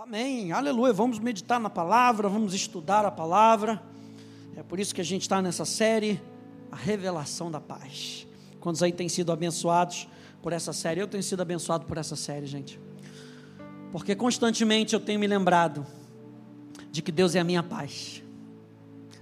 Amém, 0.00 0.52
aleluia. 0.52 0.92
Vamos 0.92 1.18
meditar 1.18 1.58
na 1.58 1.68
palavra, 1.68 2.28
vamos 2.28 2.54
estudar 2.54 3.04
a 3.04 3.10
palavra. 3.10 3.82
É 4.54 4.62
por 4.62 4.78
isso 4.78 4.94
que 4.94 5.00
a 5.00 5.04
gente 5.04 5.22
está 5.22 5.42
nessa 5.42 5.64
série, 5.64 6.22
a 6.70 6.76
revelação 6.76 7.50
da 7.50 7.60
paz. 7.60 8.24
Quantos 8.60 8.80
aí 8.80 8.92
têm 8.92 9.08
sido 9.08 9.32
abençoados 9.32 10.08
por 10.40 10.52
essa 10.52 10.72
série? 10.72 11.00
Eu 11.00 11.08
tenho 11.08 11.24
sido 11.24 11.42
abençoado 11.42 11.84
por 11.84 11.98
essa 11.98 12.14
série, 12.14 12.46
gente. 12.46 12.78
Porque 13.90 14.14
constantemente 14.14 14.94
eu 14.94 15.00
tenho 15.00 15.18
me 15.18 15.26
lembrado 15.26 15.84
de 16.92 17.02
que 17.02 17.10
Deus 17.10 17.34
é 17.34 17.40
a 17.40 17.44
minha 17.44 17.64
paz. 17.64 18.22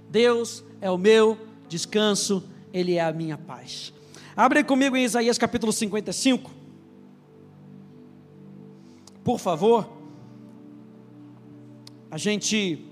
Deus 0.07 0.63
é 0.79 0.91
o 0.91 0.97
meu 0.97 1.39
descanso, 1.67 2.47
Ele 2.71 2.97
é 2.97 3.01
a 3.01 3.11
minha 3.11 3.35
paz. 3.35 3.91
Abre 4.35 4.63
comigo 4.63 4.95
em 4.95 5.05
Isaías 5.05 5.39
capítulo 5.39 5.73
55. 5.73 6.51
Por 9.23 9.39
favor. 9.39 9.96
A 12.17 12.19
gente 12.19 12.83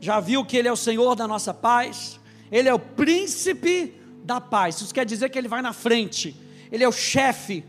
já 0.00 0.18
viu 0.18 0.44
que 0.44 0.56
Ele 0.56 0.66
é 0.66 0.72
o 0.72 0.76
Senhor 0.76 1.14
da 1.14 1.28
nossa 1.28 1.54
paz, 1.54 2.18
Ele 2.50 2.68
é 2.68 2.74
o 2.74 2.78
príncipe 2.78 3.94
da 4.24 4.40
paz. 4.40 4.80
Isso 4.80 4.92
quer 4.92 5.06
dizer 5.06 5.28
que 5.28 5.38
Ele 5.38 5.46
vai 5.46 5.62
na 5.62 5.72
frente, 5.72 6.36
Ele 6.72 6.82
é 6.82 6.88
o 6.88 6.90
chefe, 6.90 7.64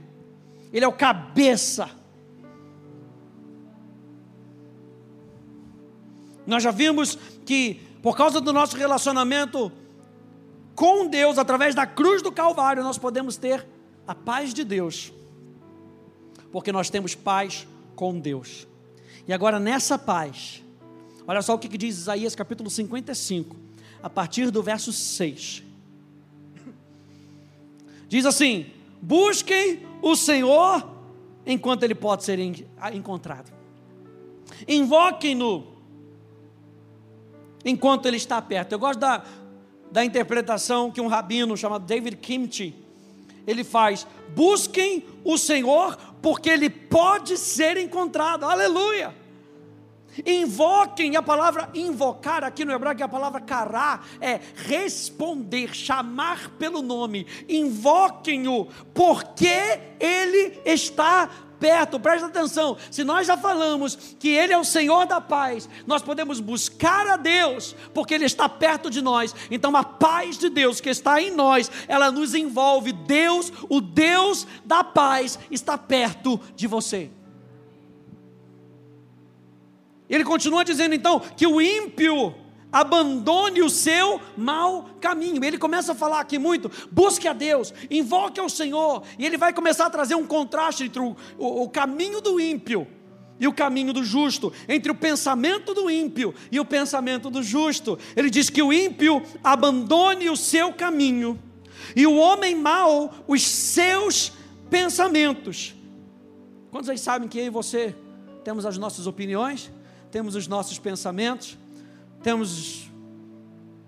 Ele 0.74 0.84
é 0.84 0.88
o 0.88 0.92
cabeça. 0.92 1.92
Nós 6.48 6.64
já 6.64 6.72
vimos 6.72 7.20
que, 7.46 7.80
por 8.02 8.18
causa 8.18 8.42
do 8.42 8.52
nosso 8.52 8.76
relacionamento 8.76 9.72
com 10.74 11.06
Deus, 11.08 11.38
através 11.38 11.76
da 11.76 11.86
cruz 11.86 12.24
do 12.24 12.32
Calvário, 12.32 12.82
nós 12.82 12.98
podemos 12.98 13.38
ter 13.38 13.64
a 14.08 14.16
paz 14.16 14.56
de 14.56 14.64
Deus, 14.64 15.14
porque 16.52 16.72
nós 16.72 16.90
temos 16.90 17.14
paz 17.14 17.68
com 17.96 18.20
Deus. 18.20 18.66
E 19.28 19.32
agora 19.32 19.60
nessa 19.60 19.98
paz, 19.98 20.63
olha 21.28 21.42
só 21.42 21.54
o 21.54 21.60
que 21.60 21.78
diz 21.78 21.98
Isaías 21.98 22.36
capítulo 22.36 22.70
55, 22.70 23.56
a 24.02 24.10
partir 24.10 24.52
do 24.52 24.62
verso 24.62 24.92
6. 24.92 25.64
Diz 28.08 28.26
assim: 28.26 28.68
Busquem 29.02 29.82
o 30.02 30.16
Senhor 30.16 30.88
enquanto 31.46 31.84
ele 31.84 31.96
pode 31.96 32.24
ser 32.24 32.40
encontrado, 32.94 33.52
invoquem-no 34.68 35.68
enquanto 37.66 38.06
ele 38.06 38.18
está 38.18 38.42
perto. 38.42 38.74
Eu 38.74 38.80
gosto 38.80 39.00
da, 39.00 39.24
da 39.92 40.04
interpretação 40.04 40.92
que 40.92 41.02
um 41.02 41.08
rabino 41.08 41.56
chamado 41.56 41.86
David 41.86 42.18
Kimchi 42.18 42.84
ele 43.46 43.64
faz: 43.64 44.08
busquem 44.36 45.06
o 45.24 45.38
Senhor, 45.38 45.98
porque 46.22 46.50
Ele 46.50 46.70
pode 46.70 47.38
ser 47.38 47.78
encontrado, 47.78 48.46
aleluia. 48.46 49.14
Invoquem 50.26 51.16
a 51.16 51.22
palavra 51.22 51.70
invocar 51.74 52.44
aqui 52.44 52.64
no 52.64 52.72
hebraico, 52.72 53.02
é 53.02 53.06
a 53.06 53.10
palavra 53.10 53.42
cará, 53.42 54.02
é 54.22 54.40
responder, 54.56 55.74
chamar 55.74 56.50
pelo 56.52 56.82
nome. 56.82 57.26
Invoquem-o, 57.48 58.68
porque 58.94 59.80
Ele 60.00 60.60
está 60.66 61.30
perto, 61.64 61.98
presta 61.98 62.28
atenção. 62.28 62.76
Se 62.92 63.06
nós 63.06 63.26
já 63.26 63.38
falamos 63.38 64.16
que 64.20 64.28
Ele 64.28 64.52
é 64.52 64.58
o 64.58 64.66
Senhor 64.66 65.06
da 65.06 65.22
paz, 65.22 65.70
nós 65.88 66.02
podemos 66.02 66.42
buscar 66.42 67.08
a 67.08 67.16
Deus, 67.16 67.74
porque 67.94 68.14
Ele 68.14 68.26
está 68.26 68.50
perto 68.50 68.90
de 68.90 69.02
nós. 69.02 69.34
Então 69.50 69.74
a 69.76 69.84
paz 69.84 70.38
de 70.38 70.50
Deus 70.50 70.82
que 70.82 70.90
está 70.90 71.22
em 71.22 71.32
nós, 71.32 71.72
ela 71.88 72.12
nos 72.12 72.36
envolve. 72.36 72.92
Deus, 72.92 73.52
o 73.70 73.80
Deus 73.80 74.46
da 74.66 74.84
paz, 74.84 75.40
está 75.50 75.78
perto 75.78 76.38
de 76.54 76.68
você. 76.68 77.10
Ele 80.14 80.24
continua 80.24 80.64
dizendo 80.64 80.94
então 80.94 81.20
que 81.20 81.48
o 81.48 81.60
ímpio 81.60 82.36
abandone 82.72 83.64
o 83.64 83.70
seu 83.70 84.22
mau 84.38 84.92
caminho. 85.02 85.44
Ele 85.44 85.58
começa 85.58 85.94
a 85.94 85.96
falar 85.96 86.20
aqui 86.20 86.38
muito: 86.38 86.70
busque 86.92 87.28
a 87.28 87.34
Deus, 87.34 87.74
invoque 87.90 88.40
ao 88.40 88.48
Senhor, 88.48 89.02
e 89.18 89.26
ele 89.26 89.38
vai 89.38 89.52
começar 89.52 89.88
a 89.88 89.90
trazer 89.90 90.14
um 90.14 90.28
contraste 90.28 90.84
entre 90.84 91.00
o, 91.00 91.16
o, 91.36 91.64
o 91.64 91.70
caminho 91.70 92.22
do 92.22 92.40
ímpio 92.40 92.88
e 93.40 93.48
o 93.48 93.54
caminho 93.54 93.92
do 93.92 94.04
justo, 94.04 94.54
entre 94.70 94.92
o 94.92 94.96
pensamento 94.96 95.74
do 95.74 95.90
ímpio 95.90 96.36
e 96.52 96.60
o 96.60 96.66
pensamento 96.66 97.32
do 97.32 97.42
justo. 97.42 97.98
Ele 98.16 98.30
diz 98.30 98.52
que 98.52 98.62
o 98.62 98.72
ímpio 98.72 99.24
abandone 99.44 100.30
o 100.30 100.38
seu 100.38 100.72
caminho 100.72 101.40
e 101.96 102.06
o 102.06 102.16
homem 102.18 102.54
mau 102.54 103.12
os 103.28 103.42
seus 103.42 104.32
pensamentos. 104.70 105.74
Quantos 106.70 106.88
aí 106.88 107.00
sabem 107.00 107.28
que 107.28 107.40
eu 107.40 107.46
e 107.46 107.50
você 107.50 107.96
temos 108.44 108.64
as 108.64 108.78
nossas 108.78 109.08
opiniões, 109.08 109.72
temos 110.14 110.36
os 110.36 110.48
nossos 110.48 110.80
pensamentos? 110.80 111.58
temos 112.24 112.90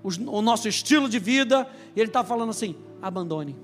o 0.03 0.41
nosso 0.41 0.67
estilo 0.67 1.09
de 1.09 1.17
vida, 1.17 1.67
e 1.95 1.99
ele 1.99 2.09
está 2.09 2.23
falando 2.23 2.49
assim: 2.49 2.75
abandone, 3.01 3.55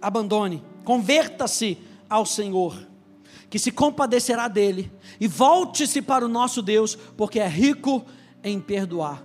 abandone, 0.00 0.62
converta-se 0.84 1.78
ao 2.08 2.24
Senhor, 2.24 2.76
que 3.48 3.58
se 3.58 3.72
compadecerá 3.72 4.46
dele, 4.46 4.92
e 5.18 5.26
volte-se 5.26 6.00
para 6.00 6.24
o 6.24 6.28
nosso 6.28 6.62
Deus, 6.62 6.94
porque 7.16 7.40
é 7.40 7.48
rico 7.48 8.04
em 8.44 8.60
perdoar, 8.60 9.24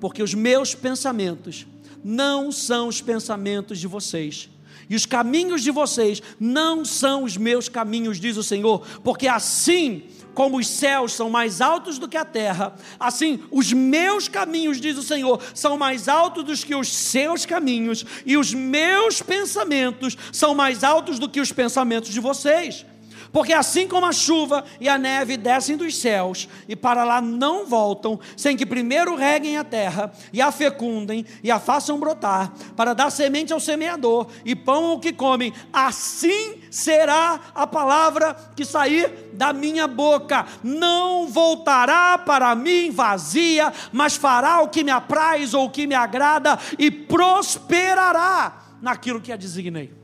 porque 0.00 0.22
os 0.22 0.32
meus 0.32 0.74
pensamentos 0.74 1.66
não 2.02 2.50
são 2.50 2.88
os 2.88 3.02
pensamentos 3.02 3.78
de 3.78 3.86
vocês. 3.86 4.48
E 4.90 4.96
os 4.96 5.04
caminhos 5.04 5.62
de 5.62 5.70
vocês 5.70 6.22
não 6.40 6.82
são 6.82 7.24
os 7.24 7.36
meus 7.36 7.68
caminhos, 7.68 8.18
diz 8.18 8.38
o 8.38 8.42
Senhor, 8.42 8.86
porque 9.04 9.28
assim 9.28 10.04
como 10.38 10.58
os 10.58 10.68
céus 10.68 11.14
são 11.14 11.28
mais 11.28 11.60
altos 11.60 11.98
do 11.98 12.06
que 12.06 12.16
a 12.16 12.24
terra, 12.24 12.72
assim 13.00 13.42
os 13.50 13.72
meus 13.72 14.28
caminhos, 14.28 14.80
diz 14.80 14.96
o 14.96 15.02
Senhor, 15.02 15.42
são 15.52 15.76
mais 15.76 16.06
altos 16.06 16.44
do 16.44 16.54
que 16.54 16.76
os 16.76 16.94
seus 16.94 17.44
caminhos, 17.44 18.06
e 18.24 18.36
os 18.36 18.54
meus 18.54 19.20
pensamentos 19.20 20.16
são 20.32 20.54
mais 20.54 20.84
altos 20.84 21.18
do 21.18 21.28
que 21.28 21.40
os 21.40 21.50
pensamentos 21.50 22.10
de 22.10 22.20
vocês. 22.20 22.86
Porque 23.32 23.52
assim 23.52 23.86
como 23.86 24.06
a 24.06 24.12
chuva 24.12 24.64
e 24.80 24.88
a 24.88 24.96
neve 24.96 25.36
descem 25.36 25.76
dos 25.76 25.96
céus 25.96 26.48
e 26.68 26.74
para 26.74 27.04
lá 27.04 27.20
não 27.20 27.66
voltam, 27.66 28.18
sem 28.36 28.56
que 28.56 28.66
primeiro 28.66 29.14
reguem 29.14 29.56
a 29.56 29.64
terra 29.64 30.12
e 30.32 30.40
a 30.40 30.50
fecundem 30.50 31.24
e 31.42 31.50
a 31.50 31.58
façam 31.58 31.98
brotar, 31.98 32.52
para 32.76 32.94
dar 32.94 33.10
semente 33.10 33.52
ao 33.52 33.60
semeador 33.60 34.28
e 34.44 34.54
pão 34.54 34.86
ao 34.86 35.00
que 35.00 35.12
comem, 35.12 35.52
assim 35.72 36.60
será 36.70 37.40
a 37.54 37.66
palavra 37.66 38.34
que 38.56 38.64
sair 38.64 39.30
da 39.32 39.52
minha 39.52 39.86
boca. 39.86 40.46
Não 40.62 41.26
voltará 41.28 42.18
para 42.18 42.54
mim 42.54 42.90
vazia, 42.90 43.72
mas 43.92 44.16
fará 44.16 44.60
o 44.60 44.68
que 44.68 44.84
me 44.84 44.90
apraz 44.90 45.54
ou 45.54 45.66
o 45.66 45.70
que 45.70 45.86
me 45.86 45.94
agrada 45.94 46.58
e 46.78 46.90
prosperará 46.90 48.76
naquilo 48.80 49.20
que 49.20 49.32
a 49.32 49.36
designei. 49.36 49.97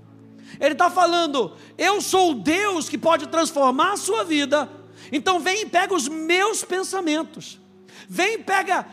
Ele 0.61 0.73
está 0.73 0.91
falando: 0.91 1.53
eu 1.77 2.01
sou 2.01 2.33
o 2.33 2.35
Deus 2.35 2.89
que 2.89 2.99
pode 2.99 3.27
transformar 3.29 3.93
a 3.93 3.97
sua 3.97 4.25
vida. 4.25 4.69
Então 5.13 5.39
vem 5.39 5.63
e 5.63 5.67
pega 5.67 5.95
os 5.95 6.09
meus 6.09 6.65
pensamentos. 6.65 7.61
Vem 8.09 8.35
e 8.35 8.39
pega 8.39 8.87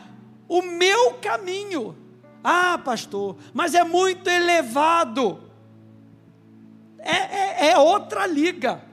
o 0.48 0.62
meu 0.62 1.14
caminho. 1.14 1.96
Ah, 2.44 2.78
pastor, 2.78 3.38
mas 3.54 3.74
é 3.74 3.84
muito 3.84 4.30
elevado. 4.30 5.40
É, 7.00 7.68
é, 7.68 7.72
é 7.72 7.78
outra 7.78 8.26
liga. 8.26 8.84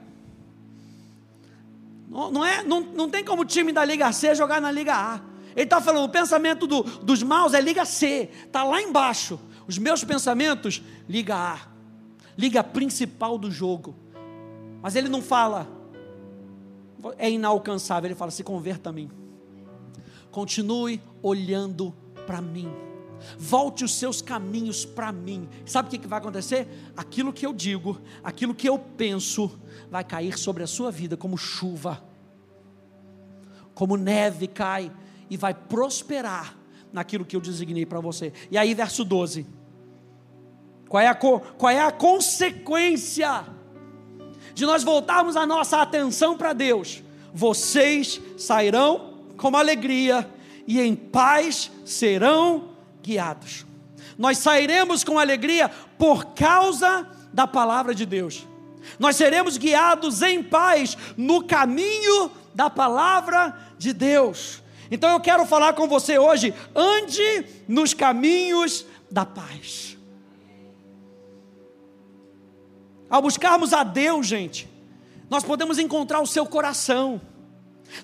Não, 2.07 2.31
não, 2.31 2.45
é, 2.45 2.63
não, 2.63 2.81
não 2.81 3.09
tem 3.09 3.23
como 3.23 3.43
o 3.43 3.45
time 3.45 3.71
da 3.71 3.85
Liga 3.85 4.11
C 4.11 4.33
jogar 4.33 4.59
na 4.59 4.71
Liga 4.71 4.95
A. 4.95 5.21
Ele 5.55 5.63
está 5.63 5.79
falando, 5.79 6.05
o 6.05 6.09
pensamento 6.09 6.65
do, 6.65 6.81
dos 6.81 7.21
maus 7.21 7.53
é 7.53 7.61
Liga 7.61 7.85
C, 7.85 8.29
está 8.45 8.63
lá 8.63 8.81
embaixo. 8.81 9.39
Os 9.67 9.77
meus 9.77 10.03
pensamentos, 10.03 10.81
Liga 11.07 11.35
A 11.35 11.68
liga 12.39 12.63
principal 12.63 13.37
do 13.37 13.51
jogo. 13.51 13.93
Mas 14.81 14.95
ele 14.95 15.09
não 15.09 15.21
fala, 15.21 15.67
é 17.17 17.29
inalcançável, 17.29 18.07
ele 18.07 18.15
fala: 18.15 18.31
se 18.31 18.43
converta 18.43 18.89
a 18.89 18.93
mim. 18.93 19.11
Continue 20.31 21.01
olhando 21.21 21.93
para 22.25 22.41
mim. 22.41 22.71
Volte 23.37 23.83
os 23.83 23.93
seus 23.95 24.21
caminhos 24.21 24.85
para 24.85 25.11
mim. 25.11 25.49
Sabe 25.65 25.89
o 25.89 25.99
que 25.99 26.07
vai 26.07 26.19
acontecer? 26.19 26.65
Aquilo 26.95 27.33
que 27.33 27.45
eu 27.45 27.51
digo, 27.51 27.99
aquilo 28.23 28.55
que 28.55 28.69
eu 28.69 28.79
penso, 28.79 29.59
vai 29.91 30.05
cair 30.05 30.37
sobre 30.37 30.63
a 30.63 30.67
sua 30.67 30.89
vida 30.89 31.17
como 31.17 31.37
chuva, 31.37 32.01
como 33.73 33.97
neve 33.97 34.47
cai, 34.47 34.89
e 35.29 35.35
vai 35.35 35.53
prosperar 35.53 36.57
naquilo 36.93 37.25
que 37.25 37.35
eu 37.35 37.41
designei 37.41 37.85
para 37.85 37.99
você. 37.99 38.31
E 38.49 38.57
aí, 38.57 38.73
verso 38.73 39.03
12. 39.03 39.58
Qual 40.89 41.01
é 41.01 41.07
a, 41.07 41.13
qual 41.13 41.69
é 41.69 41.79
a 41.79 41.91
consequência 41.91 43.45
de 44.55 44.65
nós 44.65 44.83
voltarmos 44.83 45.37
a 45.37 45.45
nossa 45.45 45.79
atenção 45.79 46.35
para 46.35 46.51
Deus? 46.51 47.03
Vocês 47.31 48.19
sairão 48.37 49.13
com 49.37 49.55
alegria 49.55 50.27
e 50.65 50.81
em 50.81 50.95
paz 50.95 51.71
serão 51.85 52.69
guiados. 53.03 53.67
Nós 54.17 54.39
sairemos 54.39 55.03
com 55.03 55.19
alegria 55.19 55.69
por 55.97 56.33
causa 56.33 57.07
da 57.31 57.45
palavra 57.45 57.93
de 57.93 58.05
Deus. 58.05 58.47
Nós 58.97 59.15
seremos 59.15 59.57
guiados 59.57 60.23
em 60.23 60.41
paz 60.41 60.97
no 61.15 61.43
caminho 61.43 62.31
da 62.53 62.67
palavra 62.69 63.55
de 63.77 63.93
Deus. 63.93 64.63
Então 64.89 65.11
eu 65.11 65.19
quero 65.19 65.45
falar 65.45 65.73
com 65.73 65.87
você 65.87 66.17
hoje, 66.17 66.51
ande 66.75 67.45
nos 67.67 67.93
caminhos 67.93 68.85
da 69.11 69.23
paz. 69.23 69.88
Ao 73.09 73.21
buscarmos 73.21 73.73
a 73.73 73.83
Deus, 73.83 74.27
gente, 74.27 74.69
nós 75.29 75.43
podemos 75.43 75.79
encontrar 75.79 76.21
o 76.21 76.27
seu 76.27 76.45
coração, 76.45 77.19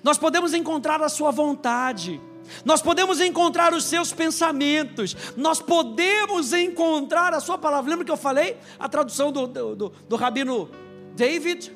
nós 0.02 0.18
podemos 0.18 0.52
encontrar 0.52 1.00
a 1.00 1.08
sua 1.08 1.30
vontade, 1.30 2.20
nós 2.64 2.82
podemos 2.82 3.20
encontrar 3.20 3.72
os 3.72 3.84
seus 3.84 4.12
pensamentos, 4.12 5.16
nós 5.36 5.60
podemos 5.60 6.52
encontrar 6.52 7.34
a 7.34 7.40
sua 7.40 7.58
palavra. 7.58 7.90
Lembra 7.90 8.04
que 8.04 8.10
eu 8.10 8.16
falei? 8.16 8.56
A 8.78 8.88
tradução 8.88 9.30
do, 9.32 9.46
do, 9.46 9.76
do, 9.76 9.88
do 10.08 10.16
rabino 10.16 10.70
David? 11.14 11.72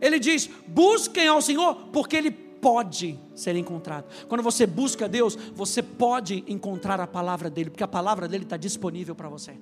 Ele 0.00 0.18
diz: 0.18 0.48
busquem 0.66 1.28
ao 1.28 1.42
Senhor, 1.42 1.74
porque 1.92 2.16
Ele 2.16 2.30
pode 2.30 3.18
ser 3.34 3.56
encontrado. 3.56 4.06
Quando 4.28 4.42
você 4.42 4.66
busca 4.66 5.08
Deus, 5.08 5.36
você 5.54 5.82
pode 5.82 6.44
encontrar 6.46 7.00
a 7.00 7.06
palavra 7.06 7.50
dEle, 7.50 7.70
porque 7.70 7.84
a 7.84 7.88
palavra 7.88 8.28
dEle 8.28 8.44
está 8.44 8.56
disponível 8.56 9.14
para 9.14 9.28
você. 9.28 9.58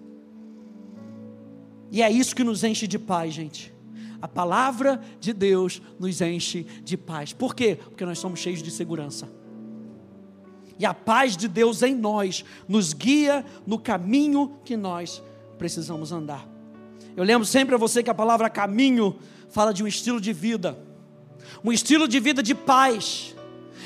E 1.90 2.02
é 2.02 2.10
isso 2.10 2.34
que 2.34 2.44
nos 2.44 2.64
enche 2.64 2.86
de 2.86 2.98
paz, 2.98 3.32
gente. 3.32 3.72
A 4.20 4.26
palavra 4.26 5.00
de 5.20 5.32
Deus 5.32 5.80
nos 5.98 6.20
enche 6.20 6.64
de 6.82 6.96
paz. 6.96 7.32
Por 7.32 7.54
quê? 7.54 7.78
Porque 7.82 8.04
nós 8.04 8.18
somos 8.18 8.40
cheios 8.40 8.62
de 8.62 8.70
segurança. 8.70 9.28
E 10.78 10.86
a 10.86 10.94
paz 10.94 11.36
de 11.36 11.48
Deus 11.48 11.82
em 11.82 11.94
nós 11.94 12.44
nos 12.68 12.92
guia 12.92 13.44
no 13.66 13.78
caminho 13.78 14.58
que 14.64 14.76
nós 14.76 15.22
precisamos 15.56 16.12
andar. 16.12 16.48
Eu 17.16 17.24
lembro 17.24 17.44
sempre 17.44 17.74
a 17.74 17.78
você 17.78 18.02
que 18.02 18.10
a 18.10 18.14
palavra 18.14 18.48
caminho 18.48 19.16
fala 19.50 19.72
de 19.72 19.82
um 19.82 19.88
estilo 19.88 20.20
de 20.20 20.32
vida, 20.32 20.78
um 21.64 21.72
estilo 21.72 22.06
de 22.06 22.20
vida 22.20 22.42
de 22.42 22.54
paz. 22.54 23.34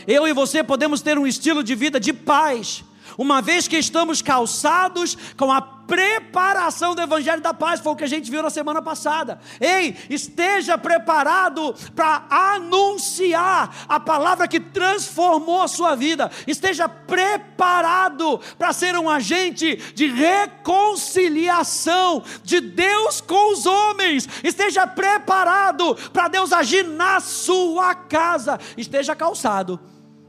Eu 0.06 0.26
e 0.26 0.32
você 0.32 0.62
podemos 0.62 1.00
ter 1.00 1.19
um 1.19 1.26
estilo 1.26 1.62
de 1.62 1.75
vida 1.75 1.98
de 1.98 2.12
paz, 2.12 2.84
uma 3.16 3.40
vez 3.40 3.69
que 3.69 3.76
estamos 3.76 4.20
calçados 4.20 5.16
com 5.37 5.50
a 5.50 5.60
preparação 5.92 6.94
do 6.94 7.02
Evangelho 7.02 7.42
da 7.42 7.52
Paz, 7.52 7.78
foi 7.78 7.92
o 7.92 7.96
que 7.96 8.04
a 8.04 8.08
gente 8.08 8.30
viu 8.30 8.42
na 8.42 8.48
semana 8.48 8.80
passada. 8.80 9.38
Ei, 9.60 9.94
esteja 10.08 10.78
preparado 10.78 11.74
para 11.94 12.24
anunciar 12.30 13.84
a 13.86 14.00
palavra 14.00 14.48
que 14.48 14.58
transformou 14.58 15.60
a 15.60 15.68
sua 15.68 15.94
vida. 15.94 16.30
Esteja 16.46 16.88
preparado 16.88 18.40
para 18.56 18.72
ser 18.72 18.96
um 18.96 19.10
agente 19.10 19.76
de 19.92 20.06
reconciliação 20.06 22.24
de 22.42 22.58
Deus 22.58 23.20
com 23.20 23.52
os 23.52 23.66
homens. 23.66 24.26
Esteja 24.42 24.86
preparado 24.86 25.94
para 26.10 26.28
Deus 26.28 26.54
agir 26.54 26.86
na 26.86 27.20
sua 27.20 27.94
casa. 27.94 28.58
Esteja 28.78 29.14
calçado 29.14 29.78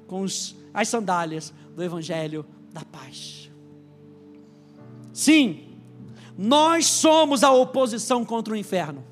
com 0.07 0.23
os, 0.23 0.57
as 0.73 0.89
sandálias 0.89 1.53
do 1.73 1.81
Evangelho 1.81 2.45
da 2.73 2.83
Paz. 2.83 3.42
Sim, 5.13 5.77
nós 6.37 6.87
somos 6.87 7.43
a 7.43 7.51
oposição 7.51 8.25
contra 8.25 8.53
o 8.53 8.57
inferno. 8.57 9.03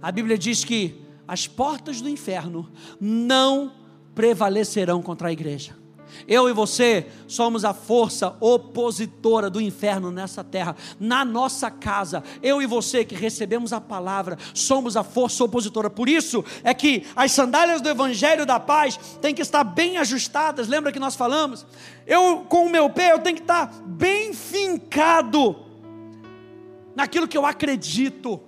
A 0.00 0.10
Bíblia 0.10 0.38
diz 0.38 0.64
que 0.64 1.00
as 1.28 1.46
portas 1.46 2.00
do 2.00 2.08
inferno 2.08 2.72
não 3.00 3.72
prevalecerão 4.14 5.02
contra 5.02 5.28
a 5.28 5.32
igreja. 5.32 5.76
Eu 6.26 6.48
e 6.48 6.52
você 6.52 7.06
somos 7.26 7.64
a 7.64 7.74
força 7.74 8.36
opositora 8.40 9.50
do 9.50 9.60
inferno 9.60 10.10
nessa 10.10 10.44
terra, 10.44 10.76
na 10.98 11.24
nossa 11.24 11.70
casa. 11.70 12.22
Eu 12.42 12.62
e 12.62 12.66
você 12.66 13.04
que 13.04 13.14
recebemos 13.14 13.72
a 13.72 13.80
palavra, 13.80 14.38
somos 14.54 14.96
a 14.96 15.02
força 15.02 15.44
opositora. 15.44 15.90
Por 15.90 16.08
isso 16.08 16.44
é 16.62 16.72
que 16.72 17.04
as 17.16 17.32
sandálias 17.32 17.80
do 17.80 17.88
evangelho 17.88 18.46
da 18.46 18.60
paz 18.60 18.98
têm 19.20 19.34
que 19.34 19.42
estar 19.42 19.64
bem 19.64 19.98
ajustadas. 19.98 20.68
Lembra 20.68 20.92
que 20.92 21.00
nós 21.00 21.16
falamos? 21.16 21.66
Eu 22.06 22.44
com 22.48 22.66
o 22.66 22.70
meu 22.70 22.88
pé 22.90 23.12
eu 23.12 23.18
tenho 23.18 23.36
que 23.36 23.42
estar 23.42 23.72
bem 23.84 24.32
fincado 24.32 25.56
naquilo 26.94 27.26
que 27.26 27.38
eu 27.38 27.46
acredito, 27.46 28.40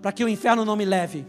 para 0.00 0.12
que 0.12 0.24
o 0.24 0.28
inferno 0.28 0.64
não 0.64 0.76
me 0.76 0.84
leve 0.84 1.26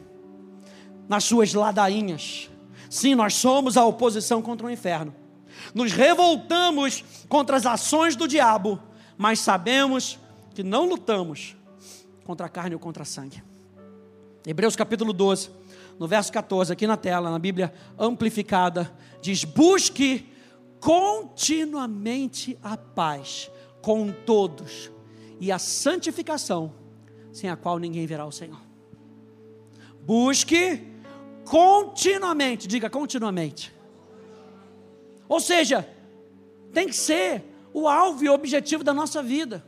nas 1.08 1.24
suas 1.24 1.54
ladainhas. 1.54 2.50
Sim, 2.90 3.16
nós 3.16 3.34
somos 3.34 3.76
a 3.76 3.86
oposição 3.86 4.42
contra 4.42 4.68
o 4.68 4.70
inferno 4.70 5.23
nos 5.74 5.92
revoltamos 5.92 7.04
contra 7.30 7.58
as 7.58 7.66
ações 7.66 8.16
do 8.16 8.28
diabo, 8.28 8.82
mas 9.18 9.40
sabemos 9.40 10.20
que 10.54 10.64
não 10.64 10.86
lutamos 10.86 11.56
contra 12.24 12.46
a 12.46 12.50
carne 12.50 12.76
ou 12.76 12.80
contra 12.80 13.04
a 13.04 13.06
sangue. 13.06 13.44
Hebreus 14.46 14.76
capítulo 14.76 15.14
12, 15.14 15.50
no 16.00 16.08
verso 16.08 16.32
14, 16.32 16.74
aqui 16.74 16.86
na 16.86 16.98
tela, 16.98 17.30
na 17.30 17.40
Bíblia 17.40 17.74
amplificada, 17.98 18.92
diz: 19.22 19.44
Busque 19.44 20.30
continuamente 20.80 22.58
a 22.62 22.76
paz 22.76 23.50
com 23.82 24.12
todos 24.12 24.92
e 25.40 25.52
a 25.52 25.60
santificação, 25.60 26.74
sem 27.32 27.50
a 27.50 27.56
qual 27.56 27.80
ninguém 27.80 28.06
verá 28.06 28.26
o 28.26 28.32
Senhor. 28.32 28.60
Busque 30.02 30.86
continuamente, 31.46 32.68
diga 32.68 32.90
continuamente, 32.90 33.74
ou 35.34 35.40
seja, 35.40 35.90
tem 36.72 36.88
que 36.88 36.96
ser 36.96 37.44
o 37.74 37.88
alvo 37.88 38.24
e 38.24 38.30
o 38.30 38.34
objetivo 38.34 38.84
da 38.84 38.94
nossa 38.94 39.24
vida. 39.24 39.66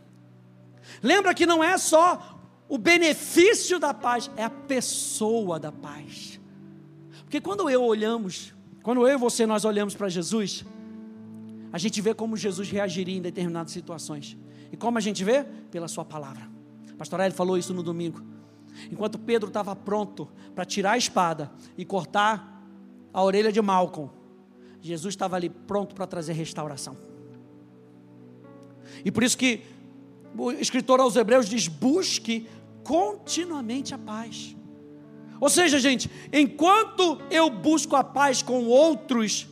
Lembra 1.02 1.34
que 1.34 1.44
não 1.48 1.64
é 1.64 1.76
só 1.80 2.40
o 2.70 2.78
benefício 2.78 3.80
da 3.80 3.92
paz, 3.92 4.30
é 4.38 4.44
a 4.44 4.50
pessoa 4.50 5.60
da 5.60 5.72
paz. 5.72 6.40
Porque 7.24 7.42
quando 7.42 7.68
eu 7.68 7.84
olhamos, 7.84 8.54
quando 8.84 9.08
eu 9.08 9.16
e 9.16 9.18
você 9.18 9.48
nós 9.48 9.66
olhamos 9.66 9.96
para 9.96 10.08
Jesus, 10.08 10.64
a 11.74 11.80
gente 11.80 12.00
vê 12.00 12.14
como 12.14 12.38
Jesus 12.38 12.70
reagiria 12.70 13.18
em 13.18 13.22
determinadas 13.22 13.72
situações. 13.72 14.38
E 14.72 14.78
como 14.78 15.00
a 15.00 15.02
gente 15.02 15.24
vê? 15.24 15.44
Pela 15.72 15.88
sua 15.88 16.06
palavra. 16.06 16.48
Pastor 16.96 17.22
Eli 17.22 17.34
falou 17.34 17.58
isso 17.58 17.74
no 17.74 17.82
domingo. 17.82 18.22
Enquanto 18.92 19.18
Pedro 19.18 19.48
estava 19.48 19.76
pronto 19.76 20.30
para 20.54 20.64
tirar 20.64 20.92
a 20.92 20.98
espada 20.98 21.52
e 21.76 21.84
cortar 21.84 22.64
a 23.12 23.24
orelha 23.24 23.52
de 23.52 23.60
Malcolm, 23.64 24.12
Jesus 24.86 25.14
estava 25.14 25.36
ali 25.36 25.50
pronto 25.50 25.96
para 25.96 26.06
trazer 26.06 26.34
restauração. 26.34 26.96
E 29.04 29.12
por 29.12 29.24
isso 29.24 29.36
que 29.36 29.64
o 30.38 30.52
escritor 30.52 31.00
aos 31.00 31.16
Hebreus 31.16 31.50
diz: 31.50 31.68
busque 31.68 32.48
continuamente 32.84 33.96
a 33.96 33.98
paz. 33.98 34.56
Ou 35.42 35.50
seja, 35.50 35.80
gente, 35.80 36.10
enquanto 36.32 37.20
eu 37.32 37.50
busco 37.50 37.96
a 37.96 38.04
paz 38.04 38.44
com 38.44 38.66
outros, 38.66 39.48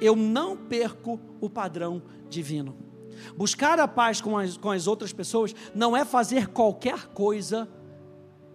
eu 0.00 0.14
não 0.14 0.54
perco 0.56 1.18
o 1.40 1.48
padrão 1.48 2.02
divino. 2.28 2.76
Buscar 3.36 3.80
a 3.80 3.88
paz 3.88 4.20
com 4.20 4.36
as, 4.36 4.58
com 4.58 4.70
as 4.70 4.86
outras 4.86 5.14
pessoas 5.14 5.54
não 5.74 5.96
é 5.96 6.04
fazer 6.04 6.48
qualquer 6.48 7.06
coisa 7.08 7.66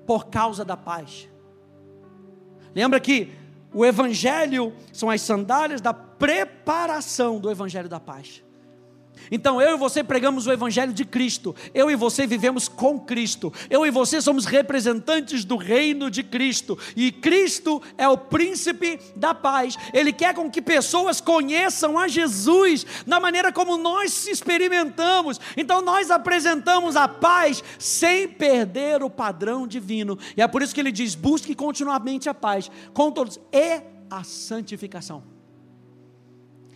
por 0.05 0.27
causa 0.27 0.63
da 0.63 0.77
paz. 0.77 1.27
Lembra 2.75 2.99
que 2.99 3.31
o 3.73 3.85
Evangelho 3.85 4.73
são 4.91 5.09
as 5.09 5.21
sandálias 5.21 5.81
da 5.81 5.93
preparação 5.93 7.39
do 7.39 7.49
Evangelho 7.51 7.89
da 7.89 7.99
paz. 7.99 8.43
Então 9.31 9.61
eu 9.61 9.75
e 9.75 9.77
você 9.77 10.03
pregamos 10.03 10.47
o 10.47 10.51
Evangelho 10.51 10.93
de 10.93 11.05
Cristo, 11.05 11.55
eu 11.73 11.89
e 11.89 11.95
você 11.95 12.25
vivemos 12.25 12.67
com 12.67 12.99
Cristo, 12.99 13.53
eu 13.69 13.85
e 13.85 13.91
você 13.91 14.21
somos 14.21 14.45
representantes 14.45 15.45
do 15.45 15.55
reino 15.55 16.09
de 16.09 16.23
Cristo, 16.23 16.77
e 16.95 17.11
Cristo 17.11 17.81
é 17.97 18.07
o 18.07 18.17
príncipe 18.17 18.99
da 19.15 19.33
paz, 19.33 19.75
Ele 19.93 20.11
quer 20.11 20.33
com 20.33 20.49
que 20.49 20.61
pessoas 20.61 21.21
conheçam 21.21 21.97
a 21.97 22.07
Jesus, 22.07 22.85
na 23.05 23.19
maneira 23.19 23.51
como 23.51 23.77
nós 23.77 24.27
experimentamos, 24.27 25.39
então 25.55 25.81
nós 25.81 26.11
apresentamos 26.11 26.95
a 26.95 27.07
paz 27.07 27.63
sem 27.77 28.27
perder 28.27 29.03
o 29.03 29.09
padrão 29.09 29.67
divino, 29.67 30.17
e 30.35 30.41
é 30.41 30.47
por 30.47 30.61
isso 30.61 30.73
que 30.73 30.81
Ele 30.81 30.91
diz: 30.91 31.15
busque 31.15 31.53
continuamente 31.55 32.29
a 32.29 32.33
paz 32.33 32.69
com 32.93 33.11
todos, 33.11 33.39
e 33.51 33.81
a 34.09 34.23
santificação 34.23 35.38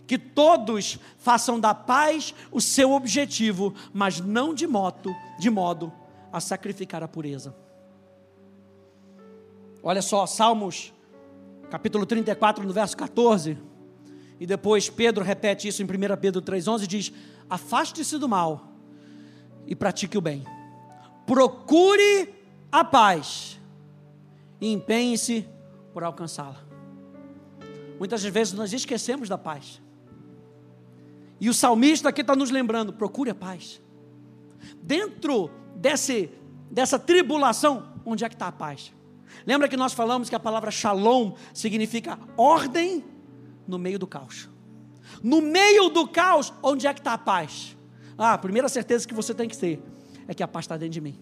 que 0.06 0.18
todos 0.18 0.98
façam 1.18 1.58
da 1.58 1.74
paz 1.74 2.34
o 2.52 2.60
seu 2.60 2.92
objetivo, 2.92 3.74
mas 3.92 4.20
não 4.20 4.54
de 4.54 4.66
modo, 4.66 5.14
de 5.38 5.50
modo 5.50 5.92
a 6.32 6.40
sacrificar 6.40 7.02
a 7.02 7.08
pureza. 7.08 7.54
Olha 9.82 10.02
só, 10.02 10.26
Salmos, 10.26 10.92
capítulo 11.70 12.06
34, 12.06 12.66
no 12.66 12.72
verso 12.72 12.96
14, 12.96 13.58
e 14.40 14.46
depois 14.46 14.90
Pedro 14.90 15.24
repete 15.24 15.68
isso 15.68 15.82
em 15.82 15.84
1 15.84 15.88
Pedro 16.20 16.42
3,11, 16.42 16.86
diz: 16.86 17.12
Afaste-se 17.48 18.18
do 18.18 18.28
mal 18.28 18.72
e 19.66 19.74
pratique 19.74 20.18
o 20.18 20.20
bem, 20.20 20.44
procure 21.26 22.34
a 22.70 22.84
paz 22.84 23.60
e 24.60 24.72
empenhe-se 24.72 25.46
por 25.92 26.02
alcançá-la. 26.02 26.64
Muitas 27.98 28.24
vezes 28.24 28.52
nós 28.54 28.72
esquecemos 28.72 29.28
da 29.28 29.38
paz. 29.38 29.83
E 31.40 31.48
o 31.48 31.54
salmista 31.54 32.08
aqui 32.08 32.20
está 32.20 32.36
nos 32.36 32.50
lembrando: 32.50 32.92
procure 32.92 33.30
a 33.30 33.34
paz. 33.34 33.80
Dentro 34.82 35.50
desse, 35.76 36.30
dessa 36.70 36.98
tribulação, 36.98 37.92
onde 38.04 38.24
é 38.24 38.28
que 38.28 38.34
está 38.34 38.48
a 38.48 38.52
paz? 38.52 38.92
Lembra 39.46 39.68
que 39.68 39.76
nós 39.76 39.92
falamos 39.92 40.28
que 40.28 40.34
a 40.34 40.40
palavra 40.40 40.70
shalom 40.70 41.32
significa 41.52 42.18
ordem 42.36 43.04
no 43.66 43.78
meio 43.78 43.98
do 43.98 44.06
caos. 44.06 44.48
No 45.22 45.40
meio 45.40 45.88
do 45.88 46.06
caos, 46.06 46.52
onde 46.62 46.86
é 46.86 46.94
que 46.94 47.00
está 47.00 47.14
a 47.14 47.18
paz? 47.18 47.76
Ah, 48.16 48.34
a 48.34 48.38
primeira 48.38 48.68
certeza 48.68 49.06
que 49.06 49.14
você 49.14 49.34
tem 49.34 49.48
que 49.48 49.56
ter 49.56 49.82
é 50.28 50.34
que 50.34 50.42
a 50.42 50.48
paz 50.48 50.64
está 50.64 50.76
dentro 50.76 50.92
de 50.92 51.00
mim. 51.00 51.18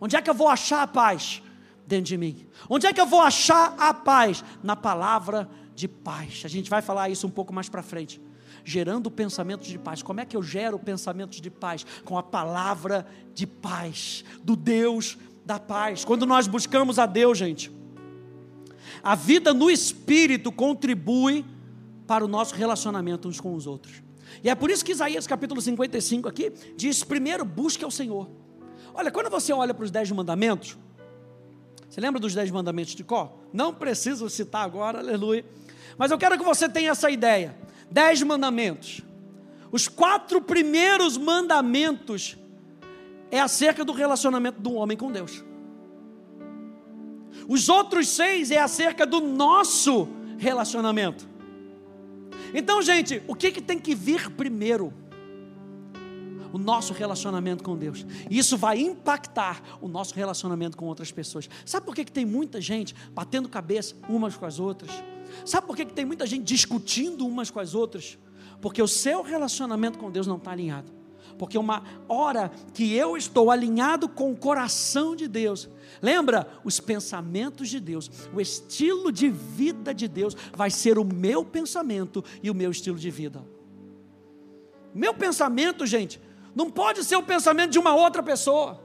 Onde 0.00 0.16
é 0.16 0.22
que 0.22 0.30
eu 0.30 0.34
vou 0.34 0.48
achar 0.48 0.82
a 0.82 0.86
paz? 0.86 1.42
Dentro 1.86 2.06
de 2.06 2.16
mim. 2.16 2.46
Onde 2.68 2.86
é 2.86 2.92
que 2.92 3.00
eu 3.00 3.06
vou 3.06 3.20
achar 3.20 3.74
a 3.78 3.92
paz? 3.92 4.44
Na 4.62 4.76
palavra 4.76 5.48
de 5.74 5.88
paz. 5.88 6.42
A 6.44 6.48
gente 6.48 6.70
vai 6.70 6.80
falar 6.80 7.08
isso 7.08 7.26
um 7.26 7.30
pouco 7.30 7.52
mais 7.52 7.68
para 7.68 7.82
frente. 7.82 8.20
Gerando 8.64 9.10
pensamentos 9.10 9.68
de 9.68 9.78
paz. 9.78 10.02
Como 10.02 10.20
é 10.20 10.24
que 10.24 10.36
eu 10.36 10.42
gero 10.42 10.78
pensamentos 10.78 11.40
de 11.40 11.50
paz? 11.50 11.84
Com 12.04 12.16
a 12.16 12.22
palavra 12.22 13.06
de 13.34 13.46
paz, 13.46 14.24
do 14.42 14.54
Deus 14.56 15.18
da 15.44 15.58
paz. 15.58 16.04
Quando 16.04 16.26
nós 16.26 16.46
buscamos 16.46 16.98
a 16.98 17.06
Deus, 17.06 17.38
gente, 17.38 17.70
a 19.02 19.14
vida 19.14 19.52
no 19.52 19.70
espírito 19.70 20.52
contribui 20.52 21.44
para 22.06 22.24
o 22.24 22.28
nosso 22.28 22.54
relacionamento 22.54 23.28
uns 23.28 23.40
com 23.40 23.54
os 23.54 23.66
outros. 23.66 24.02
E 24.42 24.48
é 24.48 24.54
por 24.54 24.70
isso 24.70 24.84
que 24.84 24.92
Isaías 24.92 25.26
capítulo 25.26 25.60
55 25.60 26.28
aqui 26.28 26.52
diz: 26.76 27.02
primeiro 27.02 27.44
busque 27.44 27.84
ao 27.84 27.90
Senhor. 27.90 28.28
Olha, 28.94 29.10
quando 29.10 29.30
você 29.30 29.52
olha 29.52 29.74
para 29.74 29.84
os 29.84 29.90
dez 29.90 30.10
mandamentos, 30.10 30.76
você 31.88 32.00
lembra 32.00 32.20
dos 32.20 32.34
dez 32.34 32.50
mandamentos 32.50 32.94
de 32.94 33.04
Có? 33.04 33.38
Não 33.52 33.74
preciso 33.74 34.28
citar 34.30 34.64
agora, 34.64 34.98
aleluia. 34.98 35.44
Mas 35.98 36.10
eu 36.10 36.18
quero 36.18 36.38
que 36.38 36.44
você 36.44 36.68
tenha 36.68 36.90
essa 36.90 37.10
ideia: 37.10 37.56
dez 37.92 38.22
mandamentos. 38.22 39.02
Os 39.70 39.86
quatro 39.88 40.40
primeiros 40.40 41.16
mandamentos 41.16 42.36
é 43.30 43.40
acerca 43.40 43.84
do 43.84 43.92
relacionamento 43.92 44.60
do 44.60 44.74
homem 44.74 44.96
com 44.96 45.10
Deus. 45.10 45.44
Os 47.48 47.68
outros 47.68 48.08
seis 48.08 48.50
é 48.50 48.58
acerca 48.58 49.06
do 49.06 49.20
nosso 49.20 50.08
relacionamento. 50.38 51.28
Então, 52.54 52.82
gente, 52.82 53.22
o 53.26 53.34
que, 53.34 53.50
que 53.50 53.62
tem 53.62 53.78
que 53.78 53.94
vir 53.94 54.30
primeiro? 54.30 54.92
O 56.52 56.58
nosso 56.58 56.92
relacionamento 56.92 57.64
com 57.64 57.76
Deus. 57.76 58.04
Isso 58.30 58.58
vai 58.58 58.78
impactar 58.78 59.62
o 59.80 59.88
nosso 59.88 60.14
relacionamento 60.14 60.76
com 60.76 60.84
outras 60.84 61.10
pessoas. 61.10 61.48
Sabe 61.64 61.86
por 61.86 61.94
que, 61.94 62.04
que 62.04 62.12
tem 62.12 62.26
muita 62.26 62.60
gente 62.60 62.94
batendo 63.12 63.48
cabeça 63.48 63.96
umas 64.06 64.36
com 64.36 64.44
as 64.44 64.60
outras? 64.60 64.90
Sabe 65.44 65.66
por 65.66 65.76
que, 65.76 65.84
tem 65.86 66.04
muita 66.04 66.26
gente 66.26 66.44
discutindo 66.44 67.26
umas 67.26 67.50
com 67.50 67.60
as 67.60 67.74
outras? 67.74 68.18
Porque 68.60 68.82
o 68.82 68.88
seu 68.88 69.22
relacionamento 69.22 69.98
com 69.98 70.10
Deus 70.10 70.26
não 70.26 70.36
está 70.36 70.52
alinhado. 70.52 70.92
Porque 71.38 71.58
uma 71.58 71.82
hora 72.08 72.50
que 72.74 72.94
eu 72.94 73.16
estou 73.16 73.50
alinhado 73.50 74.08
com 74.08 74.30
o 74.30 74.36
coração 74.36 75.16
de 75.16 75.26
Deus, 75.26 75.68
lembra? 76.00 76.46
Os 76.62 76.78
pensamentos 76.78 77.68
de 77.68 77.80
Deus, 77.80 78.10
o 78.32 78.40
estilo 78.40 79.10
de 79.10 79.28
vida 79.28 79.94
de 79.94 80.06
Deus 80.06 80.36
vai 80.52 80.70
ser 80.70 80.98
o 80.98 81.04
meu 81.04 81.44
pensamento 81.44 82.24
e 82.42 82.50
o 82.50 82.54
meu 82.54 82.70
estilo 82.70 82.98
de 82.98 83.10
vida. 83.10 83.44
Meu 84.94 85.14
pensamento, 85.14 85.86
gente, 85.86 86.20
não 86.54 86.70
pode 86.70 87.02
ser 87.02 87.16
o 87.16 87.22
pensamento 87.22 87.70
de 87.70 87.78
uma 87.78 87.94
outra 87.94 88.22
pessoa, 88.22 88.80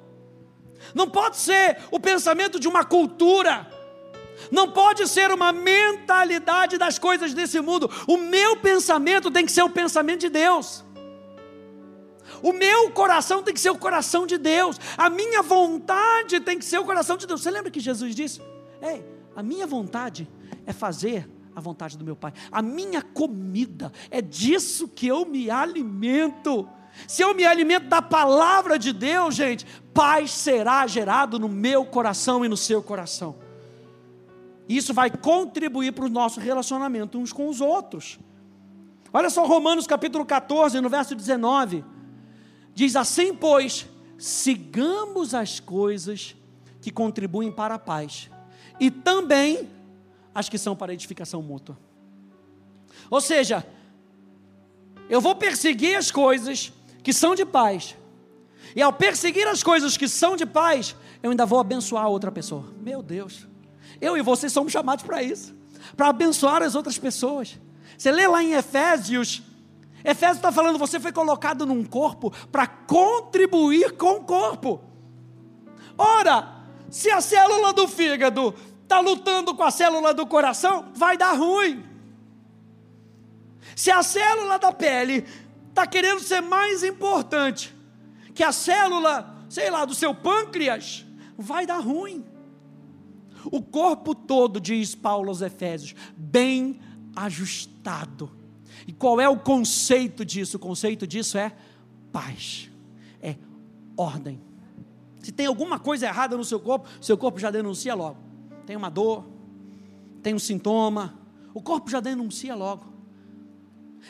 não 0.96 1.10
pode 1.10 1.38
ser 1.38 1.80
o 1.92 2.00
pensamento 2.00 2.60
de 2.60 2.68
uma 2.68 2.84
cultura, 2.84 3.70
não 4.52 4.72
pode 4.72 5.08
ser 5.08 5.32
uma 5.32 5.52
mentalidade 5.52 6.78
das 6.78 7.00
coisas 7.00 7.34
desse 7.34 7.60
mundo. 7.60 7.90
O 8.08 8.18
meu 8.18 8.58
pensamento 8.58 9.32
tem 9.32 9.46
que 9.46 9.52
ser 9.52 9.64
o 9.64 9.70
pensamento 9.70 10.22
de 10.22 10.30
Deus. 10.30 10.84
O 12.42 12.54
meu 12.54 12.92
coração 12.92 13.42
tem 13.42 13.54
que 13.54 13.60
ser 13.60 13.70
o 13.70 13.78
coração 13.78 14.28
de 14.28 14.38
Deus. 14.38 14.80
A 14.98 15.10
minha 15.10 15.42
vontade 15.42 16.40
tem 16.40 16.60
que 16.60 16.66
ser 16.66 16.80
o 16.80 16.86
coração 16.86 17.18
de 17.18 17.26
Deus. 17.26 17.42
Você 17.42 17.52
lembra 17.52 17.72
que 17.72 17.80
Jesus 17.80 18.14
disse? 18.14 18.42
Ei, 18.82 19.04
a 19.36 19.42
minha 19.42 19.66
vontade 19.66 20.30
é 20.66 20.74
fazer 20.74 21.28
a 21.56 21.62
vontade 21.62 21.98
do 21.98 22.06
meu 22.06 22.16
Pai. 22.16 22.34
A 22.52 22.62
minha 22.62 23.02
comida 23.02 23.92
é 24.12 24.22
disso 24.22 24.88
que 24.88 25.08
eu 25.08 25.26
me 25.26 25.50
alimento. 25.50 26.70
Se 27.08 27.22
eu 27.22 27.34
me 27.34 27.46
alimento 27.46 27.88
da 27.88 28.02
palavra 28.02 28.78
de 28.78 28.94
Deus, 28.94 29.36
gente, 29.36 29.66
paz 29.94 30.32
será 30.32 30.86
gerado 30.88 31.40
no 31.40 31.50
meu 31.50 31.86
coração 31.86 32.46
e 32.46 32.48
no 32.48 32.58
seu 32.58 32.82
coração. 32.82 33.47
Isso 34.68 34.94
vai 34.94 35.10
contribuir 35.10 35.94
para 35.94 36.06
o 36.06 36.10
nosso 36.10 36.40
relacionamento 36.40 37.18
uns 37.18 37.32
com 37.32 37.48
os 37.48 37.62
outros. 37.62 38.20
Olha 39.14 39.30
só 39.30 39.46
Romanos 39.46 39.88
capítulo 39.88 40.26
14, 40.26 40.82
no 40.82 40.90
verso 40.90 41.16
19. 41.16 41.84
Diz 42.74 42.96
assim, 42.96 43.34
pois, 43.34 43.88
sigamos 44.18 45.34
as 45.34 45.60
coisas 45.60 46.36
que 46.82 46.92
contribuem 46.92 47.52
para 47.52 47.76
a 47.76 47.80
paz 47.80 48.30
e 48.80 48.92
também 48.92 49.70
as 50.36 50.50
que 50.50 50.58
são 50.58 50.76
para 50.76 50.94
edificação 50.94 51.42
mútua. 51.42 51.78
Ou 53.10 53.22
seja, 53.22 53.66
eu 55.10 55.22
vou 55.22 55.36
perseguir 55.36 55.96
as 55.96 56.12
coisas 56.12 56.74
que 57.02 57.14
são 57.14 57.34
de 57.34 57.46
paz. 57.46 57.96
E 58.76 58.82
ao 58.82 58.92
perseguir 58.92 59.48
as 59.48 59.64
coisas 59.64 59.96
que 59.96 60.08
são 60.08 60.36
de 60.36 60.46
paz, 60.46 60.96
eu 61.24 61.32
ainda 61.32 61.46
vou 61.46 61.60
abençoar 61.60 62.08
outra 62.08 62.32
pessoa. 62.32 62.66
Meu 62.82 63.02
Deus. 63.02 63.48
Eu 64.00 64.18
e 64.18 64.22
você 64.22 64.50
somos 64.50 64.72
chamados 64.72 65.06
para 65.06 65.22
isso, 65.24 65.56
para 65.96 66.10
abençoar 66.10 66.62
as 66.62 66.76
outras 66.76 66.98
pessoas. 66.98 67.58
Você 67.98 68.12
lê 68.12 68.28
lá 68.28 68.44
em 68.44 68.54
Efésios 68.54 69.44
Efésios 70.08 70.38
está 70.38 70.54
falando, 70.54 70.80
você 70.80 71.02
foi 71.02 71.12
colocado 71.12 71.66
num 71.66 71.84
corpo 71.84 72.32
para 72.50 72.66
contribuir 72.66 73.92
com 73.98 74.18
o 74.18 74.24
corpo. 74.24 74.82
Ora, 75.98 76.64
se 76.90 77.12
a 77.12 77.20
célula 77.20 77.74
do 77.74 77.90
fígado 77.90 78.56
está 78.84 79.02
lutando 79.02 79.54
com 79.54 79.64
a 79.64 79.70
célula 79.70 80.14
do 80.14 80.26
coração, 80.26 80.92
vai 80.94 81.18
dar 81.18 81.34
ruim. 81.34 81.84
Se 83.76 83.92
a 83.92 84.02
célula 84.02 84.58
da 84.58 84.72
pele 84.72 85.26
está 85.70 85.86
querendo 85.86 86.22
ser 86.22 86.42
mais 86.42 86.86
importante 86.86 87.76
que 88.34 88.44
a 88.44 88.54
célula, 88.54 89.36
sei 89.50 89.70
lá, 89.70 89.84
do 89.84 89.94
seu 89.94 90.16
pâncreas, 90.16 91.06
vai 91.38 91.66
dar 91.66 91.80
ruim. 91.80 92.24
O 93.52 93.62
corpo 93.62 94.14
todo, 94.14 94.60
diz 94.60 94.96
Paulo 94.96 95.30
aos 95.30 95.42
Efésios, 95.42 95.96
bem 96.16 96.80
ajustado 97.16 98.38
e 98.88 98.94
qual 98.94 99.20
é 99.20 99.28
o 99.28 99.38
conceito 99.38 100.24
disso? 100.24 100.56
O 100.56 100.60
conceito 100.60 101.06
disso 101.06 101.38
é 101.38 101.52
paz, 102.12 102.72
é 103.22 103.36
ordem. 103.98 104.42
Se 105.20 105.32
tem 105.32 105.46
alguma 105.46 105.78
coisa 105.78 106.06
errada 106.06 106.38
no 106.38 106.46
seu 106.46 106.60
corpo, 106.60 106.88
seu 107.02 107.18
corpo 107.18 107.38
já 107.38 107.52
denuncia 107.52 107.94
logo. 107.94 108.18
Tem 108.66 108.78
uma 108.78 108.90
dor, 108.90 109.26
tem 110.24 110.34
um 110.34 110.40
sintoma, 110.40 111.18
o 111.54 111.62
corpo 111.62 111.90
já 111.90 112.00
denuncia 112.00 112.56
logo. 112.56 112.86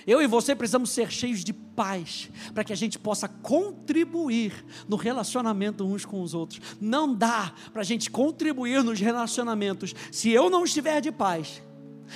Eu 0.06 0.22
e 0.22 0.28
você 0.28 0.56
precisamos 0.56 0.92
ser 0.92 1.12
cheios 1.12 1.44
de 1.44 1.54
paz, 1.78 2.32
para 2.56 2.64
que 2.64 2.74
a 2.74 2.76
gente 2.76 2.98
possa 2.98 3.28
contribuir 3.28 4.66
no 4.90 4.96
relacionamento 4.96 5.86
uns 5.86 6.04
com 6.04 6.24
os 6.24 6.34
outros. 6.34 6.60
Não 6.82 7.14
dá 7.14 7.54
para 7.72 7.82
a 7.82 7.86
gente 7.86 8.10
contribuir 8.10 8.84
nos 8.84 9.00
relacionamentos 9.00 9.94
se 10.12 10.32
eu 10.32 10.50
não 10.50 10.64
estiver 10.64 11.00
de 11.00 11.12
paz, 11.12 11.62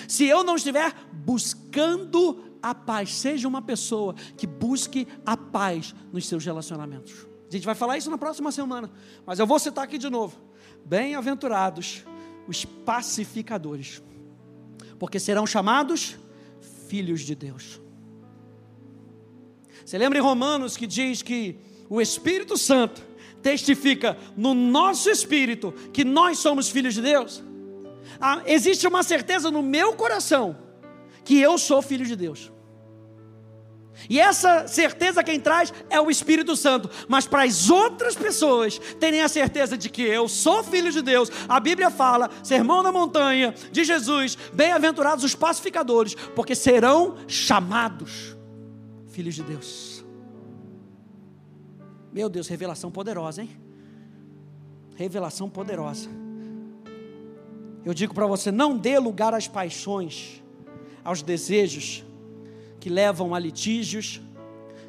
se 0.07 0.25
eu 0.25 0.43
não 0.43 0.55
estiver 0.55 0.91
buscando 1.13 2.57
a 2.59 2.73
paz. 2.73 3.13
Seja 3.13 3.47
uma 3.47 3.61
pessoa 3.61 4.15
que 4.35 4.47
busque 4.47 5.07
a 5.23 5.37
paz 5.37 5.93
nos 6.11 6.27
seus 6.27 6.43
relacionamentos. 6.43 7.27
A 7.47 7.51
gente 7.51 7.65
vai 7.65 7.75
falar 7.75 7.99
isso 7.99 8.09
na 8.09 8.17
próxima 8.17 8.51
semana, 8.51 8.89
mas 9.27 9.37
eu 9.37 9.45
vou 9.45 9.59
citar 9.59 9.83
aqui 9.83 9.99
de 9.99 10.09
novo. 10.09 10.35
Bem-aventurados 10.83 12.03
os 12.47 12.65
pacificadores, 12.65 14.01
porque 14.97 15.19
serão 15.19 15.45
chamados 15.45 16.17
filhos 16.87 17.21
de 17.21 17.35
Deus. 17.35 17.80
Você 19.85 19.97
lembra 19.97 20.17
em 20.17 20.21
Romanos 20.21 20.77
que 20.77 20.87
diz 20.87 21.21
que 21.21 21.57
o 21.89 22.01
Espírito 22.01 22.57
Santo 22.57 23.01
testifica 23.41 24.17
no 24.37 24.53
nosso 24.53 25.09
espírito 25.09 25.73
que 25.91 26.05
nós 26.05 26.37
somos 26.39 26.69
filhos 26.69 26.93
de 26.93 27.01
Deus? 27.01 27.43
Ah, 28.19 28.41
existe 28.45 28.87
uma 28.87 29.03
certeza 29.03 29.49
no 29.49 29.61
meu 29.61 29.93
coração 29.93 30.57
que 31.23 31.39
eu 31.39 31.57
sou 31.57 31.81
filho 31.81 32.05
de 32.05 32.15
Deus. 32.15 32.51
E 34.09 34.19
essa 34.19 34.67
certeza 34.67 35.23
quem 35.23 35.39
traz 35.39 35.73
é 35.89 35.99
o 35.99 36.09
Espírito 36.09 36.55
Santo. 36.55 36.89
Mas 37.07 37.27
para 37.27 37.43
as 37.43 37.69
outras 37.69 38.15
pessoas 38.15 38.79
terem 38.99 39.21
a 39.21 39.27
certeza 39.27 39.77
de 39.77 39.89
que 39.89 40.01
eu 40.01 40.27
sou 40.27 40.63
filho 40.63 40.91
de 40.91 41.01
Deus, 41.01 41.31
a 41.47 41.59
Bíblia 41.59 41.91
fala, 41.91 42.29
sermão 42.43 42.81
na 42.81 42.91
montanha 42.91 43.53
de 43.71 43.83
Jesus, 43.83 44.37
bem-aventurados 44.53 45.23
os 45.23 45.35
pacificadores, 45.35 46.15
porque 46.35 46.55
serão 46.55 47.17
chamados 47.27 48.40
filhos 49.11 49.35
de 49.35 49.43
Deus. 49.43 50.03
Meu 52.11 52.29
Deus, 52.29 52.47
revelação 52.47 52.91
poderosa, 52.91 53.41
hein? 53.43 53.49
Revelação 54.95 55.49
poderosa. 55.49 56.09
Eu 57.85 57.93
digo 57.93 58.13
para 58.13 58.27
você: 58.27 58.51
não 58.51 58.77
dê 58.77 58.97
lugar 58.99 59.33
às 59.33 59.47
paixões 59.47 60.41
aos 61.03 61.21
desejos 61.21 62.03
que 62.79 62.89
levam 62.89 63.33
a 63.33 63.39
litígios, 63.39 64.21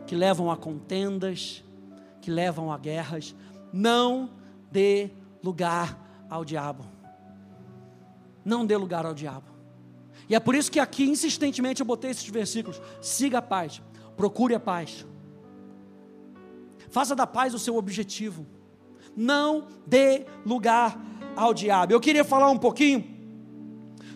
que 0.07 0.14
levam 0.14 0.50
a 0.50 0.57
contendas, 0.57 1.62
que 2.21 2.31
levam 2.31 2.73
a 2.73 2.79
guerras. 2.79 3.35
Não 3.73 4.31
dê 4.71 5.11
lugar 5.43 6.26
ao 6.29 6.45
diabo. 6.45 6.85
Não 8.45 8.67
dê 8.67 8.76
lugar 8.76 9.07
ao 9.07 9.14
diabo. 9.14 9.52
E 10.29 10.35
é 10.35 10.41
por 10.41 10.55
isso 10.55 10.71
que 10.71 10.81
aqui, 10.81 11.05
insistentemente, 11.05 11.81
eu 11.81 11.87
botei 11.87 12.11
esses 12.11 12.29
versículos. 12.29 12.81
Siga 13.00 13.38
a 13.38 13.43
paz, 13.43 13.81
procure 14.16 14.54
a 14.54 14.61
paz. 14.61 15.07
Faça 16.90 17.14
da 17.16 17.26
paz 17.26 17.54
o 17.54 17.59
seu 17.59 17.76
objetivo. 17.76 18.47
Não 19.16 19.66
dê 19.87 20.26
lugar 20.45 21.00
ao 21.35 21.54
diabo. 21.54 21.92
Eu 21.92 22.00
queria 22.00 22.25
falar 22.25 22.50
um 22.50 22.59
pouquinho 22.59 23.04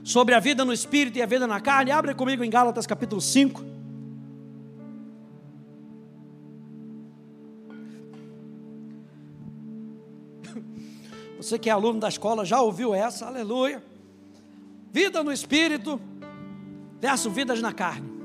sobre 0.04 0.34
a 0.34 0.40
vida 0.40 0.64
no 0.64 0.72
espírito 0.72 1.18
e 1.18 1.22
a 1.22 1.26
vida 1.26 1.46
na 1.46 1.60
carne. 1.60 1.90
Abre 1.90 2.14
comigo 2.14 2.44
em 2.44 2.50
Gálatas 2.50 2.86
capítulo 2.86 3.20
5. 3.20 3.64
Você 11.38 11.58
que 11.58 11.68
é 11.68 11.72
aluno 11.72 11.98
da 11.98 12.08
escola 12.08 12.44
já 12.44 12.60
ouviu 12.60 12.94
essa, 12.94 13.26
aleluia. 13.26 13.82
Vida 14.92 15.24
no 15.24 15.32
espírito 15.32 16.00
versus 17.00 17.32
vidas 17.32 17.60
na 17.60 17.72
carne. 17.72 18.15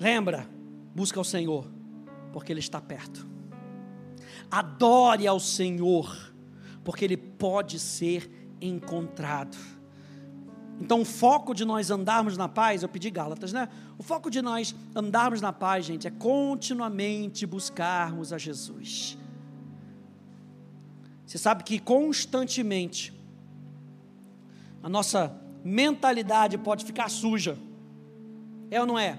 Lembra, 0.00 0.48
busca 0.94 1.20
o 1.20 1.24
Senhor, 1.24 1.70
porque 2.32 2.50
Ele 2.50 2.60
está 2.60 2.80
perto. 2.80 3.28
Adore 4.50 5.26
ao 5.26 5.38
Senhor, 5.38 6.34
porque 6.82 7.04
Ele 7.04 7.18
pode 7.18 7.78
ser 7.78 8.30
encontrado. 8.62 9.58
Então, 10.80 11.02
o 11.02 11.04
foco 11.04 11.54
de 11.54 11.66
nós 11.66 11.90
andarmos 11.90 12.38
na 12.38 12.48
paz, 12.48 12.82
eu 12.82 12.88
pedi 12.88 13.10
Gálatas, 13.10 13.52
né? 13.52 13.68
O 13.98 14.02
foco 14.02 14.30
de 14.30 14.40
nós 14.40 14.74
andarmos 14.96 15.42
na 15.42 15.52
paz, 15.52 15.84
gente, 15.84 16.08
é 16.08 16.10
continuamente 16.10 17.44
buscarmos 17.44 18.32
a 18.32 18.38
Jesus. 18.38 19.18
Você 21.26 21.36
sabe 21.36 21.62
que 21.62 21.78
constantemente 21.78 23.12
a 24.82 24.88
nossa 24.88 25.38
mentalidade 25.62 26.56
pode 26.56 26.86
ficar 26.86 27.10
suja. 27.10 27.58
É 28.70 28.80
ou 28.80 28.86
não 28.86 28.98
é? 28.98 29.18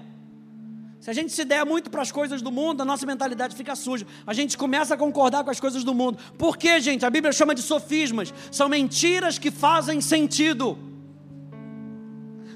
Se 1.02 1.10
a 1.10 1.12
gente 1.12 1.32
se 1.32 1.44
der 1.44 1.66
muito 1.66 1.90
para 1.90 2.00
as 2.00 2.12
coisas 2.12 2.40
do 2.40 2.52
mundo, 2.52 2.80
a 2.80 2.84
nossa 2.84 3.04
mentalidade 3.04 3.56
fica 3.56 3.74
suja. 3.74 4.06
A 4.24 4.32
gente 4.32 4.56
começa 4.56 4.94
a 4.94 4.96
concordar 4.96 5.42
com 5.42 5.50
as 5.50 5.58
coisas 5.58 5.82
do 5.82 5.92
mundo. 5.92 6.16
Por 6.38 6.56
quê, 6.56 6.80
gente? 6.80 7.04
A 7.04 7.10
Bíblia 7.10 7.32
chama 7.32 7.56
de 7.56 7.60
sofismas. 7.60 8.32
São 8.52 8.68
mentiras 8.68 9.36
que 9.36 9.50
fazem 9.50 10.00
sentido. 10.00 10.78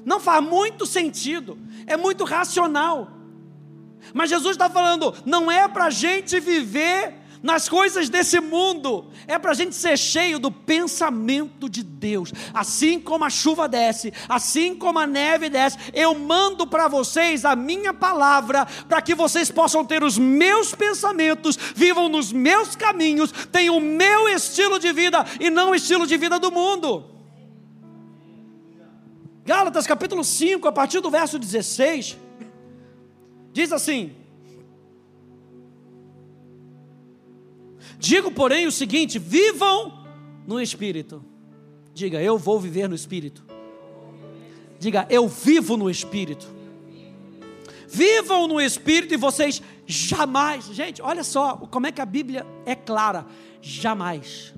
Não 0.04 0.20
faz 0.20 0.44
muito 0.44 0.86
sentido. 0.86 1.58
É 1.88 1.96
muito 1.96 2.22
racional. 2.22 3.10
Mas 4.14 4.30
Jesus 4.30 4.52
está 4.52 4.70
falando, 4.70 5.12
não 5.24 5.50
é 5.50 5.66
para 5.66 5.86
a 5.86 5.90
gente 5.90 6.38
viver 6.38 7.14
nas 7.46 7.68
coisas 7.68 8.08
desse 8.08 8.40
mundo, 8.40 9.06
é 9.28 9.38
para 9.38 9.52
a 9.52 9.54
gente 9.54 9.76
ser 9.76 9.96
cheio 9.96 10.36
do 10.36 10.50
pensamento 10.50 11.68
de 11.68 11.84
Deus. 11.84 12.32
Assim 12.52 12.98
como 12.98 13.24
a 13.24 13.30
chuva 13.30 13.68
desce, 13.68 14.12
assim 14.28 14.74
como 14.74 14.98
a 14.98 15.06
neve 15.06 15.48
desce, 15.48 15.78
eu 15.94 16.12
mando 16.18 16.66
para 16.66 16.88
vocês 16.88 17.44
a 17.44 17.54
minha 17.54 17.94
palavra, 17.94 18.66
para 18.88 19.00
que 19.00 19.14
vocês 19.14 19.48
possam 19.48 19.84
ter 19.84 20.02
os 20.02 20.18
meus 20.18 20.74
pensamentos, 20.74 21.56
vivam 21.56 22.08
nos 22.08 22.32
meus 22.32 22.74
caminhos, 22.74 23.30
tenham 23.52 23.76
o 23.76 23.80
meu 23.80 24.28
estilo 24.28 24.80
de 24.80 24.92
vida 24.92 25.24
e 25.38 25.48
não 25.48 25.70
o 25.70 25.74
estilo 25.76 26.04
de 26.04 26.16
vida 26.16 26.40
do 26.40 26.50
mundo. 26.50 27.04
Gálatas 29.44 29.86
capítulo 29.86 30.24
5, 30.24 30.66
a 30.66 30.72
partir 30.72 30.98
do 30.98 31.12
verso 31.12 31.38
16, 31.38 32.18
diz 33.52 33.72
assim: 33.72 34.25
Digo, 37.98 38.30
porém, 38.30 38.66
o 38.66 38.72
seguinte: 38.72 39.18
vivam 39.18 40.04
no 40.46 40.60
Espírito. 40.60 41.24
Diga, 41.92 42.22
eu 42.22 42.38
vou 42.38 42.60
viver 42.60 42.88
no 42.88 42.94
Espírito. 42.94 43.44
Diga, 44.78 45.06
eu 45.08 45.26
vivo 45.26 45.76
no 45.76 45.88
Espírito. 45.88 46.46
Vivam 47.88 48.46
no 48.46 48.60
Espírito 48.60 49.14
e 49.14 49.16
vocês 49.16 49.62
jamais. 49.86 50.66
Gente, 50.66 51.00
olha 51.00 51.24
só 51.24 51.56
como 51.56 51.86
é 51.86 51.92
que 51.92 52.00
a 52.00 52.06
Bíblia 52.06 52.46
é 52.64 52.74
clara: 52.74 53.26
jamais. 53.60 54.54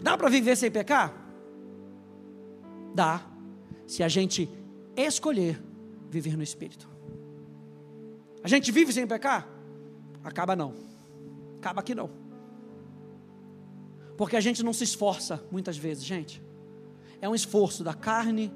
Dá 0.00 0.18
para 0.18 0.28
viver 0.28 0.56
sem 0.56 0.70
pecar? 0.70 1.14
Dá, 2.92 3.24
se 3.86 4.02
a 4.02 4.08
gente 4.08 4.50
escolher 4.96 5.62
viver 6.10 6.36
no 6.36 6.42
Espírito. 6.42 6.88
A 8.42 8.48
gente 8.48 8.72
vive 8.72 8.92
sem 8.92 9.06
pecar? 9.06 9.48
Acaba 10.24 10.54
não. 10.54 10.74
Acaba 11.58 11.80
aqui 11.80 11.94
não. 11.94 12.10
Porque 14.16 14.36
a 14.36 14.40
gente 14.40 14.62
não 14.62 14.72
se 14.72 14.84
esforça 14.84 15.42
muitas 15.50 15.76
vezes, 15.76 16.04
gente. 16.04 16.42
É 17.20 17.28
um 17.28 17.34
esforço 17.34 17.82
da 17.82 17.94
carne 17.94 18.52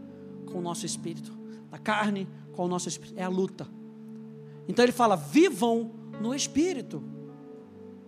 com 0.47 0.59
o 0.59 0.63
nosso 0.63 0.85
espírito. 0.87 1.33
Da 1.71 1.79
carne 1.79 2.29
com 2.53 2.65
o 2.65 2.69
nosso 2.69 2.89
espírito. 2.89 3.19
É 3.19 3.25
a 3.25 3.29
luta. 3.29 3.67
Então 4.69 4.85
ele 4.85 4.93
fala: 4.93 5.17
vivam 5.17 5.93
no 6.21 6.35
espírito. 6.35 7.03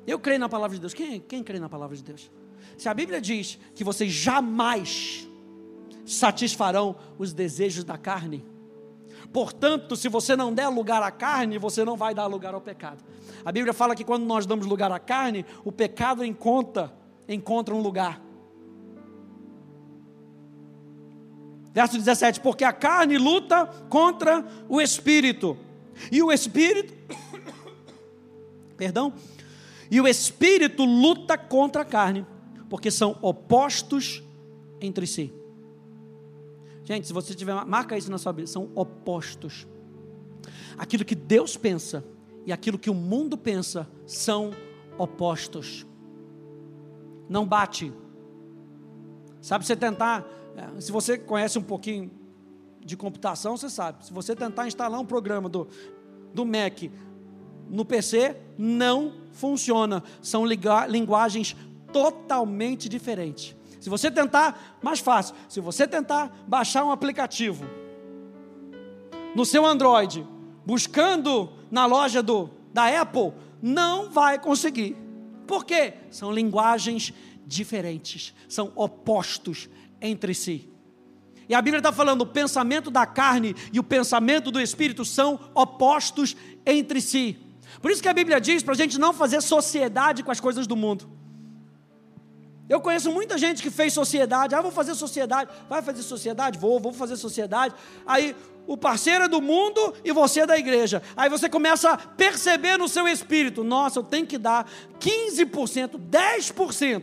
Eu 0.06 0.18
creio 0.18 0.40
na 0.40 0.48
palavra 0.48 0.74
de 0.74 0.80
Deus. 0.80 0.94
Quem, 0.94 1.20
quem 1.20 1.42
crê 1.42 1.58
na 1.58 1.68
palavra 1.68 1.96
de 1.96 2.02
Deus? 2.02 2.30
Se 2.76 2.88
a 2.88 2.94
Bíblia 2.94 3.20
diz 3.20 3.58
que 3.74 3.84
vocês 3.84 4.12
jamais 4.12 5.28
satisfarão 6.06 6.96
os 7.18 7.32
desejos 7.32 7.84
da 7.84 7.98
carne, 7.98 8.44
Portanto, 9.32 9.94
se 9.94 10.08
você 10.08 10.34
não 10.34 10.52
der 10.52 10.68
lugar 10.68 11.02
à 11.02 11.10
carne, 11.10 11.58
você 11.58 11.84
não 11.84 11.96
vai 11.96 12.14
dar 12.14 12.26
lugar 12.26 12.54
ao 12.54 12.60
pecado. 12.60 13.04
A 13.44 13.52
Bíblia 13.52 13.72
fala 13.72 13.94
que 13.94 14.04
quando 14.04 14.24
nós 14.24 14.46
damos 14.46 14.66
lugar 14.66 14.90
à 14.90 14.98
carne, 14.98 15.44
o 15.64 15.70
pecado 15.70 16.24
encontra, 16.24 16.92
encontra 17.28 17.74
um 17.74 17.80
lugar. 17.80 18.20
Verso 21.72 21.96
17: 21.98 22.40
Porque 22.40 22.64
a 22.64 22.72
carne 22.72 23.18
luta 23.18 23.66
contra 23.88 24.44
o 24.68 24.80
espírito, 24.80 25.56
e 26.10 26.22
o 26.22 26.32
espírito, 26.32 26.94
perdão, 28.76 29.12
e 29.90 30.00
o 30.00 30.08
espírito 30.08 30.84
luta 30.84 31.36
contra 31.36 31.82
a 31.82 31.84
carne, 31.84 32.26
porque 32.68 32.90
são 32.90 33.16
opostos 33.22 34.22
entre 34.80 35.06
si. 35.06 35.37
Gente, 36.88 37.06
se 37.06 37.12
você 37.12 37.34
tiver, 37.34 37.52
marca 37.66 37.98
isso 37.98 38.10
na 38.10 38.16
sua 38.16 38.32
Bíblia, 38.32 38.46
são 38.46 38.70
opostos. 38.74 39.68
Aquilo 40.78 41.04
que 41.04 41.14
Deus 41.14 41.54
pensa 41.54 42.02
e 42.46 42.50
aquilo 42.50 42.78
que 42.78 42.88
o 42.88 42.94
mundo 42.94 43.36
pensa 43.36 43.86
são 44.06 44.52
opostos. 44.96 45.86
Não 47.28 47.46
bate. 47.46 47.92
Sabe, 49.42 49.66
você 49.66 49.76
tentar, 49.76 50.26
é, 50.56 50.80
se 50.80 50.90
você 50.90 51.18
conhece 51.18 51.58
um 51.58 51.62
pouquinho 51.62 52.10
de 52.82 52.96
computação, 52.96 53.54
você 53.54 53.68
sabe. 53.68 54.06
Se 54.06 54.10
você 54.10 54.34
tentar 54.34 54.66
instalar 54.66 54.98
um 54.98 55.04
programa 55.04 55.46
do, 55.46 55.68
do 56.32 56.46
Mac 56.46 56.84
no 57.68 57.84
PC, 57.84 58.34
não 58.56 59.12
funciona. 59.32 60.02
São 60.22 60.42
linguagens 60.46 61.54
totalmente 61.92 62.88
diferentes. 62.88 63.57
Se 63.80 63.88
você 63.88 64.10
tentar, 64.10 64.78
mais 64.82 65.00
fácil, 65.00 65.34
se 65.48 65.60
você 65.60 65.86
tentar 65.86 66.44
baixar 66.46 66.84
um 66.84 66.90
aplicativo 66.90 67.64
no 69.34 69.44
seu 69.44 69.64
Android, 69.64 70.26
buscando 70.66 71.52
na 71.70 71.86
loja 71.86 72.22
do, 72.22 72.50
da 72.72 73.00
Apple, 73.00 73.32
não 73.62 74.10
vai 74.10 74.38
conseguir. 74.38 74.96
Por 75.46 75.64
quê? 75.64 75.94
São 76.10 76.32
linguagens 76.32 77.12
diferentes, 77.46 78.34
são 78.48 78.72
opostos 78.74 79.68
entre 80.00 80.34
si. 80.34 80.68
E 81.48 81.54
a 81.54 81.62
Bíblia 81.62 81.78
está 81.78 81.92
falando: 81.92 82.22
o 82.22 82.26
pensamento 82.26 82.90
da 82.90 83.06
carne 83.06 83.54
e 83.72 83.78
o 83.78 83.84
pensamento 83.84 84.50
do 84.50 84.60
espírito 84.60 85.04
são 85.04 85.40
opostos 85.54 86.36
entre 86.66 87.00
si. 87.00 87.38
Por 87.80 87.90
isso 87.90 88.02
que 88.02 88.08
a 88.08 88.14
Bíblia 88.14 88.40
diz 88.40 88.62
para 88.62 88.74
a 88.74 88.76
gente 88.76 88.98
não 88.98 89.12
fazer 89.12 89.40
sociedade 89.40 90.22
com 90.22 90.30
as 90.30 90.40
coisas 90.40 90.66
do 90.66 90.76
mundo. 90.76 91.17
Eu 92.68 92.80
conheço 92.80 93.10
muita 93.10 93.38
gente 93.38 93.62
que 93.62 93.70
fez 93.70 93.92
sociedade. 93.92 94.54
Ah, 94.54 94.60
vou 94.60 94.70
fazer 94.70 94.94
sociedade. 94.94 95.50
Vai 95.68 95.80
fazer 95.80 96.02
sociedade? 96.02 96.58
Vou, 96.58 96.78
vou 96.78 96.92
fazer 96.92 97.16
sociedade. 97.16 97.74
Aí 98.06 98.36
o 98.66 98.76
parceiro 98.76 99.24
é 99.24 99.28
do 99.28 99.40
mundo 99.40 99.94
e 100.04 100.12
você 100.12 100.40
é 100.40 100.46
da 100.46 100.58
igreja. 100.58 101.02
Aí 101.16 101.30
você 101.30 101.48
começa 101.48 101.90
a 101.90 101.96
perceber 101.96 102.76
no 102.76 102.86
seu 102.86 103.08
espírito: 103.08 103.64
nossa, 103.64 104.00
eu 104.00 104.02
tenho 104.02 104.26
que 104.26 104.36
dar 104.36 104.70
15%, 105.00 105.98
10% 105.98 107.02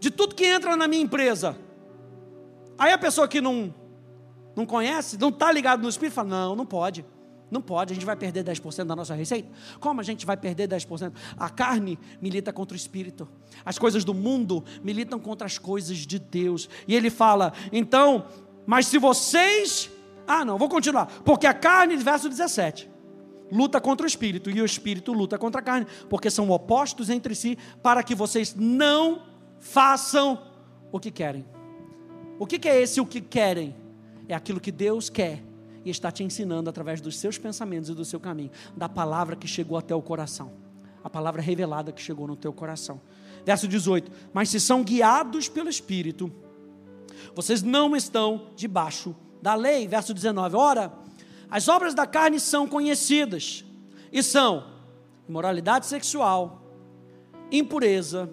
de 0.00 0.10
tudo 0.10 0.34
que 0.34 0.44
entra 0.44 0.76
na 0.76 0.88
minha 0.88 1.02
empresa. 1.02 1.56
Aí 2.76 2.92
a 2.92 2.98
pessoa 2.98 3.28
que 3.28 3.40
não, 3.40 3.72
não 4.56 4.66
conhece, 4.66 5.16
não 5.16 5.28
está 5.28 5.52
ligado 5.52 5.80
no 5.80 5.88
espírito, 5.88 6.14
fala: 6.14 6.28
não, 6.28 6.56
não 6.56 6.66
pode. 6.66 7.04
Não 7.52 7.60
pode, 7.60 7.92
a 7.92 7.94
gente 7.94 8.06
vai 8.06 8.16
perder 8.16 8.42
10% 8.42 8.84
da 8.84 8.96
nossa 8.96 9.14
receita. 9.14 9.46
Como 9.78 10.00
a 10.00 10.02
gente 10.02 10.24
vai 10.24 10.38
perder 10.38 10.66
10%? 10.66 11.12
A 11.36 11.50
carne 11.50 11.98
milita 12.18 12.50
contra 12.50 12.74
o 12.74 12.76
espírito. 12.76 13.28
As 13.62 13.78
coisas 13.78 14.04
do 14.04 14.14
mundo 14.14 14.64
militam 14.82 15.20
contra 15.20 15.46
as 15.46 15.58
coisas 15.58 15.98
de 15.98 16.18
Deus. 16.18 16.66
E 16.88 16.94
ele 16.94 17.10
fala: 17.10 17.52
então, 17.70 18.24
mas 18.66 18.86
se 18.86 18.96
vocês. 18.96 19.90
Ah, 20.26 20.46
não, 20.46 20.56
vou 20.56 20.66
continuar. 20.66 21.04
Porque 21.24 21.46
a 21.46 21.52
carne, 21.52 21.94
verso 21.98 22.26
17. 22.26 22.90
luta 23.50 23.78
contra 23.82 24.04
o 24.04 24.08
espírito 24.08 24.48
e 24.48 24.62
o 24.62 24.64
espírito 24.64 25.12
luta 25.12 25.36
contra 25.36 25.60
a 25.60 25.64
carne, 25.64 25.86
porque 26.08 26.30
são 26.30 26.48
opostos 26.48 27.10
entre 27.10 27.34
si, 27.34 27.58
para 27.82 28.02
que 28.02 28.14
vocês 28.14 28.54
não 28.54 29.24
façam 29.60 30.42
o 30.90 30.98
que 30.98 31.10
querem. 31.10 31.44
O 32.38 32.46
que 32.46 32.66
é 32.66 32.80
esse 32.80 32.98
o 32.98 33.04
que 33.04 33.20
querem? 33.20 33.76
É 34.26 34.34
aquilo 34.34 34.58
que 34.58 34.72
Deus 34.72 35.10
quer 35.10 35.51
e 35.84 35.90
está 35.90 36.10
te 36.10 36.22
ensinando 36.22 36.68
através 36.70 37.00
dos 37.00 37.18
seus 37.18 37.38
pensamentos 37.38 37.90
e 37.90 37.94
do 37.94 38.04
seu 38.04 38.20
caminho, 38.20 38.50
da 38.76 38.88
palavra 38.88 39.36
que 39.36 39.46
chegou 39.46 39.76
até 39.76 39.94
o 39.94 40.02
coração, 40.02 40.52
a 41.02 41.10
palavra 41.10 41.42
revelada 41.42 41.92
que 41.92 42.00
chegou 42.00 42.26
no 42.26 42.36
teu 42.36 42.52
coração. 42.52 43.00
Verso 43.44 43.66
18: 43.66 44.10
Mas 44.32 44.48
se 44.48 44.60
são 44.60 44.82
guiados 44.82 45.48
pelo 45.48 45.68
Espírito, 45.68 46.32
vocês 47.34 47.62
não 47.62 47.96
estão 47.96 48.48
debaixo 48.56 49.14
da 49.40 49.54
lei. 49.54 49.86
Verso 49.88 50.14
19: 50.14 50.56
Ora, 50.56 50.92
as 51.50 51.68
obras 51.68 51.94
da 51.94 52.06
carne 52.06 52.38
são 52.40 52.66
conhecidas 52.66 53.64
e 54.12 54.22
são 54.22 54.66
imoralidade 55.28 55.86
sexual, 55.86 56.62
impureza, 57.50 58.32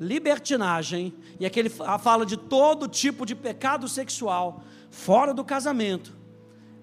libertinagem, 0.00 1.14
e 1.40 1.46
aqui 1.46 1.58
ele 1.58 1.70
fala 1.70 2.24
de 2.24 2.36
todo 2.36 2.88
tipo 2.88 3.24
de 3.24 3.34
pecado 3.34 3.88
sexual 3.88 4.62
fora 4.90 5.34
do 5.34 5.44
casamento. 5.44 6.15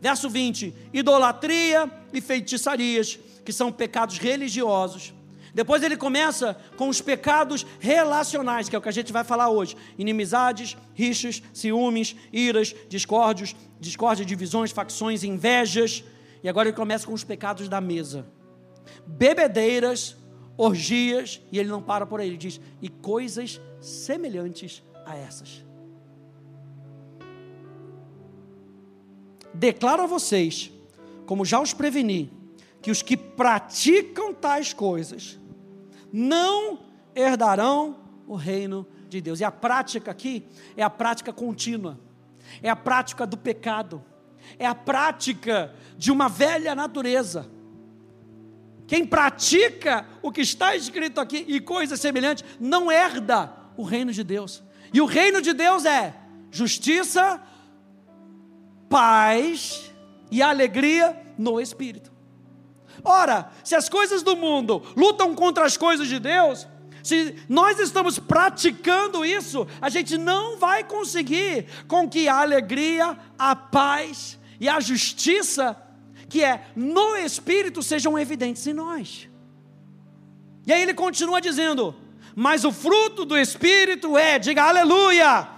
Verso 0.04 0.30
20: 0.30 0.72
idolatria 0.94 1.90
e 2.12 2.22
feitiçarias, 2.22 3.18
que 3.44 3.52
são 3.52 3.72
pecados 3.72 4.20
religiosos 4.20 5.14
depois 5.54 5.84
ele 5.84 5.96
começa 5.96 6.58
com 6.76 6.90
os 6.90 7.00
pecados 7.00 7.64
relacionais, 7.80 8.68
que 8.68 8.76
é 8.76 8.80
o 8.80 8.82
que 8.82 8.90
a 8.90 8.94
gente 8.94 9.14
vai 9.14 9.24
falar 9.24 9.50
hoje: 9.50 9.78
inimizades, 9.98 10.76
rixas, 10.96 11.44
ciúmes, 11.54 12.16
iras, 12.32 12.76
discórdios, 12.90 13.56
discórdia, 13.80 14.26
divisões, 14.26 14.72
facções, 14.72 15.24
invejas. 15.24 16.04
E 16.44 16.50
agora 16.50 16.70
ele 16.70 16.76
começa 16.76 17.06
com 17.06 17.14
os 17.14 17.24
pecados 17.24 17.70
da 17.70 17.80
mesa: 17.80 18.26
bebedeiras, 19.06 20.18
orgias, 20.58 21.40
e 21.52 21.60
ele 21.60 21.70
não 21.70 21.84
para 21.84 22.06
por 22.06 22.20
aí, 22.20 22.30
ele 22.30 22.38
diz: 22.38 22.60
e 22.82 22.90
coisas 22.90 23.62
semelhantes 23.80 24.82
a 25.06 25.16
essas. 25.16 25.64
Declaro 29.54 30.04
a 30.04 30.08
vocês, 30.08 30.72
como 31.26 31.46
já 31.46 31.60
os 31.60 31.74
preveni, 31.74 32.32
que 32.82 32.92
os 32.92 33.02
que 33.02 33.16
praticam 33.16 34.34
tais 34.34 34.74
coisas 34.74 35.40
não 36.12 36.80
herdarão 37.16 37.98
o 38.28 38.36
reino 38.36 38.86
de 39.08 39.22
Deus. 39.22 39.40
E 39.40 39.44
a 39.44 39.52
prática 39.52 40.12
aqui 40.12 40.46
é 40.76 40.84
a 40.84 40.90
prática 40.90 41.32
contínua, 41.32 42.00
é 42.62 42.70
a 42.70 42.76
prática 42.76 43.26
do 43.26 43.38
pecado, 43.38 44.04
é 44.60 44.66
a 44.66 44.76
prática 44.76 45.74
de 45.98 46.12
uma 46.12 46.28
velha 46.28 46.76
natureza. 46.76 47.50
Quem 48.86 49.06
pratica 49.06 50.06
o 50.22 50.32
que 50.32 50.42
está 50.42 50.76
escrito 50.76 51.22
aqui 51.22 51.46
e 51.48 51.60
coisas 51.62 52.00
semelhantes 52.00 52.44
não 52.60 52.92
herda 52.92 53.52
o 53.78 53.84
reino 53.84 54.12
de 54.12 54.24
Deus. 54.24 54.62
E 54.94 55.02
o 55.02 55.06
reino 55.06 55.42
de 55.42 55.54
Deus 55.54 55.86
é 55.86 56.14
justiça, 56.52 57.42
paz 58.94 59.92
e 60.30 60.40
alegria 60.40 61.20
no 61.36 61.60
espírito. 61.60 62.12
Ora, 63.04 63.52
se 63.64 63.74
as 63.74 63.90
coisas 63.90 64.22
do 64.22 64.36
mundo 64.36 64.84
lutam 64.96 65.34
contra 65.34 65.66
as 65.66 65.76
coisas 65.76 66.08
de 66.08 66.20
Deus, 66.20 66.68
se 67.02 67.36
nós 67.50 67.80
estamos 67.80 68.20
praticando 68.20 69.26
isso, 69.26 69.66
a 69.82 69.90
gente 69.90 70.16
não 70.16 70.60
vai 70.60 70.84
conseguir 70.84 71.66
com 71.88 72.08
que 72.08 72.28
a 72.28 72.40
alegria, 72.40 73.18
a 73.38 73.56
paz 73.56 74.38
e 74.60 74.70
a 74.70 74.80
justiça, 74.80 75.76
que 76.30 76.44
é 76.44 76.68
no 76.76 77.16
Espírito, 77.16 77.82
sejam 77.82 78.18
evidentes 78.20 78.68
em 78.68 78.74
nós. 78.74 79.28
E 80.68 80.72
aí 80.72 80.84
ele 80.84 80.94
continua 80.94 81.42
dizendo: 81.42 81.96
Mas 82.36 82.64
o 82.64 82.72
fruto 82.72 83.26
do 83.26 83.36
Espírito 83.36 84.16
é, 84.16 84.38
diga 84.38 84.66
aleluia! 84.66 85.53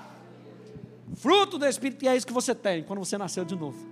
Fruto 1.26 1.58
do 1.58 1.66
Espírito, 1.66 2.06
e 2.06 2.08
é 2.08 2.16
isso 2.16 2.28
que 2.28 2.32
você 2.32 2.54
tem 2.54 2.84
quando 2.84 3.00
você 3.00 3.18
nasceu 3.18 3.44
de 3.44 3.56
novo. 3.56 3.84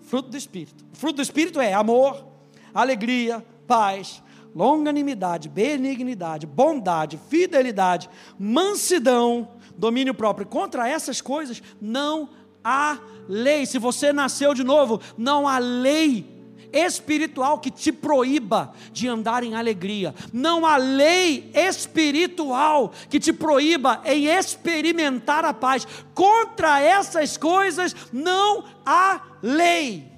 Fruto 0.00 0.30
do 0.30 0.38
Espírito. 0.38 0.86
O 0.90 0.96
fruto 0.96 1.16
do 1.16 1.22
Espírito 1.22 1.60
é 1.60 1.74
amor, 1.74 2.26
alegria, 2.72 3.44
paz, 3.66 4.22
longanimidade, 4.54 5.50
benignidade, 5.50 6.46
bondade, 6.46 7.20
fidelidade, 7.28 8.08
mansidão, 8.38 9.50
domínio 9.76 10.14
próprio. 10.14 10.46
Contra 10.46 10.88
essas 10.88 11.20
coisas 11.20 11.62
não 11.78 12.30
há 12.64 12.98
lei. 13.28 13.66
Se 13.66 13.78
você 13.78 14.10
nasceu 14.10 14.54
de 14.54 14.64
novo, 14.64 14.98
não 15.18 15.46
há 15.46 15.58
lei 15.58 16.39
espiritual 16.72 17.58
que 17.58 17.70
te 17.70 17.92
proíba 17.92 18.72
de 18.92 19.08
andar 19.08 19.42
em 19.42 19.54
alegria. 19.54 20.14
Não 20.32 20.64
há 20.64 20.76
lei 20.76 21.50
espiritual 21.54 22.92
que 23.08 23.20
te 23.20 23.32
proíba 23.32 24.02
em 24.04 24.26
experimentar 24.26 25.44
a 25.44 25.54
paz. 25.54 25.86
Contra 26.14 26.80
essas 26.80 27.36
coisas 27.36 27.94
não 28.12 28.64
há 28.84 29.22
lei. 29.42 30.10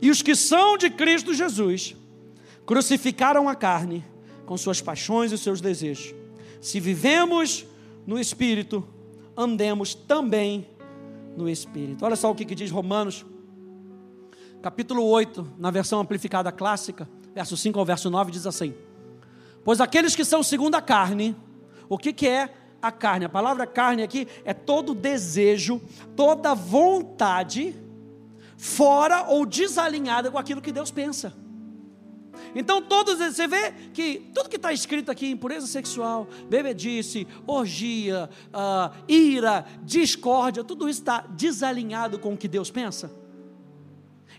E 0.00 0.10
os 0.10 0.20
que 0.20 0.34
são 0.34 0.76
de 0.76 0.90
Cristo 0.90 1.32
Jesus 1.32 1.94
crucificaram 2.66 3.48
a 3.48 3.54
carne 3.54 4.04
com 4.46 4.56
suas 4.56 4.80
paixões 4.80 5.30
e 5.32 5.38
seus 5.38 5.60
desejos. 5.60 6.14
Se 6.60 6.80
vivemos 6.80 7.64
no 8.06 8.18
Espírito, 8.18 8.86
andemos 9.36 9.94
também 9.94 10.66
no 11.36 11.48
Espírito. 11.48 12.04
Olha 12.04 12.16
só 12.16 12.30
o 12.30 12.34
que, 12.34 12.44
que 12.44 12.54
diz 12.54 12.70
Romanos, 12.70 13.24
capítulo 14.62 15.04
8, 15.04 15.54
na 15.58 15.70
versão 15.70 15.98
amplificada 15.98 16.52
clássica, 16.52 17.08
verso 17.34 17.56
5 17.56 17.78
ao 17.78 17.84
verso 17.84 18.08
9, 18.08 18.30
diz 18.30 18.46
assim: 18.46 18.72
Pois 19.64 19.80
aqueles 19.80 20.14
que 20.14 20.24
são 20.24 20.42
segundo 20.42 20.76
a 20.76 20.80
carne, 20.80 21.36
o 21.88 21.98
que, 21.98 22.12
que 22.12 22.28
é 22.28 22.54
a 22.80 22.92
carne? 22.92 23.24
A 23.24 23.28
palavra 23.28 23.66
carne 23.66 24.02
aqui 24.02 24.28
é 24.44 24.54
todo 24.54 24.94
desejo, 24.94 25.82
toda 26.14 26.54
vontade 26.54 27.74
fora 28.56 29.24
ou 29.24 29.44
desalinhada 29.44 30.30
com 30.30 30.38
aquilo 30.38 30.62
que 30.62 30.70
Deus 30.70 30.92
pensa. 30.92 31.34
Então, 32.54 32.82
todos 32.82 33.18
você 33.18 33.48
vê 33.48 33.72
que 33.92 34.30
tudo 34.34 34.48
que 34.48 34.56
está 34.56 34.72
escrito 34.72 35.10
aqui, 35.10 35.30
impureza 35.30 35.66
sexual, 35.66 36.28
bebedice, 36.48 37.26
orgia, 37.46 38.28
uh, 38.48 38.94
ira, 39.08 39.64
discórdia, 39.82 40.62
tudo 40.62 40.88
isso 40.88 41.00
está 41.00 41.22
desalinhado 41.22 42.18
com 42.18 42.34
o 42.34 42.36
que 42.36 42.46
Deus 42.46 42.70
pensa. 42.70 43.21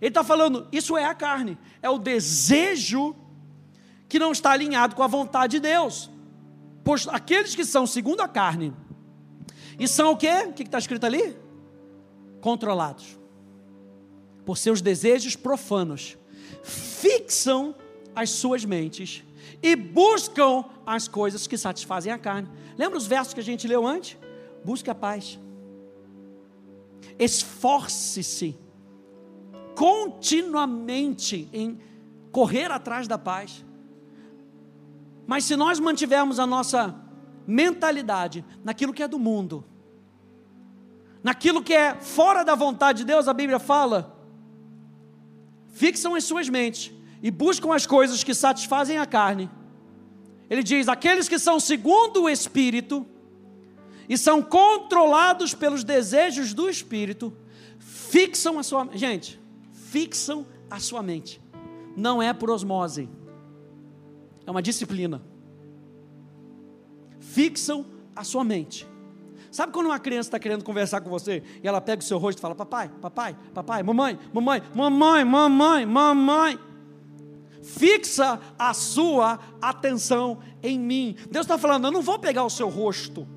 Ele 0.03 0.09
está 0.09 0.21
falando, 0.21 0.67
isso 0.69 0.97
é 0.97 1.05
a 1.05 1.15
carne, 1.15 1.57
é 1.81 1.89
o 1.89 1.97
desejo 1.97 3.15
que 4.09 4.19
não 4.19 4.33
está 4.33 4.51
alinhado 4.51 4.97
com 4.97 5.01
a 5.01 5.07
vontade 5.07 5.51
de 5.51 5.59
Deus. 5.61 6.11
Pois 6.83 7.07
aqueles 7.07 7.55
que 7.55 7.63
são 7.63 7.87
segundo 7.87 8.19
a 8.19 8.27
carne, 8.27 8.73
e 9.79 9.87
são 9.87 10.11
o 10.11 10.17
quê? 10.17 10.43
O 10.45 10.51
que 10.51 10.63
está 10.63 10.77
escrito 10.77 11.05
ali? 11.05 11.37
Controlados 12.41 13.17
por 14.45 14.57
seus 14.57 14.81
desejos 14.81 15.37
profanos, 15.37 16.17
fixam 16.63 17.73
as 18.13 18.29
suas 18.29 18.65
mentes 18.65 19.23
e 19.61 19.73
buscam 19.73 20.65
as 20.85 21.07
coisas 21.07 21.47
que 21.47 21.57
satisfazem 21.57 22.11
a 22.11 22.17
carne. 22.17 22.49
Lembra 22.77 22.97
os 22.97 23.07
versos 23.07 23.33
que 23.33 23.39
a 23.39 23.43
gente 23.43 23.69
leu 23.69 23.87
antes? 23.87 24.17
Busque 24.65 24.89
a 24.89 24.95
paz. 24.95 25.39
Esforce-se 27.17 28.61
continuamente 29.75 31.49
em 31.53 31.79
correr 32.31 32.71
atrás 32.71 33.07
da 33.07 33.17
paz. 33.17 33.65
Mas 35.25 35.45
se 35.45 35.55
nós 35.55 35.79
mantivermos 35.79 36.39
a 36.39 36.47
nossa 36.47 36.95
mentalidade 37.45 38.43
naquilo 38.63 38.93
que 38.93 39.03
é 39.03 39.07
do 39.07 39.19
mundo, 39.19 39.63
naquilo 41.23 41.61
que 41.63 41.73
é 41.73 41.95
fora 41.95 42.43
da 42.43 42.55
vontade 42.55 42.99
de 42.99 43.05
Deus, 43.05 43.27
a 43.27 43.33
Bíblia 43.33 43.59
fala 43.59 44.13
fixam 45.73 46.13
as 46.15 46.23
suas 46.23 46.47
mentes 46.47 46.91
e 47.21 47.31
buscam 47.31 47.73
as 47.73 47.85
coisas 47.85 48.23
que 48.23 48.33
satisfazem 48.33 48.97
a 48.97 49.05
carne. 49.05 49.49
Ele 50.49 50.63
diz: 50.63 50.87
aqueles 50.87 51.27
que 51.27 51.39
são 51.39 51.59
segundo 51.59 52.23
o 52.23 52.29
Espírito 52.29 53.05
e 54.07 54.17
são 54.17 54.41
controlados 54.41 55.53
pelos 55.53 55.83
desejos 55.83 56.53
do 56.53 56.69
Espírito, 56.69 57.35
fixam 57.79 58.59
a 58.59 58.63
sua 58.63 58.87
gente, 58.93 59.39
fixam 59.93 60.43
a 60.71 60.79
sua 60.79 61.03
mente. 61.03 61.39
Não 61.95 62.19
é 62.19 62.33
por 62.33 62.49
osmose, 62.49 63.07
é 64.43 64.49
uma 64.49 64.61
disciplina. 64.61 65.21
Fixam 67.19 67.85
a 68.15 68.23
sua 68.23 68.43
mente. 68.43 68.87
Sabe 69.51 69.71
quando 69.71 69.85
uma 69.85 69.99
criança 69.99 70.29
está 70.29 70.39
querendo 70.39 70.63
conversar 70.63 71.01
com 71.01 71.11
você 71.11 71.43
e 71.63 71.67
ela 71.67 71.79
pega 71.79 72.01
o 72.01 72.05
seu 72.05 72.17
rosto 72.17 72.39
e 72.39 72.41
fala: 72.41 72.55
Papai, 72.55 72.89
papai, 72.89 73.37
papai, 73.53 73.83
mamãe, 73.83 74.17
mamãe, 74.33 74.63
mamãe, 74.73 75.23
mamãe, 75.23 75.85
mamãe. 75.85 76.59
Fixa 77.61 78.41
a 78.57 78.73
sua 78.73 79.39
atenção 79.61 80.39
em 80.63 80.79
mim. 80.79 81.15
Deus 81.29 81.45
está 81.45 81.59
falando: 81.59 81.85
Eu 81.85 81.91
não 81.91 82.01
vou 82.01 82.17
pegar 82.17 82.43
o 82.43 82.49
seu 82.49 82.67
rosto 82.67 83.27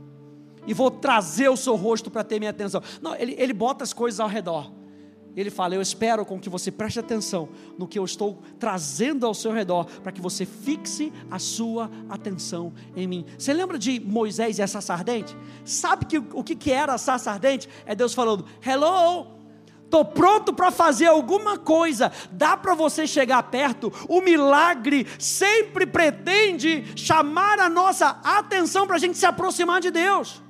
e 0.66 0.73
vou 0.73 0.90
trazer 0.90 1.51
o 1.51 1.57
seu 1.57 1.77
rosto 1.77 2.11
para 2.11 2.25
ter 2.25 2.38
minha 2.38 2.51
atenção. 2.51 2.83
Não, 3.03 3.14
ele, 3.14 3.35
ele 3.38 3.53
bota 3.53 3.85
as 3.85 3.92
coisas 3.92 4.21
ao 4.21 4.29
redor. 4.29 4.76
Ele 5.37 5.51
fala: 5.51 5.75
Eu 5.75 5.83
espero 5.83 6.25
com 6.25 6.40
que 6.40 6.49
você 6.49 6.72
preste 6.72 6.99
atenção 6.99 7.49
no 7.77 7.87
que 7.87 7.99
eu 7.99 8.05
estou 8.05 8.42
trazendo 8.59 9.27
ao 9.27 9.35
seu 9.35 9.53
redor, 9.53 9.85
para 10.03 10.11
que 10.11 10.20
você 10.20 10.46
fixe 10.46 11.12
a 11.31 11.38
sua 11.38 11.90
atenção 12.09 12.72
em 12.96 13.07
mim. 13.07 13.27
Você 13.38 13.53
lembra 13.53 13.79
de 13.79 14.01
Moisés 14.01 14.59
e 14.59 14.62
a 14.62 14.66
sarça 14.66 14.94
ardente? 14.94 15.37
Sabe 15.64 16.07
que, 16.07 16.18
o 16.18 16.42
que, 16.42 16.57
que 16.57 16.72
era 16.72 16.94
a 16.94 16.99
sarça 16.99 17.31
ardente? 17.31 17.68
É 17.85 17.94
Deus 17.94 18.14
falando: 18.14 18.46
Hello, 18.64 19.27
estou 19.85 20.07
pronto 20.07 20.55
para 20.55 20.70
fazer 20.70 21.07
alguma 21.07 21.59
coisa. 21.59 22.11
Dá 22.33 22.57
para 22.57 22.75
você 22.75 23.07
chegar 23.07 23.42
perto? 23.44 23.92
O 24.09 24.22
milagre 24.22 25.07
sempre 25.18 25.85
pretende 25.85 26.85
chamar 26.96 27.59
a 27.61 27.68
nossa 27.68 28.20
atenção 28.25 28.87
para 28.87 28.96
a 28.96 28.99
gente 28.99 29.18
se 29.18 29.27
aproximar 29.27 29.83
de 29.83 29.90
Deus. 29.90 30.46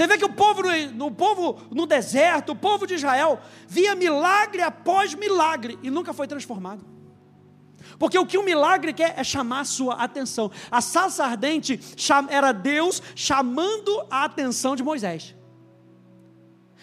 Você 0.00 0.06
vê 0.06 0.16
que 0.16 0.24
o 0.24 0.32
povo, 0.32 0.62
no, 0.94 1.08
o 1.08 1.10
povo 1.10 1.60
no 1.70 1.84
deserto, 1.84 2.52
o 2.52 2.56
povo 2.56 2.86
de 2.86 2.94
Israel, 2.94 3.38
via 3.68 3.94
milagre 3.94 4.62
após 4.62 5.12
milagre 5.12 5.78
e 5.82 5.90
nunca 5.90 6.14
foi 6.14 6.26
transformado. 6.26 6.82
Porque 7.98 8.18
o 8.18 8.24
que 8.24 8.38
o 8.38 8.42
milagre 8.42 8.94
quer 8.94 9.12
é 9.18 9.22
chamar 9.22 9.60
a 9.60 9.64
sua 9.66 9.96
atenção. 9.96 10.50
A 10.70 10.80
salsa 10.80 11.22
ardente 11.22 11.78
era 12.30 12.50
Deus 12.50 13.02
chamando 13.14 14.06
a 14.10 14.24
atenção 14.24 14.74
de 14.74 14.82
Moisés. 14.82 15.36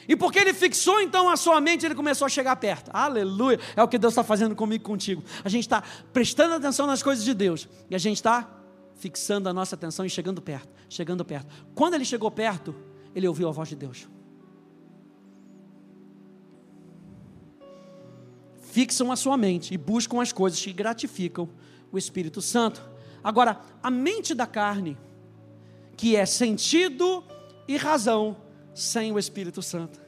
E 0.07 0.15
porque 0.15 0.37
ele 0.37 0.53
fixou 0.53 1.01
então 1.01 1.27
a 1.27 1.35
sua 1.35 1.59
mente, 1.59 1.87
ele 1.87 1.95
começou 1.95 2.27
a 2.27 2.29
chegar 2.29 2.55
perto. 2.57 2.91
Aleluia! 2.93 3.59
É 3.75 3.81
o 3.81 3.87
que 3.87 3.97
Deus 3.97 4.13
está 4.13 4.23
fazendo 4.23 4.55
comigo 4.55 4.83
contigo. 4.83 5.23
A 5.43 5.49
gente 5.49 5.63
está 5.63 5.81
prestando 6.13 6.53
atenção 6.53 6.85
nas 6.85 7.01
coisas 7.01 7.25
de 7.25 7.33
Deus. 7.33 7.67
E 7.89 7.95
a 7.95 7.97
gente 7.97 8.17
está 8.17 8.47
fixando 8.93 9.49
a 9.49 9.53
nossa 9.53 9.73
atenção 9.73 10.05
e 10.05 10.09
chegando 10.09 10.39
perto. 10.39 10.69
Chegando 10.87 11.25
perto. 11.25 11.47
Quando 11.73 11.95
ele 11.95 12.05
chegou 12.05 12.29
perto, 12.29 12.75
ele 13.17 13.27
ouviu 13.27 13.49
a 13.49 13.51
voz 13.51 13.67
de 13.67 13.75
Deus. 13.75 14.07
Fixam 18.61 19.11
a 19.11 19.15
sua 19.15 19.35
mente 19.35 19.73
e 19.73 19.77
buscam 19.77 20.21
as 20.21 20.31
coisas 20.31 20.61
que 20.61 20.71
gratificam 20.71 21.49
o 21.91 21.97
Espírito 21.97 22.43
Santo. 22.43 22.87
Agora, 23.23 23.59
a 23.81 23.89
mente 23.89 24.35
da 24.35 24.45
carne, 24.45 24.95
que 25.95 26.15
é 26.15 26.27
sentido 26.27 27.23
e 27.67 27.75
razão 27.75 28.37
sem 28.71 29.11
o 29.11 29.17
Espírito 29.17 29.63
Santo, 29.63 29.99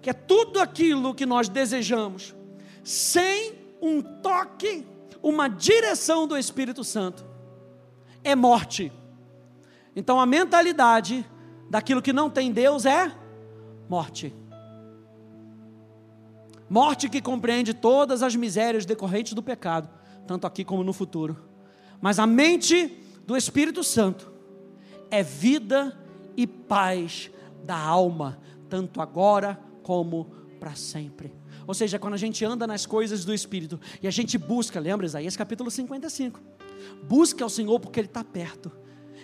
que 0.00 0.08
é 0.08 0.12
tudo 0.12 0.60
aquilo 0.60 1.12
que 1.12 1.26
nós 1.26 1.48
desejamos, 1.48 2.36
sem 2.84 3.52
um 3.82 4.00
toque, 4.00 4.86
uma 5.20 5.48
direção 5.48 6.28
do 6.28 6.36
Espírito 6.36 6.84
Santo, 6.84 7.26
é 8.22 8.36
morte. 8.36 8.92
Então 9.96 10.20
a 10.20 10.24
mentalidade 10.24 11.26
daquilo 11.68 12.02
que 12.02 12.12
não 12.12 12.30
tem 12.30 12.52
Deus 12.52 12.86
é 12.86 13.12
morte. 13.88 14.34
Morte 16.68 17.08
que 17.08 17.20
compreende 17.20 17.72
todas 17.72 18.22
as 18.22 18.34
misérias 18.34 18.84
decorrentes 18.84 19.32
do 19.34 19.42
pecado, 19.42 19.88
tanto 20.26 20.46
aqui 20.46 20.64
como 20.64 20.82
no 20.82 20.92
futuro. 20.92 21.36
Mas 22.00 22.18
a 22.18 22.26
mente 22.26 23.00
do 23.24 23.36
Espírito 23.36 23.84
Santo 23.84 24.32
é 25.10 25.22
vida 25.22 25.96
e 26.36 26.46
paz 26.46 27.30
da 27.64 27.78
alma, 27.78 28.38
tanto 28.68 29.00
agora 29.00 29.60
como 29.82 30.32
para 30.58 30.74
sempre. 30.74 31.32
Ou 31.66 31.74
seja, 31.74 31.98
quando 31.98 32.14
a 32.14 32.18
gente 32.18 32.44
anda 32.44 32.66
nas 32.66 32.86
coisas 32.86 33.24
do 33.24 33.32
Espírito 33.32 33.80
e 34.02 34.06
a 34.06 34.10
gente 34.10 34.36
busca, 34.36 34.78
lembra 34.80 35.06
Isaías 35.06 35.36
capítulo 35.36 35.70
55? 35.70 36.40
Busca 37.04 37.44
ao 37.44 37.50
Senhor 37.50 37.78
porque 37.78 38.00
Ele 38.00 38.08
está 38.08 38.22
perto 38.24 38.70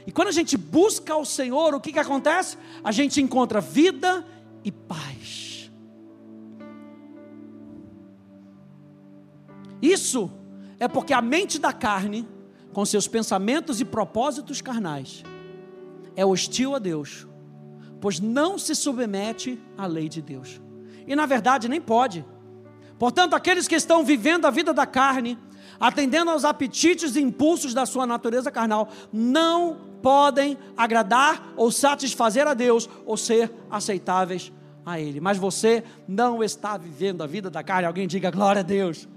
e 0.07 0.12
quando 0.12 0.29
a 0.29 0.33
gente 0.33 0.57
busca 0.57 1.17
o 1.17 1.25
Senhor, 1.25 1.75
o 1.75 1.81
que, 1.81 1.93
que 1.93 1.99
acontece? 1.99 2.57
A 2.83 2.91
gente 2.91 3.21
encontra 3.21 3.61
vida 3.61 4.27
e 4.65 4.73
paz. 4.73 5.71
Isso 9.81 10.31
é 10.79 10.87
porque 10.87 11.12
a 11.12 11.23
mente 11.23 11.59
da 11.59 11.73
carne, 11.73 12.29
com 12.73 12.85
seus 12.85 13.07
pensamentos 13.07 13.81
e 13.81 13.85
propósitos 13.85 14.61
carnais, 14.61 15.23
é 16.17 16.25
hostil 16.25 16.75
a 16.75 16.79
Deus, 16.79 17.27
pois 18.01 18.21
não 18.21 18.59
se 18.59 18.75
submete 18.75 19.61
à 19.77 19.87
lei 19.87 20.09
de 20.09 20.23
Deus. 20.23 20.61
E 21.07 21.15
na 21.17 21.27
verdade 21.27 21.69
nem 21.69 21.81
pode. 21.81 22.25
Portanto, 23.03 23.35
aqueles 23.35 23.67
que 23.67 23.75
estão 23.75 24.05
vivendo 24.05 24.47
a 24.47 24.51
vida 24.53 24.73
da 24.73 24.87
carne, 24.87 25.37
atendendo 25.81 26.31
aos 26.31 26.45
apetites 26.45 27.17
e 27.17 27.21
impulsos 27.21 27.75
da 27.75 27.85
sua 27.85 28.07
natureza 28.07 28.49
carnal, 28.49 28.88
não 29.12 29.77
podem 30.01 30.57
agradar 30.77 31.53
ou 31.57 31.73
satisfazer 31.73 32.47
a 32.47 32.55
Deus 32.55 32.88
ou 33.05 33.17
ser 33.17 33.53
aceitáveis 33.69 34.53
a 34.87 35.01
Ele. 35.01 35.21
Mas 35.21 35.37
você 35.37 35.83
não 36.07 36.45
está 36.45 36.77
vivendo 36.77 37.25
a 37.25 37.27
vida 37.27 37.51
da 37.51 37.61
carne. 37.61 37.88
Alguém 37.88 38.07
diga 38.07 38.31
glória 38.31 38.61
a 38.61 38.62
Deus. 38.62 39.09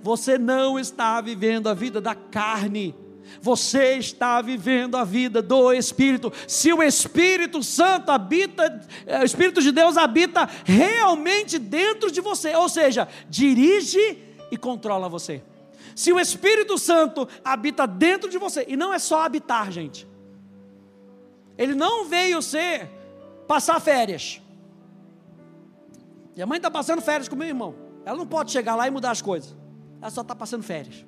Você 0.00 0.38
não 0.38 0.78
está 0.78 1.20
vivendo 1.20 1.68
a 1.68 1.74
vida 1.74 2.00
da 2.00 2.14
carne. 2.14 2.94
Você 3.40 3.94
está 3.94 4.40
vivendo 4.40 4.96
a 4.96 5.04
vida 5.04 5.42
do 5.42 5.72
Espírito. 5.72 6.32
Se 6.46 6.72
o 6.72 6.82
Espírito 6.82 7.62
Santo 7.62 8.10
habita, 8.10 8.80
eh, 9.06 9.20
o 9.20 9.24
Espírito 9.24 9.60
de 9.62 9.72
Deus 9.72 9.96
habita 9.96 10.48
realmente 10.64 11.58
dentro 11.58 12.10
de 12.10 12.20
você, 12.20 12.54
ou 12.54 12.68
seja, 12.68 13.08
dirige 13.28 14.18
e 14.50 14.56
controla 14.56 15.08
você. 15.08 15.42
Se 15.94 16.12
o 16.12 16.20
Espírito 16.20 16.78
Santo 16.78 17.28
habita 17.44 17.86
dentro 17.86 18.28
de 18.28 18.38
você, 18.38 18.64
e 18.68 18.76
não 18.76 18.92
é 18.92 18.98
só 18.98 19.22
habitar, 19.22 19.70
gente. 19.70 20.06
Ele 21.56 21.74
não 21.74 22.04
veio 22.04 22.42
ser 22.42 22.90
passar 23.48 23.80
férias. 23.80 24.40
Minha 26.34 26.46
mãe 26.46 26.58
está 26.58 26.70
passando 26.70 27.00
férias 27.00 27.28
com 27.28 27.36
meu 27.36 27.48
irmão. 27.48 27.74
Ela 28.04 28.18
não 28.18 28.26
pode 28.26 28.52
chegar 28.52 28.76
lá 28.76 28.86
e 28.86 28.90
mudar 28.90 29.10
as 29.10 29.22
coisas. 29.22 29.56
Ela 30.00 30.10
só 30.10 30.20
está 30.20 30.34
passando 30.34 30.62
férias. 30.62 31.04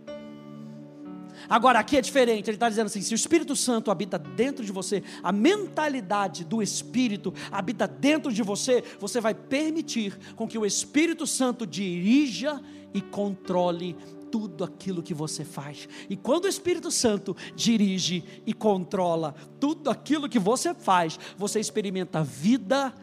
Agora, 1.49 1.79
aqui 1.79 1.97
é 1.97 2.01
diferente, 2.01 2.49
ele 2.49 2.57
está 2.57 2.69
dizendo 2.69 2.87
assim: 2.87 3.03
se 3.03 3.13
o 3.13 3.17
Espírito 3.17 3.55
Santo 3.55 3.91
habita 3.91 4.19
dentro 4.19 4.65
de 4.65 4.73
você, 4.73 5.03
a 5.23 5.33
mentalidade 5.33 6.45
do 6.45 6.63
Espírito 6.63 7.35
habita 7.51 7.87
dentro 7.87 8.33
de 8.33 8.43
você, 8.43 8.83
você 8.99 9.21
vai 9.21 9.35
permitir 9.35 10.19
com 10.35 10.49
que 10.49 10.59
o 10.59 10.65
Espírito 10.65 11.27
Santo 11.27 11.67
dirija 11.67 12.61
e 12.95 13.01
controle 13.01 13.97
tudo 14.31 14.65
aquilo 14.65 15.03
que 15.03 15.15
você 15.15 15.45
faz. 15.45 15.89
E 16.09 16.17
quando 16.17 16.45
o 16.45 16.49
Espírito 16.49 16.91
Santo 16.91 17.37
dirige 17.55 18.25
e 18.47 18.53
controla 18.53 19.35
tudo 19.59 19.91
aquilo 19.91 20.29
que 20.29 20.39
você 20.39 20.75
faz, 20.75 21.19
você 21.37 21.61
experimenta 21.61 22.23
vida 22.23 22.95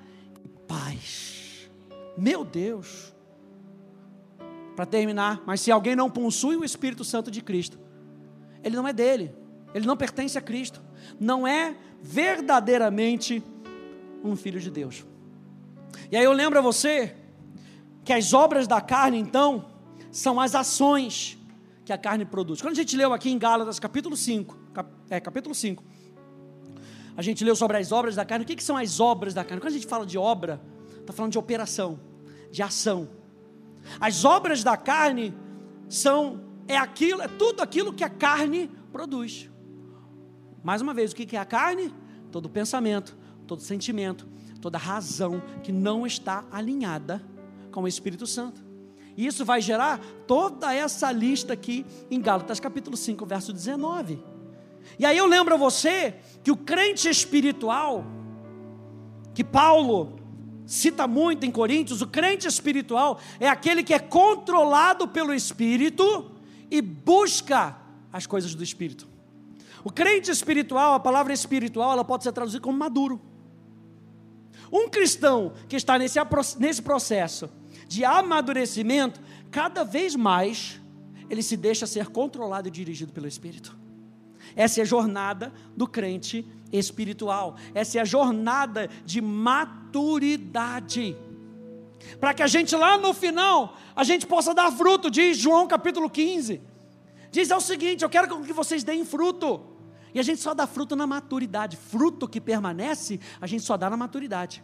e 0.43 0.49
paz. 0.67 1.69
Meu 2.17 2.43
Deus. 2.43 3.13
Para 4.75 4.85
terminar, 4.85 5.41
mas 5.45 5.61
se 5.61 5.71
alguém 5.71 5.95
não 5.95 6.09
possui 6.09 6.57
o 6.57 6.63
Espírito 6.63 7.03
Santo 7.05 7.31
de 7.31 7.41
Cristo, 7.41 7.79
ele 8.65 8.75
não 8.75 8.87
é 8.87 8.91
dele, 8.91 9.33
ele 9.73 9.85
não 9.85 9.95
pertence 9.95 10.37
a 10.37 10.41
Cristo, 10.41 10.81
não 11.19 11.47
é 11.47 11.75
verdadeiramente 12.01 13.43
um 14.23 14.35
filho 14.35 14.59
de 14.59 14.71
Deus. 14.71 15.05
E 16.11 16.17
aí 16.17 16.23
eu 16.23 16.33
lembro 16.33 16.57
a 16.57 16.61
você 16.61 17.15
que 18.03 18.11
as 18.11 18.33
obras 18.33 18.67
da 18.67 18.81
carne, 18.81 19.19
então, 19.19 19.65
são 20.11 20.39
as 20.39 20.55
ações 20.55 21.37
que 21.85 21.93
a 21.93 21.97
carne 21.97 22.25
produz. 22.25 22.61
Quando 22.61 22.73
a 22.73 22.75
gente 22.75 22.97
leu 22.97 23.13
aqui 23.13 23.29
em 23.29 23.37
Gálatas, 23.37 23.79
capítulo 23.79 24.17
5, 24.17 24.57
cap, 24.73 24.89
é, 25.09 25.19
capítulo 25.19 25.53
5, 25.53 25.83
a 27.15 27.21
gente 27.21 27.43
leu 27.43 27.55
sobre 27.55 27.77
as 27.77 27.91
obras 27.91 28.15
da 28.15 28.25
carne. 28.25 28.43
O 28.43 28.47
que, 28.47 28.55
que 28.55 28.63
são 28.63 28.75
as 28.75 28.99
obras 28.99 29.33
da 29.33 29.43
carne? 29.43 29.61
Quando 29.61 29.73
a 29.73 29.75
gente 29.75 29.87
fala 29.87 30.05
de 30.05 30.17
obra, 30.17 30.59
está 30.99 31.13
falando 31.13 31.31
de 31.31 31.37
operação, 31.37 31.99
de 32.51 32.63
ação. 32.63 33.07
As 33.99 34.25
obras 34.25 34.63
da 34.63 34.75
carne 34.75 35.33
são 35.87 36.41
é 36.67 36.77
aquilo, 36.77 37.21
é 37.21 37.27
tudo 37.27 37.61
aquilo 37.61 37.93
que 37.93 38.03
a 38.03 38.09
carne 38.09 38.69
produz. 38.91 39.49
Mais 40.63 40.81
uma 40.81 40.93
vez, 40.93 41.11
o 41.11 41.15
que 41.15 41.35
é 41.35 41.39
a 41.39 41.45
carne? 41.45 41.93
Todo 42.31 42.49
pensamento, 42.49 43.15
todo 43.45 43.61
sentimento, 43.61 44.27
toda 44.59 44.77
razão 44.77 45.41
que 45.63 45.71
não 45.71 46.07
está 46.07 46.43
alinhada 46.51 47.23
com 47.71 47.83
o 47.83 47.87
Espírito 47.87 48.25
Santo. 48.25 48.63
E 49.15 49.25
isso 49.25 49.45
vai 49.45 49.61
gerar 49.61 49.99
toda 50.27 50.73
essa 50.73 51.11
lista 51.11 51.53
aqui 51.53 51.85
em 52.09 52.19
Gálatas 52.19 52.59
capítulo 52.59 52.97
5, 52.97 53.25
verso 53.25 53.53
19. 53.53 54.21
E 54.99 55.05
aí 55.05 55.17
eu 55.17 55.25
lembro 55.25 55.53
a 55.53 55.57
você 55.57 56.15
que 56.43 56.51
o 56.51 56.57
crente 56.57 57.07
espiritual, 57.07 58.03
que 59.33 59.43
Paulo 59.43 60.19
cita 60.65 61.07
muito 61.07 61.45
em 61.45 61.51
Coríntios, 61.51 62.01
o 62.01 62.07
crente 62.07 62.47
espiritual 62.47 63.19
é 63.39 63.47
aquele 63.47 63.83
que 63.83 63.93
é 63.93 63.99
controlado 63.99 65.07
pelo 65.07 65.33
Espírito 65.33 66.34
e 66.69 66.81
busca 66.81 67.77
as 68.11 68.25
coisas 68.25 68.55
do 68.55 68.63
Espírito. 68.63 69.07
O 69.83 69.91
crente 69.91 70.31
espiritual, 70.31 70.95
a 70.95 70.99
palavra 70.99 71.31
espiritual, 71.31 71.91
ela 71.93 72.03
pode 72.03 72.23
ser 72.23 72.31
traduzida 72.31 72.61
como 72.61 72.77
maduro. 72.77 73.21
Um 74.71 74.89
cristão 74.89 75.53
que 75.69 75.75
está 75.75 75.99
nesse, 75.99 76.17
nesse 76.59 76.81
processo 76.81 77.49
de 77.87 78.03
amadurecimento, 78.03 79.21
cada 79.51 79.83
vez 79.83 80.15
mais 80.15 80.81
ele 81.29 81.43
se 81.43 81.55
deixa 81.55 81.85
ser 81.85 82.07
controlado 82.07 82.67
e 82.67 82.71
dirigido 82.71 83.13
pelo 83.13 83.27
Espírito. 83.27 83.77
Essa 84.55 84.81
é 84.81 84.83
a 84.83 84.85
jornada 84.85 85.53
do 85.75 85.87
crente 85.87 86.45
espiritual. 86.71 87.55
Essa 87.73 87.97
é 87.99 88.01
a 88.01 88.05
jornada 88.05 88.89
de 89.05 89.21
maturidade. 89.21 91.15
Para 92.19 92.33
que 92.33 92.43
a 92.43 92.47
gente 92.47 92.75
lá 92.75 92.97
no 92.97 93.13
final, 93.13 93.77
a 93.95 94.03
gente 94.03 94.25
possa 94.25 94.53
dar 94.53 94.71
fruto, 94.71 95.09
diz 95.09 95.37
João 95.37 95.67
capítulo 95.67 96.09
15. 96.09 96.61
Diz 97.31 97.51
é 97.51 97.55
o 97.55 97.61
seguinte: 97.61 98.03
eu 98.03 98.09
quero 98.09 98.41
que 98.43 98.53
vocês 98.53 98.83
deem 98.83 99.03
fruto. 99.05 99.61
E 100.13 100.19
a 100.19 100.23
gente 100.23 100.39
só 100.41 100.53
dá 100.53 100.65
fruto 100.65 100.95
na 100.95 101.05
maturidade. 101.05 101.75
Fruto 101.75 102.27
que 102.27 102.39
permanece, 102.39 103.19
a 103.41 103.47
gente 103.47 103.63
só 103.63 103.75
dá 103.75 103.89
na 103.89 103.97
maturidade. 103.97 104.63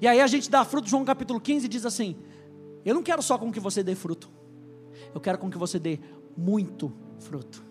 E 0.00 0.06
aí 0.06 0.20
a 0.20 0.26
gente 0.26 0.50
dá 0.50 0.64
fruto, 0.64 0.88
João 0.88 1.04
capítulo 1.04 1.40
15 1.40 1.68
diz 1.68 1.86
assim: 1.86 2.16
Eu 2.84 2.94
não 2.94 3.02
quero 3.02 3.22
só 3.22 3.38
com 3.38 3.50
que 3.50 3.60
você 3.60 3.82
dê 3.82 3.94
fruto, 3.94 4.30
eu 5.14 5.20
quero 5.20 5.38
com 5.38 5.50
que 5.50 5.58
você 5.58 5.78
dê 5.78 5.98
muito 6.36 6.92
fruto. 7.18 7.65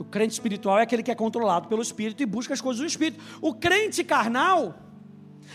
O 0.00 0.04
crente 0.04 0.32
espiritual 0.32 0.78
é 0.78 0.82
aquele 0.82 1.02
que 1.02 1.10
é 1.10 1.14
controlado 1.14 1.68
pelo 1.68 1.82
Espírito 1.82 2.22
e 2.22 2.26
busca 2.26 2.54
as 2.54 2.60
coisas 2.62 2.80
do 2.80 2.86
Espírito. 2.86 3.22
O 3.42 3.52
crente 3.52 4.02
carnal, 4.02 4.74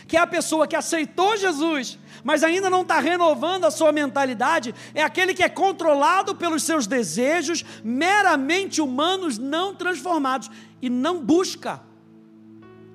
que 0.08 0.16
é 0.16 0.20
a 0.20 0.28
pessoa 0.28 0.68
que 0.68 0.76
aceitou 0.76 1.36
Jesus, 1.36 1.98
mas 2.24 2.44
ainda 2.44 2.70
não 2.70 2.84
está 2.84 3.00
renovando 3.00 3.66
a 3.66 3.72
sua 3.72 3.92
mentalidade, 3.92 4.76
é 4.94 5.02
aquele 5.02 5.34
que 5.34 5.42
é 5.42 5.50
controlado 5.50 6.36
pelos 6.36 6.62
seus 6.62 6.86
desejos 6.86 7.66
meramente 7.84 8.82
humanos, 8.82 9.40
não 9.40 9.74
transformados, 9.74 10.52
e 10.80 10.92
não 10.92 11.26
busca 11.26 11.82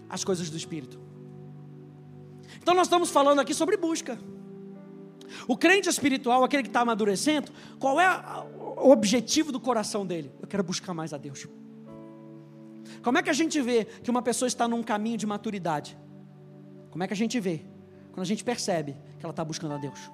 as 0.09 0.23
coisas 0.23 0.51
do 0.51 0.57
Espírito. 0.57 1.01
Então 2.63 2.75
nós 2.75 2.87
estamos 2.87 3.11
falando 3.11 3.41
aqui 3.41 3.55
sobre 3.55 3.77
busca. 3.77 4.21
O 5.49 5.57
crente 5.57 5.89
espiritual, 5.89 6.45
aquele 6.45 6.63
que 6.63 6.69
está 6.69 6.83
amadurecendo, 6.83 7.51
qual 7.81 8.01
é 8.01 8.07
o 8.81 8.91
objetivo 8.91 9.53
do 9.53 9.61
coração 9.61 10.07
dele? 10.07 10.33
Eu 10.41 10.49
quero 10.49 10.63
buscar 10.63 10.95
mais 10.95 11.13
a 11.13 11.19
Deus. 11.19 11.47
Como 13.03 13.19
é 13.19 13.23
que 13.23 13.31
a 13.31 13.35
gente 13.35 13.61
vê 13.61 13.85
que 13.85 14.11
uma 14.11 14.23
pessoa 14.23 14.47
está 14.47 14.67
num 14.67 14.83
caminho 14.83 15.17
de 15.17 15.27
maturidade? 15.27 15.97
Como 16.91 17.03
é 17.03 17.07
que 17.07 17.13
a 17.13 17.17
gente 17.17 17.39
vê? 17.39 17.65
Quando 18.13 18.23
a 18.23 18.27
gente 18.27 18.43
percebe 18.43 18.97
que 19.19 19.25
ela 19.25 19.31
está 19.31 19.45
buscando 19.45 19.75
a 19.75 19.79
Deus. 19.79 20.11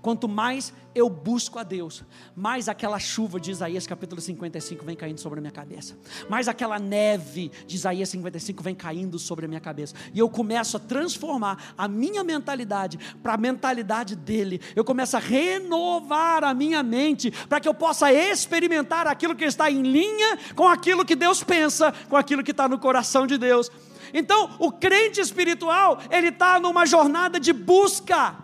Quanto 0.00 0.28
mais 0.28 0.72
eu 0.94 1.08
busco 1.08 1.58
a 1.58 1.62
Deus, 1.62 2.04
mais 2.36 2.68
aquela 2.68 2.98
chuva 2.98 3.40
de 3.40 3.50
Isaías 3.50 3.86
capítulo 3.86 4.20
55 4.20 4.84
vem 4.84 4.94
caindo 4.94 5.18
sobre 5.18 5.38
a 5.38 5.42
minha 5.42 5.52
cabeça, 5.52 5.96
mais 6.28 6.46
aquela 6.46 6.78
neve 6.78 7.50
de 7.66 7.74
Isaías 7.74 8.08
55 8.10 8.62
vem 8.62 8.74
caindo 8.74 9.18
sobre 9.18 9.44
a 9.44 9.48
minha 9.48 9.60
cabeça, 9.60 9.94
e 10.12 10.18
eu 10.18 10.28
começo 10.28 10.76
a 10.76 10.80
transformar 10.80 11.74
a 11.76 11.88
minha 11.88 12.22
mentalidade 12.22 12.98
para 13.22 13.34
a 13.34 13.36
mentalidade 13.36 14.14
dele, 14.14 14.60
eu 14.76 14.84
começo 14.84 15.16
a 15.16 15.20
renovar 15.20 16.44
a 16.44 16.54
minha 16.54 16.82
mente, 16.82 17.30
para 17.48 17.58
que 17.58 17.68
eu 17.68 17.74
possa 17.74 18.12
experimentar 18.12 19.06
aquilo 19.06 19.34
que 19.34 19.44
está 19.44 19.70
em 19.70 19.82
linha 19.82 20.38
com 20.54 20.68
aquilo 20.68 21.04
que 21.04 21.16
Deus 21.16 21.42
pensa, 21.42 21.92
com 22.08 22.16
aquilo 22.16 22.44
que 22.44 22.52
está 22.52 22.68
no 22.68 22.78
coração 22.78 23.26
de 23.26 23.36
Deus. 23.36 23.70
Então, 24.12 24.50
o 24.60 24.70
crente 24.70 25.20
espiritual, 25.20 25.98
ele 26.10 26.28
está 26.28 26.60
numa 26.60 26.86
jornada 26.86 27.40
de 27.40 27.52
busca 27.52 28.43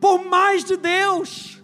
por 0.00 0.24
mais 0.24 0.64
de 0.64 0.76
Deus. 0.76 1.62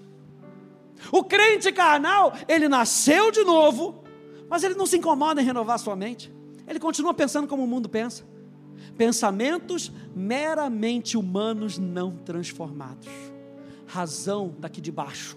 O 1.11 1.25
crente 1.25 1.73
carnal, 1.73 2.33
ele 2.47 2.69
nasceu 2.69 3.31
de 3.31 3.43
novo, 3.45 4.05
mas 4.49 4.63
ele 4.63 4.75
não 4.75 4.87
se 4.87 4.99
incomoda 4.99 5.41
em 5.41 5.45
renovar 5.45 5.79
sua 5.79 5.97
mente. 5.97 6.33
Ele 6.67 6.79
continua 6.79 7.15
pensando 7.15 7.49
como 7.49 7.65
o 7.65 7.67
mundo 7.67 7.89
pensa. 7.89 8.25
Pensamentos 8.97 9.91
meramente 10.15 11.17
humanos 11.17 11.79
não 11.79 12.17
transformados. 12.17 13.09
Razão 13.87 14.55
daqui 14.59 14.81
de 14.81 14.91
baixo. 14.91 15.37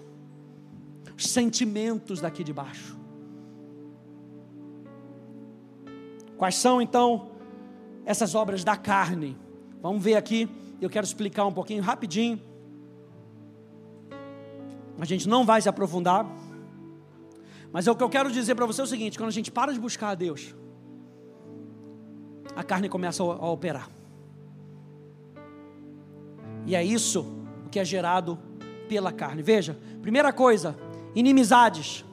Sentimentos 1.16 2.20
daqui 2.20 2.42
de 2.42 2.52
baixo. 2.52 2.98
Quais 6.36 6.56
são 6.56 6.80
então 6.80 7.32
essas 8.04 8.34
obras 8.34 8.64
da 8.64 8.76
carne? 8.76 9.36
Vamos 9.82 10.02
ver 10.02 10.16
aqui, 10.16 10.48
eu 10.80 10.88
quero 10.88 11.06
explicar 11.06 11.44
um 11.46 11.52
pouquinho 11.52 11.82
rapidinho 11.82 12.40
a 15.00 15.04
gente 15.04 15.28
não 15.28 15.46
vai 15.46 15.62
se 15.62 15.68
aprofundar. 15.68 16.26
Mas 17.72 17.86
é 17.86 17.90
o 17.90 17.96
que 17.96 18.02
eu 18.02 18.10
quero 18.10 18.30
dizer 18.30 18.54
para 18.54 18.66
você 18.66 18.80
é 18.80 18.84
o 18.84 18.86
seguinte: 18.86 19.18
quando 19.18 19.28
a 19.28 19.32
gente 19.32 19.50
para 19.50 19.72
de 19.72 19.80
buscar 19.80 20.10
a 20.10 20.14
Deus, 20.14 20.54
a 22.54 22.62
carne 22.62 22.88
começa 22.88 23.22
a 23.22 23.50
operar. 23.50 23.88
E 26.66 26.74
é 26.74 26.84
isso 26.84 27.22
o 27.64 27.70
que 27.70 27.78
é 27.78 27.84
gerado 27.84 28.38
pela 28.88 29.10
carne. 29.10 29.42
Veja, 29.42 29.78
primeira 30.02 30.32
coisa, 30.32 30.76
inimizades. 31.14 32.04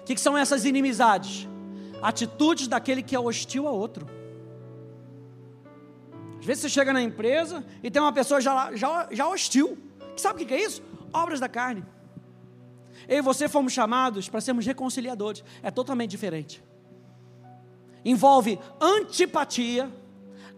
O 0.00 0.04
que, 0.04 0.16
são 0.18 0.38
essas 0.38 0.64
inimizades? 0.64 1.48
Atitudes 2.00 2.68
daquele 2.68 3.02
que 3.02 3.16
é 3.16 3.20
hostil 3.20 3.66
a 3.66 3.72
outro. 3.72 4.06
Às 6.38 6.46
vezes 6.46 6.62
você 6.62 6.68
chega 6.68 6.92
na 6.92 7.02
empresa 7.02 7.64
e 7.82 7.90
tem 7.90 8.00
uma 8.00 8.12
pessoa 8.12 8.40
já, 8.40 8.74
já, 8.74 9.08
já 9.10 9.28
hostil. 9.28 9.76
Sabe 10.16 10.42
o 10.42 10.46
que 10.46 10.54
é 10.54 10.62
isso? 10.62 10.82
Obras 11.12 11.40
da 11.40 11.48
carne. 11.48 11.84
Eu 13.06 13.18
e 13.18 13.22
você 13.22 13.48
fomos 13.48 13.72
chamados 13.72 14.28
para 14.28 14.40
sermos 14.40 14.66
reconciliadores. 14.66 15.44
É 15.62 15.70
totalmente 15.70 16.10
diferente. 16.10 16.62
Envolve 18.04 18.58
antipatia, 18.80 19.90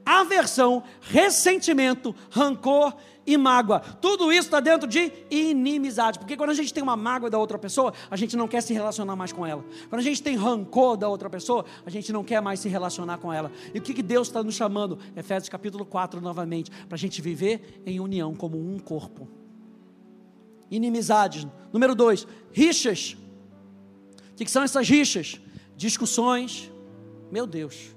aversão, 0.04 0.82
ressentimento, 1.00 2.14
rancor 2.30 2.94
e 3.26 3.36
mágoa. 3.36 3.80
Tudo 3.80 4.32
isso 4.32 4.48
está 4.48 4.60
dentro 4.60 4.88
de 4.88 5.12
inimizade. 5.30 6.18
Porque 6.18 6.36
quando 6.36 6.50
a 6.50 6.54
gente 6.54 6.72
tem 6.72 6.82
uma 6.82 6.96
mágoa 6.96 7.30
da 7.30 7.38
outra 7.38 7.58
pessoa, 7.58 7.92
a 8.10 8.16
gente 8.16 8.36
não 8.36 8.48
quer 8.48 8.60
se 8.62 8.72
relacionar 8.72 9.16
mais 9.16 9.32
com 9.32 9.46
ela. 9.46 9.64
Quando 9.88 10.00
a 10.00 10.04
gente 10.04 10.22
tem 10.22 10.36
rancor 10.36 10.96
da 10.96 11.08
outra 11.08 11.30
pessoa, 11.30 11.64
a 11.84 11.90
gente 11.90 12.12
não 12.12 12.24
quer 12.24 12.40
mais 12.40 12.60
se 12.60 12.68
relacionar 12.68 13.18
com 13.18 13.32
ela. 13.32 13.50
E 13.72 13.78
o 13.78 13.82
que, 13.82 13.94
que 13.94 14.02
Deus 14.02 14.28
está 14.28 14.42
nos 14.42 14.54
chamando? 14.54 14.98
Efésios 15.16 15.48
capítulo 15.48 15.84
4 15.84 16.20
novamente. 16.20 16.70
Para 16.70 16.96
a 16.96 16.98
gente 16.98 17.22
viver 17.22 17.82
em 17.86 18.00
união 18.00 18.34
como 18.34 18.58
um 18.58 18.78
corpo 18.78 19.39
inimizades. 20.70 21.46
Número 21.72 21.94
dois, 21.94 22.26
rixas. 22.52 23.16
O 24.32 24.34
que, 24.36 24.50
são 24.50 24.62
essas 24.62 24.88
rixas? 24.88 25.40
Discussões. 25.76 26.70
Meu 27.30 27.46
Deus. 27.46 27.94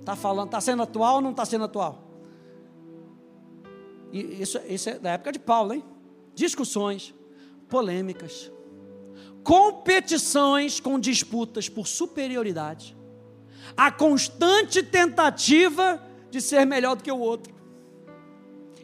Está 0.00 0.16
falando, 0.16 0.46
está 0.46 0.60
sendo 0.60 0.82
atual 0.82 1.16
ou 1.16 1.20
não 1.20 1.30
está 1.30 1.44
sendo 1.44 1.64
atual? 1.64 2.04
E 4.12 4.42
isso, 4.42 4.58
isso 4.66 4.88
é 4.90 4.98
da 4.98 5.10
época 5.10 5.32
de 5.32 5.38
Paulo, 5.38 5.74
hein? 5.74 5.84
Discussões, 6.34 7.14
polêmicas, 7.68 8.50
competições 9.42 10.80
com 10.80 10.98
disputas 10.98 11.68
por 11.68 11.86
superioridade, 11.86 12.96
a 13.76 13.90
constante 13.90 14.82
tentativa 14.82 16.02
de 16.30 16.40
ser 16.40 16.64
melhor 16.64 16.96
do 16.96 17.02
que 17.02 17.12
o 17.12 17.18
outro. 17.18 17.54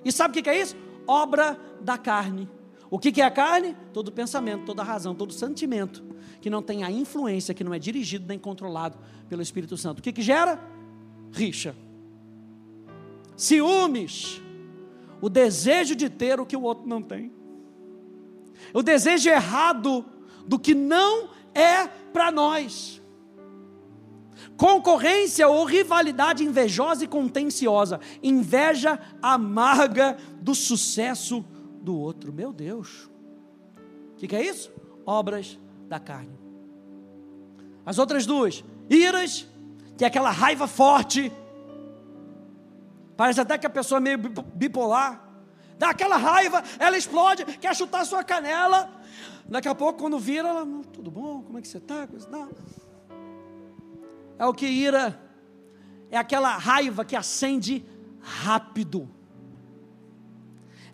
E 0.05 0.13
sabe 0.13 0.39
o 0.39 0.43
que 0.43 0.51
é 0.51 0.61
isso? 0.61 0.77
Obra 1.07 1.59
da 1.85 1.99
carne. 1.99 2.49
O 2.91 2.99
que, 2.99 3.21
é 3.21 3.25
a 3.25 3.31
carne? 3.31 3.77
Todo 3.93 4.13
pensamento, 4.13 4.65
toda 4.65 4.83
razão, 4.83 5.15
todo 5.15 5.33
sentimento 5.33 6.03
que 6.41 6.51
não 6.51 6.63
tem 6.63 6.85
a 6.85 6.91
influência, 6.91 7.55
que 7.55 7.65
não 7.65 7.73
é 7.73 7.79
dirigido 7.79 8.27
nem 8.29 8.39
controlado 8.39 8.99
pelo 9.29 9.43
Espírito 9.43 9.77
Santo. 9.77 9.99
O 9.99 10.03
que, 10.03 10.13
que 10.13 10.23
gera? 10.23 10.61
Rixa. 11.33 11.75
Ciúmes. 13.37 14.41
O 15.21 15.29
desejo 15.29 15.97
de 15.97 16.11
ter 16.11 16.39
o 16.39 16.47
que 16.47 16.57
o 16.57 16.63
outro 16.63 16.87
não 16.87 17.01
tem. 17.01 17.33
O 18.73 18.83
desejo 18.83 19.29
errado 19.31 20.05
do 20.47 20.59
que 20.59 20.75
não 20.75 21.31
é 21.55 21.87
para 21.87 22.31
nós. 22.31 23.01
Concorrência 24.57 25.49
ou 25.49 25.65
rivalidade 25.65 26.45
invejosa 26.45 27.05
e 27.05 27.09
contenciosa. 27.09 28.01
Inveja 28.23 29.01
amarga 29.23 30.17
do 30.41 30.55
sucesso 30.55 31.45
do 31.85 31.97
outro. 31.97 32.33
Meu 32.33 32.53
Deus. 32.53 33.09
O 34.13 34.17
que, 34.17 34.27
que 34.27 34.35
é 34.35 34.45
isso? 34.45 34.73
Obras 35.07 35.59
da 35.89 36.01
carne. 36.01 36.39
As 37.85 37.99
outras 37.99 38.25
duas, 38.25 38.65
iras, 38.89 39.47
que 39.97 40.05
é 40.05 40.09
aquela 40.09 40.31
raiva 40.31 40.67
forte. 40.67 41.31
Parece 43.17 43.41
até 43.41 43.59
que 43.59 43.67
a 43.67 43.71
pessoa 43.71 43.99
é 43.99 44.01
meio 44.01 44.19
bipolar. 44.19 45.23
Dá 45.79 45.91
aquela 45.91 46.17
raiva, 46.17 46.63
ela 46.79 46.97
explode, 46.97 47.45
quer 47.45 47.75
chutar 47.77 48.07
sua 48.07 48.25
canela. 48.25 48.91
Daqui 49.47 49.69
a 49.69 49.75
pouco, 49.75 49.99
quando 49.99 50.19
vira, 50.19 50.49
ela, 50.49 50.67
tudo 50.93 51.11
bom? 51.11 51.43
Como 51.43 51.59
é 51.59 51.61
que 51.61 51.69
você 51.69 51.79
está? 51.79 52.09
É 54.39 54.47
o 54.47 54.55
que 54.55 54.67
ira, 54.67 55.21
é 56.11 56.17
aquela 56.17 56.57
raiva 56.57 57.05
que 57.05 57.15
acende 57.15 57.85
rápido. 58.21 59.09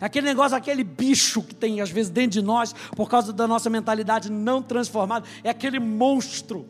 É 0.01 0.05
aquele 0.05 0.25
negócio, 0.25 0.57
aquele 0.57 0.83
bicho 0.83 1.43
que 1.43 1.53
tem 1.53 1.79
às 1.79 1.91
vezes 1.91 2.11
dentro 2.11 2.31
de 2.31 2.41
nós, 2.41 2.73
por 2.95 3.07
causa 3.07 3.31
da 3.31 3.47
nossa 3.47 3.69
mentalidade 3.69 4.31
não 4.31 4.59
transformada, 4.59 5.27
é 5.43 5.49
aquele 5.51 5.79
monstro 5.79 6.65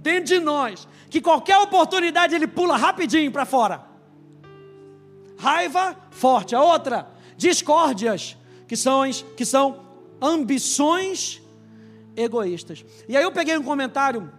dentro 0.00 0.26
de 0.26 0.38
nós, 0.38 0.86
que 1.08 1.18
qualquer 1.18 1.56
oportunidade 1.56 2.34
ele 2.34 2.46
pula 2.46 2.76
rapidinho 2.76 3.32
para 3.32 3.46
fora. 3.46 3.86
Raiva 5.38 5.96
forte. 6.10 6.54
A 6.54 6.62
outra, 6.62 7.08
discórdias, 7.38 8.36
que 8.68 8.76
são, 8.76 9.10
que 9.34 9.46
são 9.46 9.80
ambições 10.20 11.40
egoístas. 12.14 12.84
E 13.08 13.16
aí 13.16 13.22
eu 13.22 13.32
peguei 13.32 13.56
um 13.56 13.62
comentário 13.62 14.30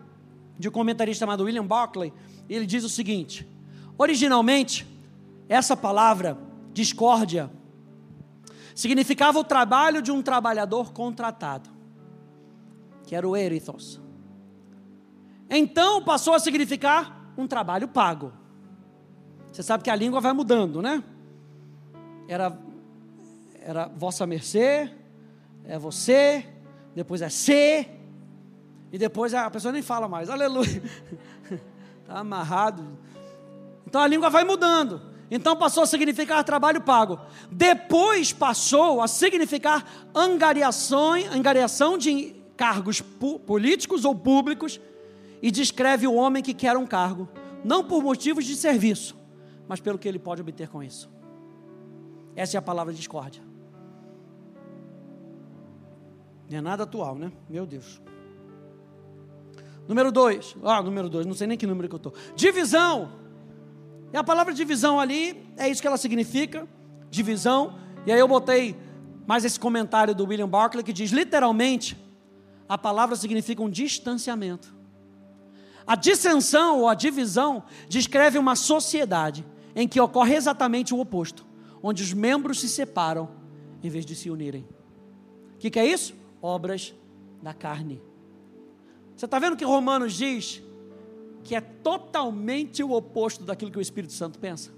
de 0.58 0.70
um 0.70 0.72
comentarista 0.72 1.26
chamado 1.26 1.46
William 1.46 1.68
e 2.48 2.56
ele 2.56 2.68
diz 2.68 2.84
o 2.84 2.90
seguinte: 2.90 3.48
Originalmente, 3.98 4.86
essa 5.50 5.76
palavra, 5.76 6.38
discórdia, 6.74 7.50
significava 8.76 9.40
o 9.40 9.44
trabalho 9.44 10.02
de 10.02 10.12
um 10.12 10.22
trabalhador 10.22 10.92
contratado, 10.92 11.70
que 13.06 13.16
era 13.16 13.28
o 13.28 13.36
erithos. 13.36 14.02
Então 15.50 16.04
passou 16.04 16.34
a 16.34 16.40
significar 16.40 17.32
um 17.38 17.48
trabalho 17.48 17.88
pago. 17.88 18.34
Você 19.52 19.64
sabe 19.64 19.84
que 19.84 19.90
a 19.90 19.96
língua 19.96 20.20
vai 20.20 20.34
mudando, 20.34 20.82
né? 20.82 21.02
Era, 22.28 22.60
era 23.62 23.88
vossa 23.88 24.28
mercê, 24.28 24.92
é 25.64 25.80
você, 25.80 26.46
depois 26.94 27.22
é 27.22 27.30
ser, 27.30 28.02
e 28.92 28.98
depois 28.98 29.34
a 29.34 29.50
pessoa 29.50 29.72
nem 29.72 29.82
fala 29.82 30.10
mais, 30.10 30.30
aleluia, 30.30 30.84
está 32.02 32.20
amarrado. 32.20 32.86
Então 33.88 34.02
a 34.02 34.08
língua 34.08 34.30
vai 34.30 34.44
mudando. 34.44 35.15
Então 35.30 35.56
passou 35.56 35.84
a 35.84 35.88
significar 35.88 36.44
trabalho 36.44 36.82
pago. 36.82 37.20
Depois 37.52 38.32
passou 38.32 39.02
a 39.02 39.08
significar 39.08 39.86
angariação, 40.14 41.14
angariação 41.32 41.98
de 41.98 42.36
cargos 42.56 43.02
políticos 43.46 44.06
ou 44.06 44.16
públicos 44.16 44.80
e 45.42 45.52
descreve 45.52 46.08
o 46.08 46.14
homem 46.14 46.42
que 46.42 46.54
quer 46.54 46.78
um 46.78 46.86
cargo, 46.86 47.28
não 47.64 47.84
por 47.84 48.02
motivos 48.02 48.46
de 48.46 48.56
serviço, 48.56 49.16
mas 49.68 49.80
pelo 49.80 49.98
que 49.98 50.08
ele 50.08 50.20
pode 50.20 50.42
obter 50.42 50.70
com 50.70 50.82
isso. 50.82 51.10
Essa 52.36 52.58
é 52.58 52.60
a 52.60 52.62
palavra 52.62 52.94
discórdia. 52.94 53.42
Não 56.50 56.60
é 56.60 56.62
nada 56.62 56.84
atual, 56.84 57.16
né? 57.16 57.32
Meu 57.50 57.66
Deus. 57.66 58.02
Número 59.88 60.12
dois. 60.12 60.56
Ah, 60.64 60.82
número 60.82 61.10
dois, 61.10 61.26
não 61.26 61.34
sei 61.34 61.48
nem 61.48 61.58
que 61.58 61.66
número 61.66 61.88
que 61.88 61.96
eu 61.96 61.98
estou. 61.98 62.14
Divisão. 62.36 63.25
E 64.14 64.18
a 64.18 64.24
palavra 64.24 64.54
divisão 64.54 65.00
ali, 65.00 65.50
é 65.58 65.68
isso 65.70 65.82
que 65.82 65.88
ela 65.88 65.98
significa. 65.98 66.68
Divisão. 67.10 67.78
E 68.06 68.12
aí 68.12 68.20
eu 68.20 68.28
botei 68.28 68.76
mais 69.26 69.44
esse 69.44 69.60
comentário 69.60 70.14
do 70.14 70.26
William 70.26 70.48
Barclay 70.48 70.84
que 70.84 70.94
diz 70.94 71.12
literalmente, 71.12 71.98
a 72.68 72.78
palavra 72.78 73.16
significa 73.16 73.62
um 73.62 73.70
distanciamento. 73.70 74.74
A 75.86 75.96
dissensão 75.96 76.80
ou 76.80 76.90
a 76.90 76.96
divisão 76.96 77.64
descreve 77.88 78.38
uma 78.38 78.56
sociedade 78.56 79.46
em 79.76 79.88
que 79.88 80.00
ocorre 80.00 80.36
exatamente 80.36 80.94
o 80.94 81.00
oposto, 81.00 81.46
onde 81.84 82.02
os 82.02 82.14
membros 82.14 82.60
se 82.60 82.70
separam 82.70 83.30
em 83.84 83.90
vez 83.90 84.06
de 84.06 84.16
se 84.16 84.30
unirem. 84.30 84.68
O 85.56 85.58
que, 85.60 85.70
que 85.70 85.80
é 85.80 85.86
isso? 85.86 86.16
Obras 86.42 86.94
da 87.42 87.54
carne. 87.54 88.02
Você 89.16 89.26
está 89.26 89.38
vendo 89.38 89.56
que 89.56 89.64
Romanos 89.64 90.14
diz 90.14 90.62
que 91.46 91.56
é 91.56 91.62
totalmente 91.62 92.84
o 92.84 92.92
oposto 92.92 93.44
daquilo 93.44 93.72
que 93.72 93.78
o 93.78 93.82
Espírito 93.82 94.12
Santo 94.12 94.40
pensa? 94.40 94.72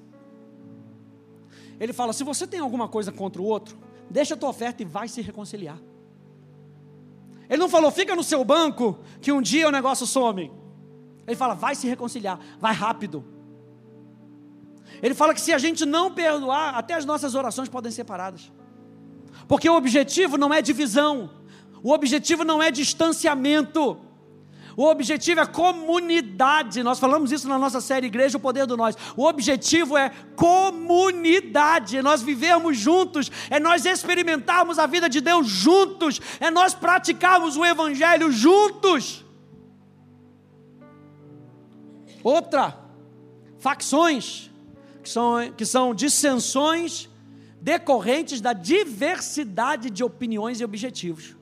Ele 1.79 1.93
fala: 1.93 2.11
se 2.11 2.25
você 2.25 2.45
tem 2.45 2.59
alguma 2.59 2.89
coisa 2.89 3.09
contra 3.09 3.41
o 3.41 3.45
outro, 3.45 3.77
deixa 4.09 4.33
a 4.33 4.37
tua 4.37 4.49
oferta 4.49 4.83
e 4.83 4.85
vai 4.85 5.07
se 5.07 5.21
reconciliar. 5.21 5.79
Ele 7.49 7.57
não 7.57 7.69
falou, 7.69 7.89
fica 7.89 8.13
no 8.13 8.23
seu 8.23 8.43
banco, 8.43 8.99
que 9.21 9.31
um 9.31 9.41
dia 9.41 9.69
o 9.69 9.71
negócio 9.71 10.05
some. 10.05 10.51
Ele 11.25 11.35
fala, 11.37 11.53
vai 11.53 11.73
se 11.73 11.87
reconciliar, 11.87 12.37
vai 12.59 12.73
rápido. 12.73 13.23
Ele 15.01 15.13
fala 15.13 15.33
que 15.33 15.39
se 15.39 15.53
a 15.53 15.57
gente 15.57 15.85
não 15.85 16.13
perdoar, 16.13 16.75
até 16.75 16.95
as 16.95 17.05
nossas 17.05 17.35
orações 17.35 17.69
podem 17.69 17.91
ser 17.91 18.03
paradas. 18.03 18.51
Porque 19.47 19.69
o 19.69 19.77
objetivo 19.77 20.37
não 20.37 20.53
é 20.53 20.61
divisão, 20.61 21.29
o 21.81 21.93
objetivo 21.93 22.43
não 22.43 22.61
é 22.61 22.69
distanciamento. 22.69 23.97
O 24.77 24.85
objetivo 24.85 25.39
é 25.39 25.45
comunidade. 25.47 26.83
Nós 26.83 26.99
falamos 26.99 27.31
isso 27.31 27.49
na 27.49 27.57
nossa 27.57 27.81
série 27.81 28.05
Igreja, 28.05 28.37
o 28.37 28.39
Poder 28.39 28.67
do 28.67 28.77
Nós. 28.77 28.95
O 29.15 29.25
objetivo 29.25 29.97
é 29.97 30.11
comunidade. 30.35 31.97
É 31.97 32.01
nós 32.03 32.21
vivermos 32.21 32.77
juntos, 32.77 33.31
é 33.49 33.59
nós 33.59 33.87
experimentarmos 33.87 34.77
a 34.77 34.85
vida 34.85 35.09
de 35.09 35.19
Deus 35.19 35.47
juntos, 35.47 36.21
é 36.39 36.51
nós 36.51 36.75
praticarmos 36.75 37.57
o 37.57 37.65
Evangelho 37.65 38.31
juntos. 38.31 39.25
Outra, 42.23 42.77
facções, 43.57 44.51
que 45.01 45.09
são, 45.09 45.51
que 45.53 45.65
são 45.65 45.95
dissensões 45.95 47.09
decorrentes 47.59 48.41
da 48.41 48.53
diversidade 48.53 49.89
de 49.89 50.03
opiniões 50.03 50.61
e 50.61 50.63
objetivos. 50.63 51.36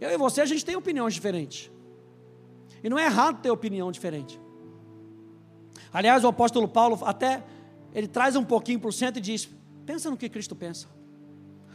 Eu 0.00 0.10
e 0.10 0.16
você, 0.16 0.40
a 0.40 0.46
gente 0.46 0.64
tem 0.64 0.76
opiniões 0.76 1.14
diferentes. 1.14 1.70
E 2.82 2.88
não 2.88 2.98
é 2.98 3.04
errado 3.04 3.40
ter 3.40 3.50
opinião 3.50 3.90
diferente. 3.90 4.40
Aliás, 5.92 6.24
o 6.24 6.28
apóstolo 6.28 6.68
Paulo 6.68 6.98
até 7.04 7.42
ele 7.94 8.06
traz 8.06 8.36
um 8.36 8.44
pouquinho 8.44 8.78
para 8.78 8.88
o 8.88 8.92
centro 8.92 9.18
e 9.18 9.22
diz: 9.22 9.48
pensa 9.86 10.10
no 10.10 10.16
que 10.16 10.28
Cristo 10.28 10.54
pensa. 10.54 10.86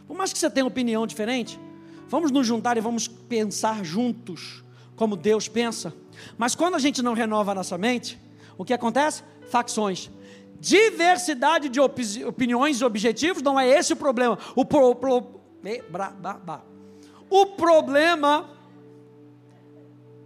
Por 0.06 0.16
mais 0.16 0.32
que 0.32 0.38
você 0.38 0.48
tenha 0.48 0.66
opinião 0.66 1.06
diferente, 1.06 1.58
vamos 2.08 2.30
nos 2.30 2.46
juntar 2.46 2.76
e 2.76 2.80
vamos 2.80 3.08
pensar 3.08 3.84
juntos 3.84 4.62
como 4.94 5.16
Deus 5.16 5.48
pensa. 5.48 5.92
Mas 6.38 6.54
quando 6.54 6.74
a 6.74 6.78
gente 6.78 7.02
não 7.02 7.14
renova 7.14 7.52
a 7.52 7.54
nossa 7.54 7.76
mente, 7.76 8.20
o 8.56 8.64
que 8.64 8.72
acontece? 8.72 9.24
Facções. 9.50 10.10
Diversidade 10.60 11.68
de 11.68 11.80
opiniões 11.80 12.80
e 12.80 12.84
objetivos 12.84 13.42
não 13.42 13.58
é 13.58 13.66
esse 13.66 13.92
o 13.92 13.96
problema. 13.96 14.38
O 14.54 14.64
pro, 14.64 14.94
pro, 14.94 15.40
bra, 15.90 16.10
bra, 16.10 16.34
bra. 16.34 16.71
O 17.34 17.46
problema 17.46 18.50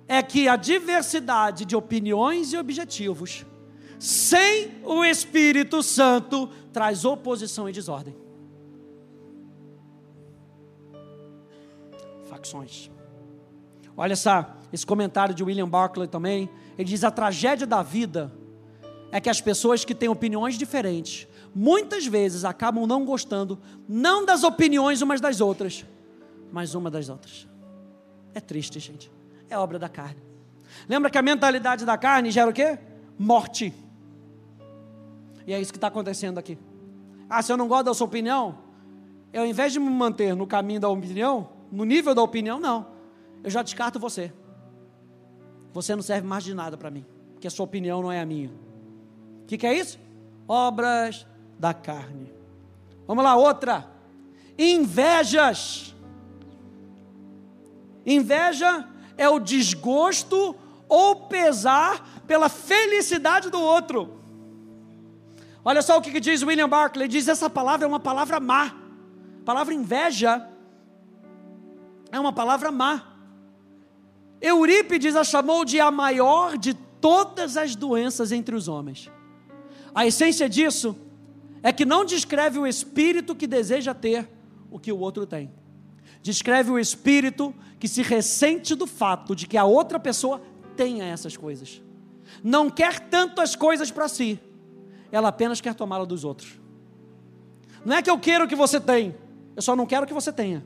é 0.09 0.21
que 0.25 0.49
a 0.49 0.57
diversidade 0.57 1.65
de 1.65 1.77
opiniões 1.77 2.53
e 2.53 2.57
objetivos, 2.57 3.47
sem 3.97 4.83
o 4.83 5.05
Espírito 5.05 5.85
Santo, 5.85 6.49
traz 6.73 7.05
oposição 7.05 7.69
e 7.69 7.73
desordem. 7.73 8.17
Facções. 12.29 12.91
Olha 13.97 14.15
essa, 14.15 14.57
esse 14.73 14.85
comentário 14.85 15.33
de 15.33 15.45
William 15.45 15.69
Barclay 15.69 16.09
também. 16.09 16.51
Ele 16.77 16.89
diz: 16.89 17.05
a 17.05 17.11
tragédia 17.13 17.69
da 17.69 17.85
vida 17.85 18.33
é 19.13 19.21
que 19.21 19.31
as 19.31 19.41
pessoas 19.41 19.85
que 19.85 19.95
têm 19.95 20.09
opiniões 20.09 20.59
diferentes, 20.59 21.29
muitas 21.55 22.05
vezes 22.05 22.45
acabam 22.45 22.85
não 22.85 23.05
gostando, 23.05 23.61
não 23.89 24.27
das 24.27 24.43
opiniões 24.43 25.03
umas 25.03 25.21
das 25.21 25.41
outras, 25.41 25.87
mas 26.53 26.75
uma 26.75 26.91
das 26.91 27.09
outras. 27.09 27.49
É 28.35 28.41
triste, 28.41 28.79
gente. 28.79 29.11
É 29.49 29.59
obra 29.59 29.79
da 29.79 29.89
carne. 29.89 30.23
Lembra 30.89 31.11
que 31.11 31.19
a 31.19 31.23
mentalidade 31.23 31.85
da 31.85 31.97
carne 31.97 32.31
gera 32.31 32.51
o 32.51 32.53
quê? 32.53 32.79
Morte. 33.19 33.73
E 35.47 35.53
é 35.53 35.61
isso 35.61 35.73
que 35.73 35.79
está 35.79 35.87
acontecendo 35.87 36.39
aqui. 36.39 36.59
Ah, 37.29 37.43
se 37.43 37.53
eu 37.53 37.57
não 37.57 37.69
gosto 37.69 37.87
da 37.87 37.95
sua 37.95 38.07
opinião, 38.07 38.59
eu, 39.33 39.43
ao 39.43 39.47
invés 39.47 39.73
de 39.73 39.79
me 39.79 39.91
manter 39.91 40.35
no 40.35 40.47
caminho 40.47 40.81
da 40.81 40.89
opinião, 40.89 41.49
no 41.71 41.85
nível 41.85 42.15
da 42.15 42.23
opinião, 42.23 42.59
não. 42.59 42.87
Eu 43.43 43.51
já 43.51 43.63
descarto 43.63 43.99
você. 43.99 44.33
Você 45.73 45.95
não 45.95 46.03
serve 46.03 46.27
mais 46.27 46.43
de 46.43 46.55
nada 46.55 46.77
para 46.77 46.91
mim, 46.91 47.05
porque 47.35 47.47
a 47.47 47.51
sua 47.51 47.65
opinião 47.65 48.03
não 48.03 48.11
é 48.11 48.21
a 48.21 48.27
minha. 48.27 48.51
O 49.43 49.47
que, 49.47 49.59
que 49.59 49.67
é 49.67 49.75
isso? 49.75 49.99
Obras 50.49 51.27
da 51.59 51.75
carne. 51.75 52.33
Vamos 53.07 53.23
lá, 53.23 53.37
outra. 53.37 53.89
Invejas. 54.59 55.95
Inveja 58.07 58.89
é 59.19 59.29
o 59.29 59.41
desgosto 59.41 60.55
ou 60.89 61.27
pesar 61.27 62.23
pela 62.27 62.49
felicidade 62.49 63.51
do 63.51 63.61
outro. 63.61 64.21
Olha 65.65 65.83
só 65.83 65.99
o 65.99 66.01
que, 66.01 66.21
diz 66.21 66.45
William 66.45 66.69
Barclay: 66.69 67.09
diz 67.09 67.27
essa 67.27 67.51
palavra 67.51 67.85
é 67.85 67.89
uma 67.89 67.99
palavra 67.99 68.39
má. 68.39 68.67
A 68.67 69.45
palavra 69.45 69.75
inveja 69.75 70.49
é 72.13 72.21
uma 72.21 72.33
palavra 72.33 72.71
má. 72.71 73.03
Eurípides 74.41 75.17
a 75.17 75.25
chamou 75.25 75.65
de 75.65 75.81
a 75.81 75.91
maior 75.91 76.57
de 76.57 76.75
todas 76.75 77.57
as 77.57 77.75
doenças 77.75 78.31
entre 78.31 78.55
os 78.55 78.69
homens. 78.69 79.11
A 79.93 80.07
essência 80.07 80.49
disso 80.49 80.97
é 81.63 81.73
que 81.73 81.85
não 81.85 82.05
descreve 82.05 82.59
o 82.59 82.67
espírito 82.67 83.35
que 83.35 83.47
deseja 83.47 83.93
ter 83.93 84.29
o 84.71 84.79
que 84.79 84.93
o 84.93 84.99
outro 84.99 85.27
tem 85.27 85.51
descreve 86.27 86.73
o 86.73 86.79
espírito 86.79 87.55
que 87.79 87.89
se 87.89 88.03
ressente 88.03 88.75
do 88.75 88.87
fato 88.87 89.35
de 89.35 89.47
que 89.47 89.57
a 89.57 89.65
outra 89.65 89.99
pessoa 89.99 90.41
tenha 90.77 91.05
essas 91.05 91.37
coisas. 91.37 91.83
Não 92.43 92.71
quer 92.71 93.01
tanto 93.01 93.41
as 93.41 93.55
coisas 93.55 93.91
para 93.91 94.09
si, 94.09 94.39
ela 95.11 95.29
apenas 95.29 95.61
quer 95.61 95.75
tomá-la 95.75 96.05
dos 96.05 96.25
outros. 96.25 96.59
Não 97.85 97.97
é 97.97 98.03
que 98.03 98.11
eu 98.11 98.19
quero 98.19 98.49
que 98.49 98.57
você 98.57 98.81
tem, 98.81 99.15
eu 99.55 99.63
só 99.63 99.77
não 99.77 99.87
quero 99.87 100.07
que 100.07 100.15
você 100.15 100.33
tenha, 100.33 100.65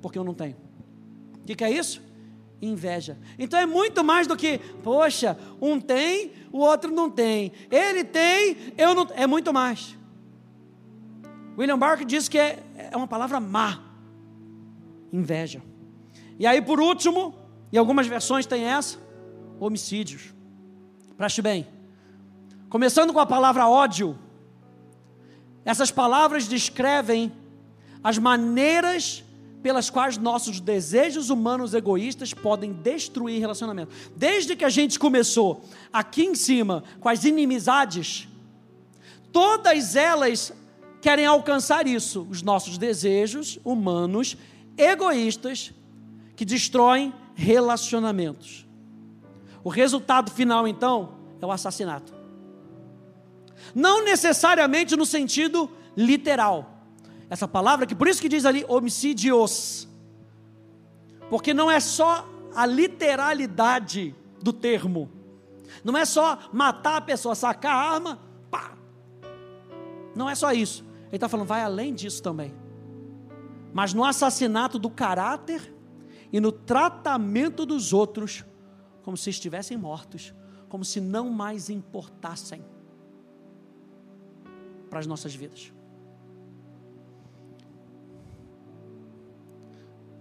porque 0.00 0.18
eu 0.18 0.24
não 0.24 0.34
tenho. 0.34 0.56
O 1.40 1.44
que, 1.44 1.54
que 1.54 1.64
é 1.64 1.70
isso? 1.70 2.00
Inveja. 2.60 3.18
Então 3.38 3.58
é 3.58 3.66
muito 3.66 4.04
mais 4.04 4.26
do 4.26 4.36
que, 4.36 4.58
poxa, 4.82 5.36
um 5.60 5.80
tem, 5.80 6.32
o 6.52 6.58
outro 6.58 6.92
não 6.92 7.10
tem. 7.10 7.50
Ele 7.68 8.04
tem, 8.04 8.56
eu 8.78 8.94
não. 8.94 9.08
É 9.16 9.26
muito 9.26 9.52
mais. 9.52 9.98
William 11.58 11.78
Barker 11.78 12.06
diz 12.06 12.28
que 12.28 12.38
é, 12.38 12.62
é 12.92 12.96
uma 12.96 13.08
palavra 13.08 13.40
má 13.40 13.82
inveja. 15.12 15.60
E 16.38 16.46
aí, 16.46 16.60
por 16.60 16.80
último, 16.80 17.34
em 17.72 17.76
algumas 17.76 18.06
versões 18.06 18.46
tem 18.46 18.64
essa, 18.64 18.98
homicídios. 19.58 20.34
Preste 21.16 21.40
bem. 21.40 21.66
Começando 22.68 23.12
com 23.12 23.20
a 23.20 23.26
palavra 23.26 23.68
ódio. 23.68 24.18
Essas 25.64 25.90
palavras 25.90 26.48
descrevem 26.48 27.32
as 28.02 28.18
maneiras 28.18 29.22
pelas 29.62 29.88
quais 29.88 30.18
nossos 30.18 30.58
desejos 30.58 31.30
humanos 31.30 31.72
egoístas 31.72 32.34
podem 32.34 32.72
destruir 32.72 33.38
relacionamento. 33.38 33.92
Desde 34.16 34.56
que 34.56 34.64
a 34.64 34.68
gente 34.68 34.98
começou 34.98 35.64
aqui 35.92 36.24
em 36.24 36.34
cima 36.34 36.82
com 36.98 37.08
as 37.08 37.24
inimizades, 37.24 38.26
todas 39.30 39.94
elas 39.94 40.52
querem 41.00 41.24
alcançar 41.24 41.86
isso, 41.86 42.26
os 42.28 42.42
nossos 42.42 42.76
desejos 42.76 43.58
humanos 43.64 44.36
egoístas 44.76 45.72
que 46.42 46.44
destroem 46.44 47.14
relacionamentos. 47.36 48.66
O 49.62 49.68
resultado 49.68 50.28
final 50.32 50.66
então 50.66 51.14
é 51.40 51.46
o 51.46 51.52
assassinato. 51.52 52.12
Não 53.72 54.04
necessariamente 54.04 54.96
no 54.96 55.06
sentido 55.06 55.70
literal, 55.96 56.84
essa 57.30 57.46
palavra 57.46 57.86
que 57.86 57.94
por 57.94 58.08
isso 58.08 58.20
que 58.20 58.28
diz 58.28 58.44
ali 58.44 58.64
homicídios. 58.66 59.86
Porque 61.30 61.54
não 61.54 61.70
é 61.70 61.78
só 61.78 62.28
a 62.56 62.66
literalidade 62.66 64.12
do 64.42 64.52
termo. 64.52 65.12
Não 65.84 65.96
é 65.96 66.04
só 66.04 66.40
matar 66.52 66.96
a 66.96 67.00
pessoa, 67.02 67.36
sacar 67.36 67.72
a 67.72 67.94
arma, 67.94 68.18
pá. 68.50 68.72
Não 70.12 70.28
é 70.28 70.34
só 70.34 70.50
isso. 70.50 70.84
Ele 71.06 71.18
está 71.18 71.28
falando, 71.28 71.46
vai 71.46 71.62
além 71.62 71.94
disso 71.94 72.20
também. 72.20 72.52
Mas 73.72 73.94
no 73.94 74.04
assassinato 74.04 74.76
do 74.76 74.90
caráter 74.90 75.72
e 76.32 76.40
no 76.40 76.50
tratamento 76.50 77.66
dos 77.66 77.92
outros, 77.92 78.44
como 79.02 79.16
se 79.16 79.30
estivessem 79.30 79.76
mortos, 79.76 80.34
como 80.68 80.84
se 80.84 81.00
não 81.00 81.28
mais 81.28 81.68
importassem 81.68 82.64
para 84.88 84.98
as 84.98 85.06
nossas 85.06 85.34
vidas. 85.34 85.72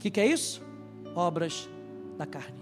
que, 0.02 0.10
que 0.10 0.20
é 0.20 0.26
isso? 0.26 0.64
Obras 1.16 1.70
da 2.18 2.26
carne. 2.26 2.60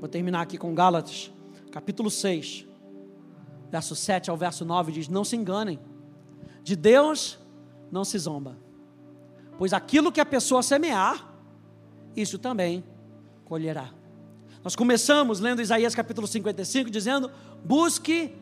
Vou 0.00 0.08
terminar 0.08 0.40
aqui 0.40 0.56
com 0.56 0.74
Gálatas, 0.74 1.30
capítulo 1.70 2.10
6, 2.10 2.66
verso 3.70 3.94
7 3.94 4.30
ao 4.30 4.36
verso 4.36 4.64
9, 4.64 4.90
diz: 4.90 5.06
Não 5.06 5.22
se 5.22 5.36
enganem, 5.36 5.78
de 6.62 6.74
Deus 6.74 7.38
não 7.90 8.04
se 8.04 8.18
zomba, 8.18 8.56
pois 9.62 9.72
aquilo 9.72 10.10
que 10.10 10.20
a 10.20 10.26
pessoa 10.26 10.60
semear, 10.60 11.24
isso 12.16 12.36
também 12.36 12.82
colherá. 13.44 13.90
Nós 14.64 14.74
começamos 14.74 15.38
lendo 15.38 15.62
Isaías 15.62 15.94
capítulo 15.94 16.26
55, 16.26 16.90
dizendo: 16.90 17.30
Busque 17.64 18.34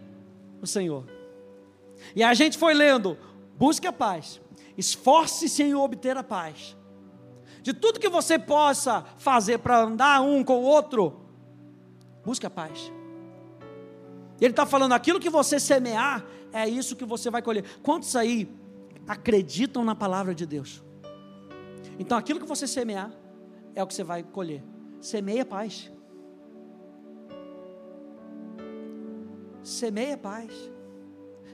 o 0.63 0.67
Senhor. 0.67 1.05
E 2.17 2.23
a 2.23 2.33
gente 2.33 2.57
foi 2.57 2.73
lendo: 2.73 3.19
Busque 3.59 3.87
a 3.87 3.93
paz, 3.93 4.41
Esforce-se 4.79 5.63
em 5.63 5.75
obter 5.75 6.17
a 6.17 6.23
paz. 6.23 6.75
De 7.61 7.75
tudo 7.75 8.01
que 8.01 8.09
você 8.09 8.39
possa 8.39 9.05
fazer 9.19 9.59
para 9.59 9.83
andar 9.83 10.23
um 10.23 10.43
com 10.43 10.61
o 10.61 10.63
outro, 10.63 11.21
busque 12.25 12.47
a 12.47 12.51
paz. 12.51 12.91
Ele 14.41 14.53
está 14.53 14.65
falando: 14.65 14.93
aquilo 14.93 15.21
que 15.21 15.29
você 15.29 15.61
semear, 15.61 16.25
é 16.51 16.67
isso 16.67 16.97
que 16.97 17.05
você 17.05 17.29
vai 17.29 17.43
colher. 17.43 17.63
Quantos 17.83 18.17
aí 18.17 18.51
acreditam 19.07 19.85
na 19.85 19.95
palavra 19.95 20.35
de 20.35 20.47
Deus? 20.47 20.83
Então, 22.01 22.17
aquilo 22.17 22.41
que 22.41 22.47
você 22.47 22.67
semear, 22.67 23.13
é 23.75 23.83
o 23.83 23.87
que 23.87 23.93
você 23.93 24.03
vai 24.03 24.23
colher. 24.23 24.65
Semeia 25.03 25.45
paz. 25.45 25.93
Semeia 29.63 30.17
paz. 30.17 30.51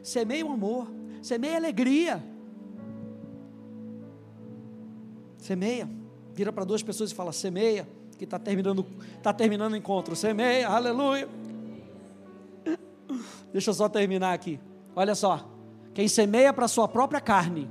Semeia 0.04 0.46
o 0.46 0.52
amor. 0.52 0.86
Semeia 1.20 1.56
alegria. 1.56 2.22
Semeia. 5.36 5.90
Vira 6.32 6.52
para 6.52 6.62
duas 6.62 6.80
pessoas 6.80 7.10
e 7.10 7.14
fala: 7.14 7.32
semeia, 7.32 7.88
que 8.16 8.22
está 8.22 8.38
terminando, 8.38 8.86
tá 9.20 9.32
terminando 9.32 9.72
o 9.72 9.76
encontro. 9.76 10.14
Semeia, 10.14 10.68
aleluia. 10.68 11.28
Deixa 13.52 13.70
eu 13.70 13.74
só 13.74 13.88
terminar 13.88 14.32
aqui. 14.32 14.60
Olha 14.94 15.16
só. 15.16 15.44
Quem 15.92 16.06
semeia 16.06 16.52
para 16.52 16.66
a 16.66 16.68
sua 16.68 16.86
própria 16.86 17.20
carne. 17.20 17.68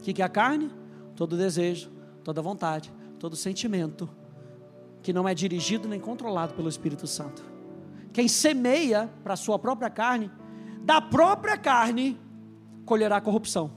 O 0.00 0.02
que, 0.02 0.12
que 0.12 0.20
é 0.20 0.24
a 0.24 0.28
carne? 0.28 0.79
Todo 1.20 1.36
desejo, 1.36 1.90
toda 2.24 2.40
vontade, 2.40 2.90
todo 3.18 3.36
sentimento 3.36 4.08
que 5.02 5.12
não 5.12 5.28
é 5.28 5.34
dirigido 5.34 5.86
nem 5.86 6.00
controlado 6.00 6.54
pelo 6.54 6.66
Espírito 6.66 7.06
Santo. 7.06 7.44
Quem 8.10 8.26
semeia 8.26 9.06
para 9.22 9.34
a 9.34 9.36
sua 9.36 9.58
própria 9.58 9.90
carne, 9.90 10.30
da 10.80 10.98
própria 10.98 11.58
carne 11.58 12.18
colherá 12.86 13.20
corrupção. 13.20 13.70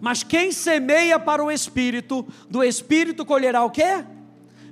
Mas 0.00 0.24
quem 0.24 0.50
semeia 0.50 1.20
para 1.20 1.40
o 1.40 1.52
Espírito, 1.52 2.26
do 2.50 2.64
Espírito 2.64 3.24
colherá 3.24 3.62
o 3.62 3.70
quê? 3.70 4.04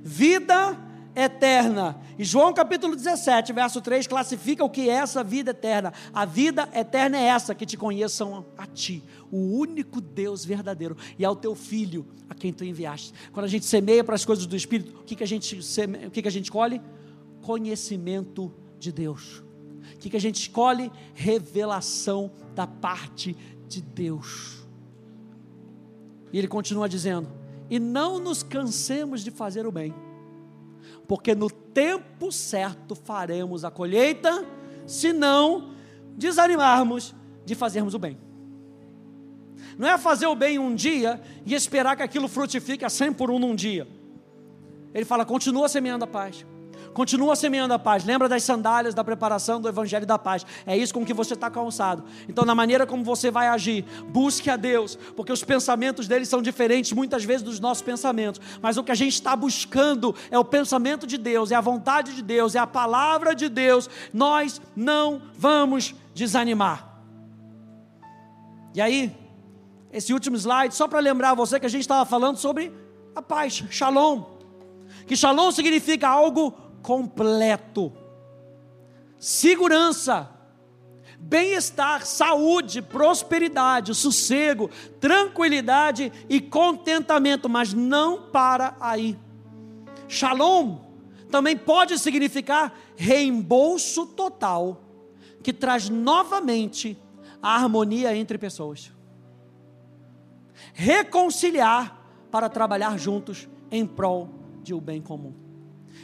Vida 0.01 0.77
eterna. 1.15 2.01
E 2.19 2.25
João 2.25 2.53
capítulo 2.53 2.97
17, 2.97 3.53
verso 3.53 3.81
3, 3.81 4.07
classifica 4.07 4.65
o 4.65 4.71
que 4.71 4.89
é 4.89 4.95
essa 4.95 5.23
vida 5.23 5.51
eterna. 5.51 5.93
A 6.13 6.25
vida 6.25 6.69
eterna 6.75 7.19
é 7.19 7.25
essa, 7.25 7.55
que 7.55 7.67
te 7.67 7.77
conheçam 7.77 8.45
a 8.57 8.67
ti, 8.67 9.03
o 9.31 9.59
único 9.59 10.01
Deus 10.01 10.45
verdadeiro, 10.45 10.97
e 11.19 11.25
ao 11.25 11.37
teu 11.37 11.55
Filho, 11.55 12.07
a 12.29 12.35
quem 12.35 12.53
tu 12.53 12.65
enviaste. 12.65 13.13
Quando 13.33 13.45
a 13.45 13.49
gente 13.49 13.65
semeia 13.65 14.03
para 14.03 14.15
as 14.15 14.25
coisas 14.25 14.47
do 14.47 14.57
Espírito, 14.57 15.01
o 15.01 15.05
que, 15.05 15.17
que, 15.17 15.25
a, 15.25 15.27
gente 15.27 15.63
semeia, 15.63 16.09
o 16.09 16.11
que, 16.11 16.23
que 16.23 16.29
a 16.29 16.33
gente 16.33 16.51
colhe? 16.51 16.81
Conhecimento 17.43 18.53
de 18.79 18.91
Deus. 18.91 19.43
O 19.95 19.99
que, 19.99 20.11
que 20.11 20.17
a 20.17 20.21
gente 20.21 20.41
escolhe? 20.41 20.91
Revelação 21.15 22.31
da 22.55 22.67
parte 22.67 23.37
de 23.69 23.81
Deus. 23.81 24.63
E 26.33 26.39
ele 26.39 26.49
continua 26.49 26.89
dizendo: 26.89 27.29
E 27.69 27.79
não 27.79 28.19
nos 28.19 28.43
cansemos 28.43 29.23
de 29.23 29.31
fazer 29.31 29.67
o 29.67 29.73
bem, 29.73 29.95
porque 31.13 31.35
no 31.35 31.51
tempo 31.51 32.33
certo 32.33 32.95
faremos 32.95 33.67
a 33.67 33.71
colheita, 33.71 34.47
se 34.87 35.13
não 35.13 35.75
desanimarmos 36.17 37.15
de 37.45 37.55
fazermos 37.55 37.93
o 37.93 37.99
bem. 37.99 38.17
Não 39.77 39.87
é 39.87 39.99
fazer 39.99 40.25
o 40.25 40.35
bem 40.35 40.59
um 40.59 40.75
dia 40.75 41.21
e 41.45 41.53
esperar 41.53 41.97
que 41.97 42.03
aquilo 42.03 42.29
frutifique 42.29 42.83
a 42.83 42.89
100 42.89 43.13
por 43.13 43.31
um 43.31 43.39
num 43.39 43.55
dia. 43.55 43.87
Ele 44.95 45.05
fala: 45.05 45.27
continua 45.27 45.69
semeando 45.69 46.03
a 46.03 46.09
paz. 46.09 46.47
Continua 46.93 47.35
semeando 47.35 47.73
a 47.73 47.79
paz. 47.79 48.05
Lembra 48.05 48.29
das 48.29 48.43
sandálias 48.43 48.95
da 48.95 49.03
preparação 49.03 49.61
do 49.61 49.69
Evangelho 49.69 50.07
da 50.07 50.19
Paz. 50.19 50.45
É 50.67 50.77
isso 50.77 50.93
com 50.93 51.05
que 51.05 51.15
você 51.15 51.35
está 51.35 51.51
calçado. 51.51 52.05
Então, 52.29 52.45
na 52.45 52.55
maneira 52.55 52.87
como 52.87 53.03
você 53.03 53.31
vai 53.31 53.49
agir, 53.49 53.85
busque 54.09 54.51
a 54.51 54.57
Deus, 54.57 54.97
porque 55.17 55.33
os 55.33 55.43
pensamentos 55.43 56.07
dele 56.07 56.27
são 56.27 56.43
diferentes 56.43 56.93
muitas 56.93 57.25
vezes 57.25 57.43
dos 57.43 57.59
nossos 57.59 57.83
pensamentos. 57.83 58.41
Mas 58.61 58.77
o 58.77 58.85
que 58.85 58.93
a 58.93 58.95
gente 58.95 59.15
está 59.15 59.35
buscando 59.35 60.15
é 60.31 60.39
o 60.39 60.45
pensamento 60.45 61.07
de 61.07 61.17
Deus, 61.17 61.51
é 61.51 61.55
a 61.55 61.61
vontade 61.61 62.15
de 62.15 62.23
Deus, 62.23 62.55
é 62.55 62.59
a 62.59 62.67
palavra 62.67 63.35
de 63.35 63.49
Deus. 63.49 63.89
Nós 64.13 64.61
não 64.77 65.23
vamos 65.37 65.95
desanimar. 66.15 66.93
E 68.75 68.81
aí, 68.81 69.15
esse 69.93 70.13
último 70.13 70.37
slide, 70.37 70.75
só 70.75 70.89
para 70.89 71.01
lembrar 71.01 71.35
você 71.35 71.59
que 71.59 71.67
a 71.67 71.71
gente 71.71 71.83
estava 71.83 72.05
falando 72.05 72.37
sobre 72.37 72.73
a 73.15 73.21
paz, 73.21 73.65
shalom. 73.71 74.25
Que 75.07 75.17
shalom 75.17 75.51
significa 75.51 76.09
algo 76.09 76.55
completo. 76.83 77.93
Segurança, 79.19 80.29
bem-estar, 81.19 82.05
saúde, 82.05 82.83
prosperidade, 82.83 83.95
sossego, 83.95 84.69
tranquilidade 85.01 86.13
e 86.29 86.41
contentamento, 86.41 87.49
mas 87.49 87.73
não 87.73 88.31
para 88.31 88.77
aí. 88.81 89.17
Shalom 90.09 90.79
também 91.31 91.57
pode 91.57 91.99
significar 91.99 92.75
reembolso 92.97 94.07
total, 94.07 94.83
que 95.43 95.53
traz 95.53 95.89
novamente 95.89 96.99
a 97.41 97.57
harmonia 97.57 98.15
entre 98.15 98.37
pessoas. 98.37 98.93
Reconciliar 100.75 101.99
para 102.31 102.49
trabalhar 102.49 102.99
juntos 102.99 103.49
em 103.71 103.87
prol 103.87 104.29
de 104.63 104.75
um 104.75 104.81
bem 104.81 105.01
comum. 105.01 105.42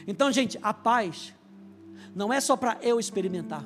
Então, 0.08 0.32
gente, 0.32 0.58
a 0.62 0.72
paz 0.72 1.34
não 2.14 2.32
é 2.32 2.40
só 2.40 2.56
para 2.56 2.78
eu 2.80 2.98
experimentar. 2.98 3.62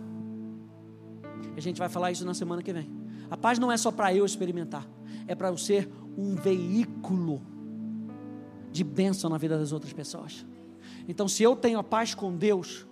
A 1.57 1.61
gente 1.61 1.79
vai 1.79 1.89
falar 1.89 2.11
isso 2.11 2.27
na 2.27 2.35
semana 2.35 2.61
que 2.65 2.73
vem. 2.73 2.91
A 3.31 3.37
paz 3.37 3.61
não 3.61 3.71
é 3.71 3.77
só 3.77 3.93
para 3.93 4.13
eu 4.13 4.27
experimentar, 4.27 4.85
é 5.29 5.37
para 5.37 5.49
eu 5.49 5.57
ser 5.57 5.89
um 6.19 6.35
veículo 6.35 7.41
de 8.73 8.83
bênção 8.83 9.31
na 9.31 9.39
vida 9.39 9.57
das 9.57 9.71
outras 9.71 9.93
pessoas. 9.93 10.45
Então, 11.07 11.29
se 11.29 11.45
eu 11.45 11.55
tenho 11.55 11.79
a 11.79 11.85
paz 11.85 12.13
com 12.13 12.37
Deus, 12.37 12.87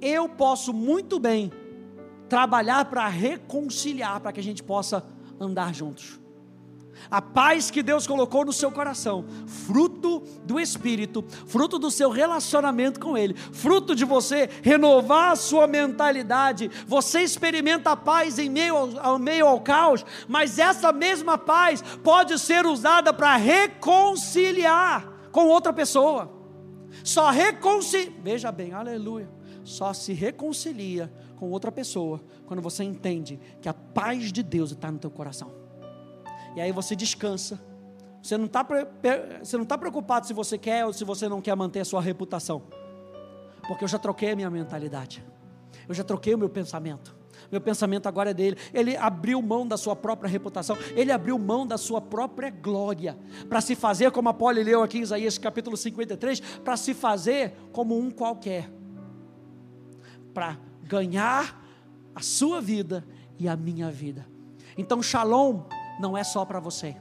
eu 0.00 0.28
posso 0.28 0.72
muito 0.72 1.18
bem 1.18 1.50
trabalhar 2.28 2.84
para 2.84 3.08
reconciliar, 3.08 4.20
para 4.20 4.32
que 4.32 4.38
a 4.38 4.42
gente 4.42 4.62
possa 4.62 5.04
andar 5.40 5.74
juntos. 5.74 6.20
A 7.10 7.20
paz 7.20 7.70
que 7.70 7.82
Deus 7.82 8.06
colocou 8.06 8.44
no 8.44 8.52
seu 8.52 8.70
coração, 8.70 9.24
fruto 9.46 10.20
do 10.44 10.58
Espírito, 10.58 11.24
fruto 11.46 11.78
do 11.78 11.90
seu 11.90 12.10
relacionamento 12.10 13.00
com 13.00 13.16
Ele, 13.16 13.34
fruto 13.34 13.94
de 13.94 14.04
você 14.04 14.48
renovar 14.62 15.32
a 15.32 15.36
sua 15.36 15.66
mentalidade. 15.66 16.70
Você 16.86 17.20
experimenta 17.20 17.90
a 17.90 17.96
paz 17.96 18.38
em 18.38 18.48
meio 18.48 18.76
ao, 18.76 18.98
ao 19.00 19.18
meio 19.18 19.46
ao 19.46 19.60
caos, 19.60 20.04
mas 20.28 20.58
essa 20.58 20.92
mesma 20.92 21.36
paz 21.36 21.82
pode 22.02 22.38
ser 22.38 22.66
usada 22.66 23.12
para 23.12 23.36
reconciliar 23.36 25.12
com 25.30 25.46
outra 25.46 25.72
pessoa. 25.72 26.30
Só 27.02 27.30
reconcilia, 27.30 28.12
veja 28.22 28.52
bem, 28.52 28.72
aleluia. 28.72 29.28
Só 29.64 29.92
se 29.92 30.12
reconcilia 30.12 31.12
com 31.36 31.50
outra 31.50 31.72
pessoa 31.72 32.22
quando 32.46 32.62
você 32.62 32.84
entende 32.84 33.40
que 33.60 33.68
a 33.68 33.74
paz 33.74 34.30
de 34.30 34.42
Deus 34.42 34.70
está 34.70 34.92
no 34.92 34.98
teu 34.98 35.10
coração. 35.10 35.63
E 36.56 36.60
aí 36.60 36.72
você 36.72 36.94
descansa. 36.94 37.60
Você 38.22 38.38
não 38.38 38.46
está 38.46 38.64
tá 38.64 39.78
preocupado 39.78 40.26
se 40.26 40.32
você 40.32 40.56
quer 40.56 40.86
ou 40.86 40.92
se 40.92 41.04
você 41.04 41.28
não 41.28 41.40
quer 41.42 41.54
manter 41.54 41.80
a 41.80 41.84
sua 41.84 42.00
reputação. 42.00 42.62
Porque 43.66 43.84
eu 43.84 43.88
já 43.88 43.98
troquei 43.98 44.32
a 44.32 44.36
minha 44.36 44.50
mentalidade. 44.50 45.24
Eu 45.88 45.94
já 45.94 46.02
troquei 46.02 46.34
o 46.34 46.38
meu 46.38 46.48
pensamento. 46.48 47.14
Meu 47.50 47.60
pensamento 47.60 48.08
agora 48.08 48.30
é 48.30 48.34
dele. 48.34 48.56
Ele 48.72 48.96
abriu 48.96 49.40
mão 49.42 49.66
da 49.66 49.76
sua 49.76 49.94
própria 49.94 50.28
reputação. 50.28 50.76
Ele 50.96 51.12
abriu 51.12 51.38
mão 51.38 51.66
da 51.66 51.76
sua 51.76 52.00
própria 52.00 52.50
glória. 52.50 53.18
Para 53.48 53.60
se 53.60 53.74
fazer, 53.74 54.10
como 54.10 54.28
a 54.28 54.34
Poli 54.34 54.62
leu 54.62 54.82
aqui 54.82 54.98
em 54.98 55.02
Isaías 55.02 55.36
capítulo 55.36 55.76
53, 55.76 56.40
para 56.40 56.76
se 56.76 56.94
fazer 56.94 57.54
como 57.72 57.98
um 57.98 58.10
qualquer. 58.10 58.70
Para 60.32 60.58
ganhar 60.82 61.62
a 62.14 62.20
sua 62.20 62.60
vida 62.60 63.04
e 63.38 63.48
a 63.48 63.56
minha 63.56 63.90
vida. 63.90 64.26
Então, 64.76 65.02
Shalom 65.02 65.62
não 65.98 66.16
é 66.16 66.24
só 66.24 66.44
para 66.44 66.60
você. 66.60 66.96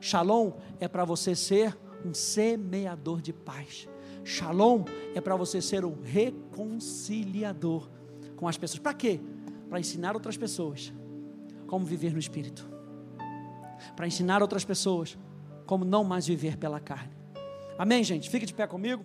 Shalom 0.00 0.52
é 0.80 0.88
para 0.88 1.04
você 1.04 1.34
ser 1.34 1.76
um 2.04 2.12
semeador 2.12 3.20
de 3.20 3.32
paz. 3.32 3.88
Shalom 4.24 4.84
é 5.14 5.20
para 5.20 5.36
você 5.36 5.60
ser 5.60 5.84
um 5.84 6.00
reconciliador 6.02 7.88
com 8.36 8.48
as 8.48 8.56
pessoas. 8.56 8.80
Para 8.80 8.94
quê? 8.94 9.20
Para 9.68 9.80
ensinar 9.80 10.14
outras 10.14 10.36
pessoas 10.36 10.92
como 11.66 11.84
viver 11.84 12.12
no 12.12 12.18
espírito. 12.18 12.68
Para 13.96 14.06
ensinar 14.06 14.42
outras 14.42 14.64
pessoas 14.64 15.18
como 15.66 15.84
não 15.84 16.04
mais 16.04 16.26
viver 16.26 16.56
pela 16.56 16.80
carne. 16.80 17.12
Amém, 17.78 18.04
gente? 18.04 18.30
Fique 18.30 18.46
de 18.46 18.54
pé 18.54 18.66
comigo. 18.66 19.04